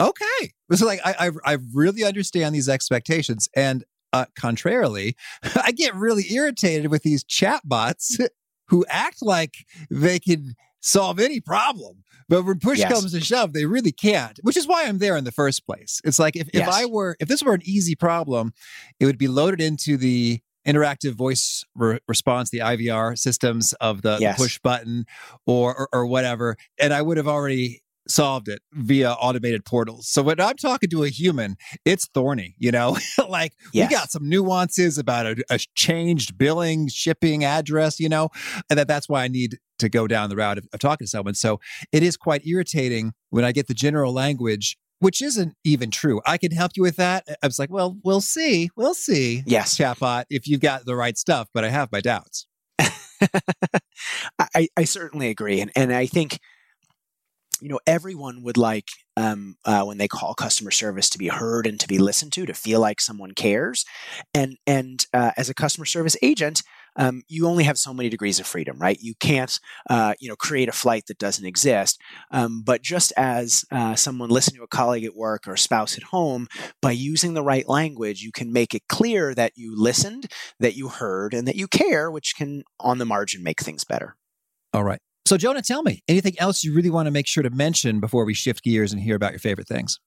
okay, 0.00 0.52
so 0.72 0.86
like 0.86 1.00
I 1.04 1.28
I, 1.28 1.52
I 1.52 1.58
really 1.72 2.04
understand 2.04 2.54
these 2.54 2.68
expectations 2.68 3.48
and. 3.54 3.84
Uh, 4.14 4.26
contrarily, 4.38 5.16
I 5.56 5.72
get 5.72 5.94
really 5.94 6.30
irritated 6.30 6.90
with 6.90 7.02
these 7.02 7.24
chatbots 7.24 8.20
who 8.68 8.84
act 8.90 9.22
like 9.22 9.64
they 9.90 10.18
can 10.18 10.54
solve 10.82 11.18
any 11.18 11.40
problem. 11.40 12.04
But 12.28 12.44
when 12.44 12.58
push 12.58 12.78
yes. 12.78 12.92
comes 12.92 13.12
to 13.12 13.20
shove, 13.20 13.52
they 13.52 13.66
really 13.66 13.92
can't, 13.92 14.38
which 14.42 14.56
is 14.56 14.66
why 14.66 14.84
I'm 14.84 14.98
there 14.98 15.16
in 15.16 15.24
the 15.24 15.32
first 15.32 15.66
place. 15.66 16.00
It's 16.04 16.18
like 16.18 16.36
if, 16.36 16.48
yes. 16.52 16.66
if 16.66 16.68
I 16.68 16.86
were, 16.86 17.16
if 17.20 17.28
this 17.28 17.42
were 17.42 17.54
an 17.54 17.62
easy 17.64 17.94
problem, 17.94 18.52
it 19.00 19.06
would 19.06 19.18
be 19.18 19.28
loaded 19.28 19.60
into 19.60 19.96
the 19.96 20.40
interactive 20.66 21.12
voice 21.12 21.64
re- 21.74 21.98
response, 22.06 22.50
the 22.50 22.60
IVR 22.60 23.18
systems 23.18 23.72
of 23.74 24.02
the, 24.02 24.18
yes. 24.20 24.36
the 24.36 24.44
push 24.44 24.58
button 24.60 25.04
or, 25.46 25.76
or, 25.76 25.88
or 25.92 26.06
whatever. 26.06 26.56
And 26.80 26.94
I 26.94 27.02
would 27.02 27.16
have 27.16 27.28
already 27.28 27.82
solved 28.08 28.48
it 28.48 28.62
via 28.72 29.12
automated 29.12 29.64
portals. 29.64 30.08
So 30.08 30.22
when 30.22 30.40
I'm 30.40 30.56
talking 30.56 30.90
to 30.90 31.04
a 31.04 31.08
human, 31.08 31.56
it's 31.84 32.06
thorny, 32.08 32.54
you 32.58 32.70
know, 32.70 32.96
like 33.28 33.52
yes. 33.72 33.88
we 33.88 33.94
got 33.94 34.10
some 34.10 34.28
nuances 34.28 34.98
about 34.98 35.26
a, 35.26 35.44
a, 35.50 35.58
changed 35.74 36.36
billing, 36.38 36.88
shipping 36.88 37.44
address, 37.44 38.00
you 38.00 38.08
know, 38.08 38.30
and 38.68 38.78
that 38.78 38.88
that's 38.88 39.08
why 39.08 39.24
I 39.24 39.28
need 39.28 39.58
to 39.78 39.88
go 39.88 40.06
down 40.06 40.30
the 40.30 40.36
route 40.36 40.58
of, 40.58 40.66
of 40.72 40.80
talking 40.80 41.06
to 41.06 41.10
someone. 41.10 41.34
So 41.34 41.60
it 41.92 42.02
is 42.02 42.16
quite 42.16 42.46
irritating 42.46 43.12
when 43.30 43.44
I 43.44 43.52
get 43.52 43.68
the 43.68 43.74
general 43.74 44.12
language 44.12 44.76
which 44.98 45.20
isn't 45.20 45.56
even 45.64 45.90
true. 45.90 46.20
I 46.24 46.38
can 46.38 46.52
help 46.52 46.72
you 46.76 46.84
with 46.84 46.94
that. 46.94 47.24
I 47.42 47.46
was 47.48 47.58
like, 47.58 47.72
well, 47.72 47.98
we'll 48.04 48.20
see. 48.20 48.70
We'll 48.76 48.94
see. 48.94 49.42
Yes. 49.46 49.76
Chatbot, 49.76 50.26
if 50.30 50.46
you've 50.46 50.60
got 50.60 50.84
the 50.84 50.94
right 50.94 51.18
stuff, 51.18 51.48
but 51.52 51.64
I 51.64 51.70
have 51.70 51.90
my 51.90 52.00
doubts. 52.00 52.46
I, 54.38 54.68
I 54.76 54.84
certainly 54.84 55.28
agree. 55.28 55.60
And, 55.60 55.72
and 55.74 55.92
I 55.92 56.06
think 56.06 56.38
you 57.62 57.68
know 57.68 57.80
everyone 57.86 58.42
would 58.42 58.56
like 58.56 58.88
um, 59.16 59.56
uh, 59.64 59.84
when 59.84 59.98
they 59.98 60.08
call 60.08 60.34
customer 60.34 60.70
service 60.70 61.08
to 61.10 61.18
be 61.18 61.28
heard 61.28 61.66
and 61.66 61.78
to 61.78 61.86
be 61.86 61.98
listened 61.98 62.32
to 62.32 62.44
to 62.46 62.54
feel 62.54 62.80
like 62.80 63.00
someone 63.00 63.32
cares. 63.32 63.84
And 64.34 64.56
and 64.66 65.06
uh, 65.14 65.30
as 65.36 65.48
a 65.48 65.54
customer 65.54 65.86
service 65.86 66.16
agent 66.22 66.62
um, 66.96 67.22
you 67.26 67.46
only 67.46 67.64
have 67.64 67.78
so 67.78 67.94
many 67.94 68.10
degrees 68.10 68.38
of 68.40 68.46
freedom 68.46 68.78
right? 68.78 68.98
You 69.00 69.14
can't 69.20 69.58
uh, 69.88 70.14
you 70.18 70.28
know 70.28 70.36
create 70.36 70.68
a 70.68 70.72
flight 70.72 71.04
that 71.06 71.18
doesn't 71.18 71.46
exist. 71.46 72.00
Um, 72.32 72.62
but 72.64 72.82
just 72.82 73.12
as 73.16 73.64
uh, 73.70 73.94
someone 73.94 74.30
listening 74.30 74.58
to 74.58 74.64
a 74.64 74.68
colleague 74.68 75.04
at 75.04 75.14
work 75.14 75.46
or 75.46 75.54
a 75.54 75.58
spouse 75.58 75.96
at 75.96 76.04
home 76.04 76.48
by 76.80 76.90
using 76.90 77.34
the 77.34 77.42
right 77.42 77.68
language 77.68 78.22
you 78.22 78.32
can 78.32 78.52
make 78.52 78.74
it 78.74 78.82
clear 78.88 79.34
that 79.34 79.52
you 79.56 79.80
listened 79.80 80.26
that 80.58 80.76
you 80.76 80.88
heard 80.88 81.32
and 81.32 81.46
that 81.46 81.56
you 81.56 81.68
care 81.68 82.10
which 82.10 82.34
can 82.36 82.64
on 82.80 82.98
the 82.98 83.06
margin 83.06 83.42
make 83.42 83.60
things 83.60 83.84
better. 83.84 84.16
All 84.74 84.82
right 84.82 85.00
so, 85.24 85.36
Jonah, 85.36 85.62
tell 85.62 85.82
me 85.82 86.02
anything 86.08 86.34
else 86.38 86.64
you 86.64 86.74
really 86.74 86.90
want 86.90 87.06
to 87.06 87.10
make 87.10 87.26
sure 87.26 87.42
to 87.42 87.50
mention 87.50 88.00
before 88.00 88.24
we 88.24 88.34
shift 88.34 88.62
gears 88.62 88.92
and 88.92 89.00
hear 89.00 89.16
about 89.16 89.32
your 89.32 89.38
favorite 89.38 89.68
things? 89.68 89.98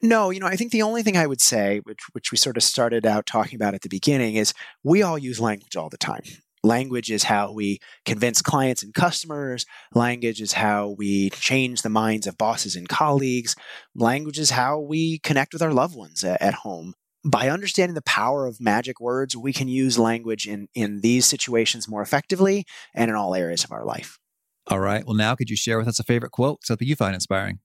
No, 0.00 0.30
you 0.30 0.40
know, 0.40 0.46
I 0.46 0.56
think 0.56 0.72
the 0.72 0.82
only 0.82 1.02
thing 1.02 1.16
I 1.16 1.28
would 1.28 1.40
say, 1.40 1.80
which, 1.84 2.00
which 2.12 2.32
we 2.32 2.36
sort 2.36 2.56
of 2.56 2.64
started 2.64 3.06
out 3.06 3.24
talking 3.24 3.54
about 3.56 3.74
at 3.74 3.82
the 3.82 3.88
beginning, 3.88 4.34
is 4.34 4.52
we 4.82 5.02
all 5.02 5.16
use 5.16 5.38
language 5.38 5.76
all 5.76 5.88
the 5.88 5.96
time. 5.96 6.22
Language 6.64 7.10
is 7.10 7.24
how 7.24 7.52
we 7.52 7.78
convince 8.04 8.40
clients 8.40 8.82
and 8.82 8.94
customers. 8.94 9.66
Language 9.94 10.40
is 10.40 10.52
how 10.52 10.94
we 10.96 11.30
change 11.30 11.82
the 11.82 11.88
minds 11.88 12.26
of 12.26 12.38
bosses 12.38 12.76
and 12.76 12.88
colleagues. 12.88 13.56
Language 13.94 14.38
is 14.38 14.50
how 14.50 14.78
we 14.78 15.18
connect 15.20 15.52
with 15.52 15.62
our 15.62 15.72
loved 15.72 15.96
ones 15.96 16.24
at 16.24 16.54
home. 16.54 16.94
By 17.24 17.48
understanding 17.48 17.94
the 17.94 18.02
power 18.02 18.46
of 18.46 18.60
magic 18.60 19.00
words, 19.00 19.36
we 19.36 19.52
can 19.52 19.68
use 19.68 19.98
language 19.98 20.46
in, 20.46 20.68
in 20.74 21.00
these 21.00 21.26
situations 21.26 21.88
more 21.88 22.02
effectively 22.02 22.64
and 22.94 23.10
in 23.10 23.16
all 23.16 23.34
areas 23.34 23.64
of 23.64 23.70
our 23.70 23.84
life. 23.84 24.18
All 24.68 24.80
right. 24.80 25.04
Well, 25.04 25.16
now 25.16 25.34
could 25.34 25.50
you 25.50 25.56
share 25.56 25.78
with 25.78 25.88
us 25.88 25.98
a 25.98 26.04
favorite 26.04 26.32
quote, 26.32 26.64
something 26.64 26.86
you 26.86 26.96
find 26.96 27.14
inspiring? 27.14 27.58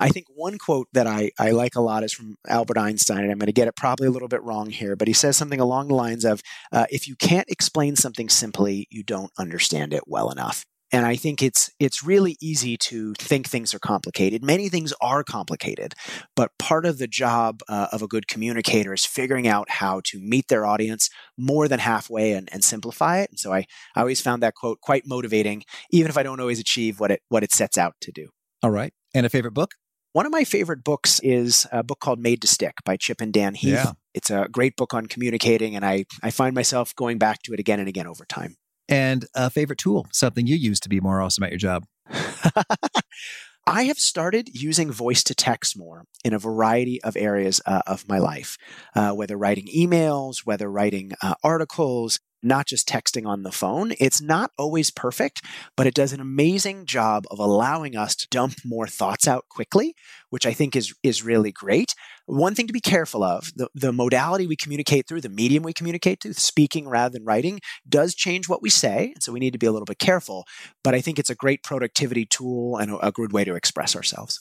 I 0.00 0.08
think 0.08 0.26
one 0.34 0.58
quote 0.58 0.88
that 0.92 1.06
I, 1.06 1.30
I 1.38 1.52
like 1.52 1.76
a 1.76 1.80
lot 1.80 2.02
is 2.02 2.12
from 2.12 2.36
Albert 2.48 2.76
Einstein, 2.76 3.20
and 3.22 3.30
I'm 3.30 3.38
going 3.38 3.46
to 3.46 3.52
get 3.52 3.68
it 3.68 3.76
probably 3.76 4.08
a 4.08 4.10
little 4.10 4.28
bit 4.28 4.42
wrong 4.42 4.70
here, 4.70 4.96
but 4.96 5.08
he 5.08 5.14
says 5.14 5.36
something 5.36 5.60
along 5.60 5.88
the 5.88 5.94
lines 5.94 6.24
of 6.24 6.42
uh, 6.72 6.86
if 6.90 7.06
you 7.06 7.14
can't 7.16 7.48
explain 7.48 7.96
something 7.96 8.28
simply, 8.28 8.86
you 8.90 9.02
don't 9.04 9.30
understand 9.38 9.94
it 9.94 10.02
well 10.06 10.30
enough. 10.30 10.66
And 10.94 11.04
I 11.04 11.16
think 11.16 11.42
it's 11.42 11.70
it's 11.80 12.04
really 12.04 12.36
easy 12.40 12.76
to 12.76 13.14
think 13.14 13.48
things 13.48 13.74
are 13.74 13.80
complicated. 13.80 14.44
Many 14.44 14.68
things 14.68 14.94
are 15.00 15.24
complicated, 15.24 15.94
but 16.36 16.52
part 16.56 16.86
of 16.86 16.98
the 16.98 17.08
job 17.08 17.62
uh, 17.68 17.88
of 17.90 18.00
a 18.00 18.06
good 18.06 18.28
communicator 18.28 18.92
is 18.94 19.04
figuring 19.04 19.48
out 19.48 19.68
how 19.68 20.02
to 20.04 20.20
meet 20.20 20.46
their 20.46 20.64
audience 20.64 21.10
more 21.36 21.66
than 21.66 21.80
halfway 21.80 22.32
and, 22.32 22.48
and 22.52 22.62
simplify 22.62 23.18
it. 23.18 23.30
And 23.30 23.40
so 23.40 23.52
I, 23.52 23.66
I 23.96 24.00
always 24.02 24.20
found 24.20 24.40
that 24.44 24.54
quote 24.54 24.80
quite 24.80 25.02
motivating, 25.04 25.64
even 25.90 26.08
if 26.08 26.16
I 26.16 26.22
don't 26.22 26.38
always 26.38 26.60
achieve 26.60 27.00
what 27.00 27.10
it 27.10 27.22
what 27.28 27.42
it 27.42 27.50
sets 27.50 27.76
out 27.76 27.94
to 28.02 28.12
do. 28.12 28.28
All 28.62 28.70
right. 28.70 28.92
And 29.12 29.26
a 29.26 29.28
favorite 29.28 29.54
book? 29.54 29.72
One 30.12 30.26
of 30.26 30.32
my 30.32 30.44
favorite 30.44 30.84
books 30.84 31.18
is 31.24 31.66
a 31.72 31.82
book 31.82 31.98
called 31.98 32.20
Made 32.20 32.40
to 32.42 32.46
Stick 32.46 32.74
by 32.84 32.96
Chip 32.96 33.20
and 33.20 33.32
Dan 33.32 33.54
Heath. 33.54 33.72
Yeah. 33.72 33.92
It's 34.14 34.30
a 34.30 34.46
great 34.48 34.76
book 34.76 34.94
on 34.94 35.06
communicating, 35.06 35.74
and 35.74 35.84
I, 35.84 36.04
I 36.22 36.30
find 36.30 36.54
myself 36.54 36.94
going 36.94 37.18
back 37.18 37.42
to 37.42 37.52
it 37.52 37.58
again 37.58 37.80
and 37.80 37.88
again 37.88 38.06
over 38.06 38.24
time. 38.24 38.54
And 38.88 39.24
a 39.34 39.50
favorite 39.50 39.78
tool, 39.78 40.06
something 40.12 40.46
you 40.46 40.56
use 40.56 40.80
to 40.80 40.88
be 40.88 41.00
more 41.00 41.20
awesome 41.20 41.44
at 41.44 41.50
your 41.50 41.58
job. 41.58 41.84
I 43.66 43.84
have 43.84 43.98
started 43.98 44.50
using 44.52 44.92
voice 44.92 45.24
to 45.24 45.34
text 45.34 45.76
more 45.76 46.04
in 46.22 46.34
a 46.34 46.38
variety 46.38 47.02
of 47.02 47.16
areas 47.16 47.62
uh, 47.64 47.80
of 47.86 48.06
my 48.06 48.18
life, 48.18 48.58
uh, 48.94 49.12
whether 49.12 49.38
writing 49.38 49.68
emails, 49.74 50.40
whether 50.44 50.70
writing 50.70 51.12
uh, 51.22 51.34
articles, 51.42 52.20
not 52.42 52.66
just 52.66 52.86
texting 52.86 53.26
on 53.26 53.42
the 53.42 53.50
phone. 53.50 53.94
It's 53.98 54.20
not 54.20 54.50
always 54.58 54.90
perfect, 54.90 55.42
but 55.76 55.86
it 55.86 55.94
does 55.94 56.12
an 56.12 56.20
amazing 56.20 56.84
job 56.84 57.24
of 57.30 57.38
allowing 57.38 57.96
us 57.96 58.14
to 58.16 58.28
dump 58.30 58.56
more 58.64 58.86
thoughts 58.86 59.26
out 59.26 59.46
quickly, 59.48 59.94
which 60.28 60.44
I 60.44 60.52
think 60.52 60.76
is 60.76 60.94
is 61.02 61.24
really 61.24 61.50
great. 61.50 61.94
One 62.26 62.54
thing 62.54 62.66
to 62.66 62.72
be 62.72 62.80
careful 62.80 63.22
of, 63.22 63.52
the, 63.54 63.68
the 63.74 63.92
modality 63.92 64.46
we 64.46 64.56
communicate 64.56 65.06
through, 65.06 65.20
the 65.20 65.28
medium 65.28 65.62
we 65.62 65.72
communicate 65.72 66.22
through, 66.22 66.32
speaking 66.34 66.88
rather 66.88 67.12
than 67.12 67.24
writing, 67.24 67.60
does 67.88 68.14
change 68.14 68.48
what 68.48 68.62
we 68.62 68.70
say. 68.70 69.12
And 69.14 69.22
so 69.22 69.32
we 69.32 69.40
need 69.40 69.52
to 69.52 69.58
be 69.58 69.66
a 69.66 69.72
little 69.72 69.84
bit 69.84 69.98
careful. 69.98 70.44
But 70.82 70.94
I 70.94 71.00
think 71.00 71.18
it's 71.18 71.30
a 71.30 71.34
great 71.34 71.62
productivity 71.62 72.24
tool 72.24 72.78
and 72.78 72.92
a, 72.92 73.08
a 73.08 73.12
good 73.12 73.32
way 73.32 73.44
to 73.44 73.54
express 73.54 73.94
ourselves. 73.94 74.40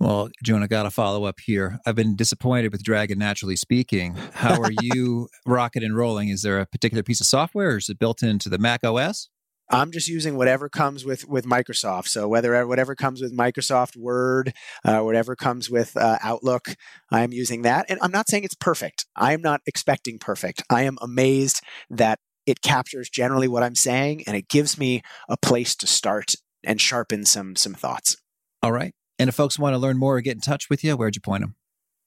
Well, 0.00 0.30
Jonah, 0.44 0.68
got 0.68 0.84
to 0.84 0.92
follow 0.92 1.24
up 1.24 1.40
here. 1.44 1.80
I've 1.84 1.96
been 1.96 2.14
disappointed 2.14 2.70
with 2.70 2.84
Dragon 2.84 3.18
Naturally 3.18 3.56
Speaking. 3.56 4.14
How 4.32 4.60
are 4.62 4.70
you 4.80 5.28
rocket 5.44 5.82
and 5.82 5.96
rolling? 5.96 6.28
Is 6.28 6.42
there 6.42 6.60
a 6.60 6.66
particular 6.66 7.02
piece 7.02 7.20
of 7.20 7.26
software 7.26 7.70
or 7.70 7.78
is 7.78 7.88
it 7.88 7.98
built 7.98 8.22
into 8.22 8.48
the 8.48 8.58
Mac 8.58 8.84
OS? 8.84 9.28
I'm 9.70 9.90
just 9.92 10.08
using 10.08 10.36
whatever 10.36 10.68
comes 10.68 11.04
with 11.04 11.28
with 11.28 11.44
Microsoft. 11.44 12.08
So 12.08 12.28
whether 12.28 12.66
whatever 12.66 12.94
comes 12.94 13.20
with 13.20 13.36
Microsoft 13.36 13.96
Word, 13.96 14.54
uh, 14.84 15.00
whatever 15.00 15.36
comes 15.36 15.70
with 15.70 15.96
uh, 15.96 16.18
Outlook, 16.22 16.74
I'm 17.10 17.32
using 17.32 17.62
that. 17.62 17.86
And 17.88 17.98
I'm 18.02 18.10
not 18.12 18.28
saying 18.28 18.44
it's 18.44 18.54
perfect. 18.54 19.06
I 19.14 19.32
am 19.32 19.42
not 19.42 19.60
expecting 19.66 20.18
perfect. 20.18 20.62
I 20.70 20.82
am 20.82 20.96
amazed 21.00 21.60
that 21.90 22.18
it 22.46 22.62
captures 22.62 23.10
generally 23.10 23.48
what 23.48 23.62
I'm 23.62 23.74
saying, 23.74 24.24
and 24.26 24.36
it 24.36 24.48
gives 24.48 24.78
me 24.78 25.02
a 25.28 25.36
place 25.36 25.76
to 25.76 25.86
start 25.86 26.34
and 26.64 26.80
sharpen 26.80 27.24
some 27.24 27.56
some 27.56 27.74
thoughts. 27.74 28.16
All 28.62 28.72
right. 28.72 28.94
And 29.18 29.28
if 29.28 29.34
folks 29.34 29.58
want 29.58 29.74
to 29.74 29.78
learn 29.78 29.98
more 29.98 30.16
or 30.16 30.20
get 30.20 30.34
in 30.34 30.40
touch 30.40 30.70
with 30.70 30.82
you, 30.84 30.96
where'd 30.96 31.16
you 31.16 31.20
point 31.20 31.42
them? 31.42 31.56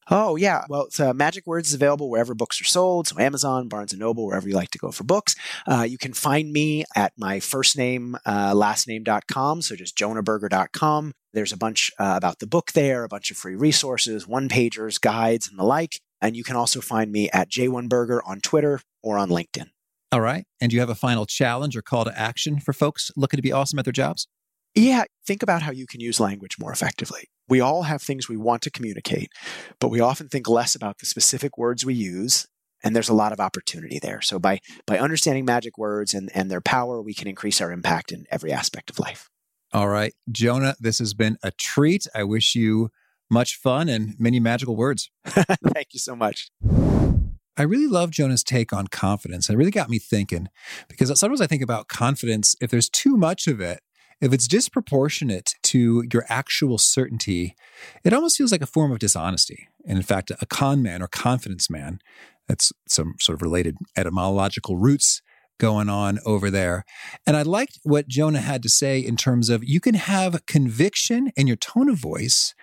Oh 0.09 0.35
yeah, 0.35 0.65
well, 0.67 0.87
uh, 0.99 1.13
Magic 1.13 1.45
Words 1.45 1.69
is 1.69 1.73
available 1.73 2.09
wherever 2.09 2.33
books 2.33 2.59
are 2.59 2.65
sold. 2.65 3.07
So 3.07 3.19
Amazon, 3.19 3.67
Barnes 3.67 3.93
and 3.93 3.99
Noble, 3.99 4.25
wherever 4.25 4.47
you 4.47 4.55
like 4.55 4.71
to 4.71 4.77
go 4.77 4.91
for 4.91 5.03
books. 5.03 5.35
Uh, 5.67 5.85
you 5.87 5.97
can 5.97 6.13
find 6.13 6.51
me 6.51 6.83
at 6.95 7.13
my 7.17 7.39
first 7.39 7.77
name, 7.77 8.17
uh, 8.25 8.73
name.com. 8.87 9.61
So 9.61 9.75
just 9.75 9.97
jonahberger.com. 9.97 11.13
There's 11.33 11.53
a 11.53 11.57
bunch 11.57 11.91
uh, 11.99 12.15
about 12.17 12.39
the 12.39 12.47
book 12.47 12.71
there, 12.73 13.03
a 13.03 13.07
bunch 13.07 13.31
of 13.31 13.37
free 13.37 13.55
resources, 13.55 14.27
one 14.27 14.49
pagers, 14.49 14.99
guides, 14.99 15.47
and 15.47 15.57
the 15.57 15.63
like. 15.63 15.99
And 16.21 16.35
you 16.35 16.43
can 16.43 16.55
also 16.55 16.81
find 16.81 17.11
me 17.11 17.29
at 17.31 17.49
J1Berger 17.49 18.19
on 18.25 18.41
Twitter 18.41 18.81
or 19.01 19.17
on 19.17 19.29
LinkedIn. 19.29 19.69
All 20.11 20.21
right. 20.21 20.45
And 20.59 20.69
do 20.69 20.75
you 20.75 20.81
have 20.81 20.89
a 20.89 20.95
final 20.95 21.25
challenge 21.25 21.77
or 21.77 21.81
call 21.81 22.03
to 22.05 22.19
action 22.19 22.59
for 22.59 22.73
folks 22.73 23.11
looking 23.15 23.37
to 23.37 23.41
be 23.41 23.51
awesome 23.51 23.79
at 23.79 23.85
their 23.85 23.93
jobs? 23.93 24.27
Yeah, 24.75 25.03
think 25.25 25.43
about 25.43 25.61
how 25.61 25.71
you 25.71 25.85
can 25.85 25.99
use 25.99 26.19
language 26.19 26.57
more 26.59 26.71
effectively. 26.71 27.29
We 27.51 27.59
all 27.59 27.83
have 27.83 28.01
things 28.01 28.29
we 28.29 28.37
want 28.37 28.61
to 28.61 28.71
communicate, 28.71 29.29
but 29.81 29.89
we 29.89 29.99
often 29.99 30.29
think 30.29 30.47
less 30.47 30.73
about 30.73 30.99
the 30.99 31.05
specific 31.05 31.57
words 31.57 31.85
we 31.85 31.93
use, 31.93 32.47
and 32.81 32.95
there's 32.95 33.09
a 33.09 33.13
lot 33.13 33.33
of 33.33 33.41
opportunity 33.41 33.99
there. 33.99 34.21
So 34.21 34.39
by 34.39 34.61
by 34.87 34.97
understanding 34.97 35.43
magic 35.43 35.77
words 35.77 36.13
and, 36.13 36.31
and 36.33 36.49
their 36.49 36.61
power, 36.61 37.01
we 37.01 37.13
can 37.13 37.27
increase 37.27 37.59
our 37.59 37.69
impact 37.69 38.13
in 38.13 38.25
every 38.31 38.53
aspect 38.53 38.89
of 38.89 38.99
life. 38.99 39.29
All 39.73 39.89
right. 39.89 40.13
Jonah, 40.31 40.75
this 40.79 40.99
has 40.99 41.13
been 41.13 41.37
a 41.43 41.51
treat. 41.51 42.07
I 42.15 42.23
wish 42.23 42.55
you 42.55 42.89
much 43.29 43.57
fun 43.57 43.89
and 43.89 44.15
many 44.17 44.39
magical 44.39 44.77
words. 44.77 45.11
Thank 45.25 45.87
you 45.91 45.99
so 45.99 46.15
much. 46.15 46.47
I 47.57 47.63
really 47.63 47.87
love 47.87 48.11
Jonah's 48.11 48.45
take 48.45 48.71
on 48.71 48.87
confidence. 48.87 49.49
It 49.49 49.57
really 49.57 49.71
got 49.71 49.89
me 49.89 49.99
thinking 49.99 50.47
because 50.87 51.19
sometimes 51.19 51.41
I 51.41 51.47
think 51.47 51.61
about 51.61 51.89
confidence, 51.89 52.55
if 52.61 52.71
there's 52.71 52.89
too 52.89 53.17
much 53.17 53.47
of 53.47 53.59
it, 53.59 53.81
if 54.21 54.31
it's 54.31 54.47
disproportionate 54.47 55.55
to 55.63 56.03
your 56.13 56.25
actual 56.29 56.77
certainty, 56.77 57.55
it 58.03 58.13
almost 58.13 58.37
feels 58.37 58.51
like 58.51 58.61
a 58.61 58.67
form 58.67 58.91
of 58.91 58.99
dishonesty. 58.99 59.67
And 59.85 59.97
in 59.97 60.03
fact, 60.03 60.31
a 60.39 60.45
con 60.45 60.81
man 60.83 61.01
or 61.01 61.07
confidence 61.07 61.69
man, 61.69 61.99
that's 62.47 62.71
some 62.87 63.15
sort 63.19 63.35
of 63.35 63.41
related 63.41 63.77
etymological 63.97 64.77
roots 64.77 65.21
going 65.61 65.89
on 65.89 66.17
over 66.25 66.49
there. 66.49 66.83
And 67.27 67.37
I 67.37 67.43
liked 67.43 67.77
what 67.83 68.07
Jonah 68.07 68.41
had 68.41 68.63
to 68.63 68.69
say 68.69 68.99
in 68.99 69.15
terms 69.15 69.47
of 69.47 69.63
you 69.63 69.79
can 69.79 69.93
have 69.93 70.43
conviction 70.47 71.31
in 71.35 71.45
your 71.45 71.55
tone 71.55 71.87
of 71.87 71.99
voice, 71.99 72.55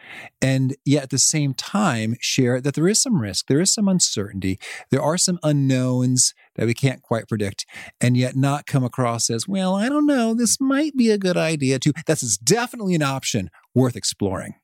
and 0.43 0.75
yet 0.85 1.05
at 1.05 1.11
the 1.11 1.19
same 1.19 1.55
time 1.55 2.17
share 2.21 2.61
that 2.61 2.75
there 2.75 2.89
is 2.89 3.01
some 3.01 3.21
risk, 3.21 3.47
there 3.47 3.61
is 3.61 3.73
some 3.73 3.87
uncertainty, 3.87 4.59
there 4.91 5.01
are 5.01 5.17
some 5.17 5.39
unknowns 5.45 6.35
that 6.59 6.67
we 6.67 6.75
can't 6.75 7.01
quite 7.01 7.29
predict, 7.29 7.65
and 8.01 8.17
yet 8.17 8.37
not 8.37 8.67
come 8.67 8.85
across 8.85 9.31
as, 9.31 9.49
well, 9.49 9.75
I 9.75 9.89
don't 9.89 10.07
know, 10.07 10.35
this 10.35 10.61
might 10.61 10.97
be 10.97 11.11
a 11.11 11.19
good 11.19 11.37
idea 11.37 11.79
too. 11.79 11.93
That's 12.07 12.37
definitely 12.37 12.95
an 12.95 13.03
option 13.03 13.51
worth 13.75 13.97
exploring. 13.97 14.55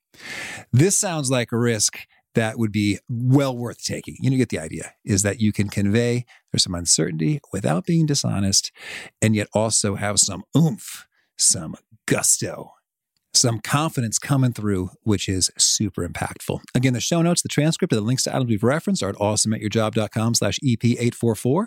This 0.72 0.98
sounds 0.98 1.30
like 1.30 1.52
a 1.52 1.58
risk 1.58 2.00
that 2.34 2.58
would 2.58 2.72
be 2.72 2.98
well 3.08 3.56
worth 3.56 3.82
taking. 3.82 4.16
You 4.20 4.28
know, 4.28 4.34
you 4.34 4.42
get 4.42 4.48
the 4.48 4.58
idea 4.58 4.92
is 5.04 5.22
that 5.22 5.40
you 5.40 5.52
can 5.52 5.68
convey 5.68 6.24
there's 6.52 6.64
some 6.64 6.74
uncertainty 6.74 7.40
without 7.52 7.86
being 7.86 8.06
dishonest 8.06 8.72
and 9.22 9.36
yet 9.36 9.46
also 9.54 9.94
have 9.94 10.18
some 10.18 10.42
oomph, 10.56 11.06
some 11.38 11.76
gusto, 12.06 12.72
some 13.32 13.60
confidence 13.60 14.18
coming 14.18 14.52
through, 14.52 14.90
which 15.02 15.28
is 15.28 15.50
super 15.58 16.06
impactful. 16.06 16.60
Again, 16.74 16.92
the 16.92 17.00
show 17.00 17.22
notes, 17.22 17.42
the 17.42 17.48
transcript, 17.48 17.92
and 17.92 18.00
the 18.00 18.06
links 18.06 18.24
to 18.24 18.34
items 18.34 18.48
we've 18.48 18.62
referenced 18.62 19.02
are 19.02 19.10
at 19.10 19.16
awesomeatyourjob.com 19.16 20.34
slash 20.34 20.58
EP844. 20.64 21.66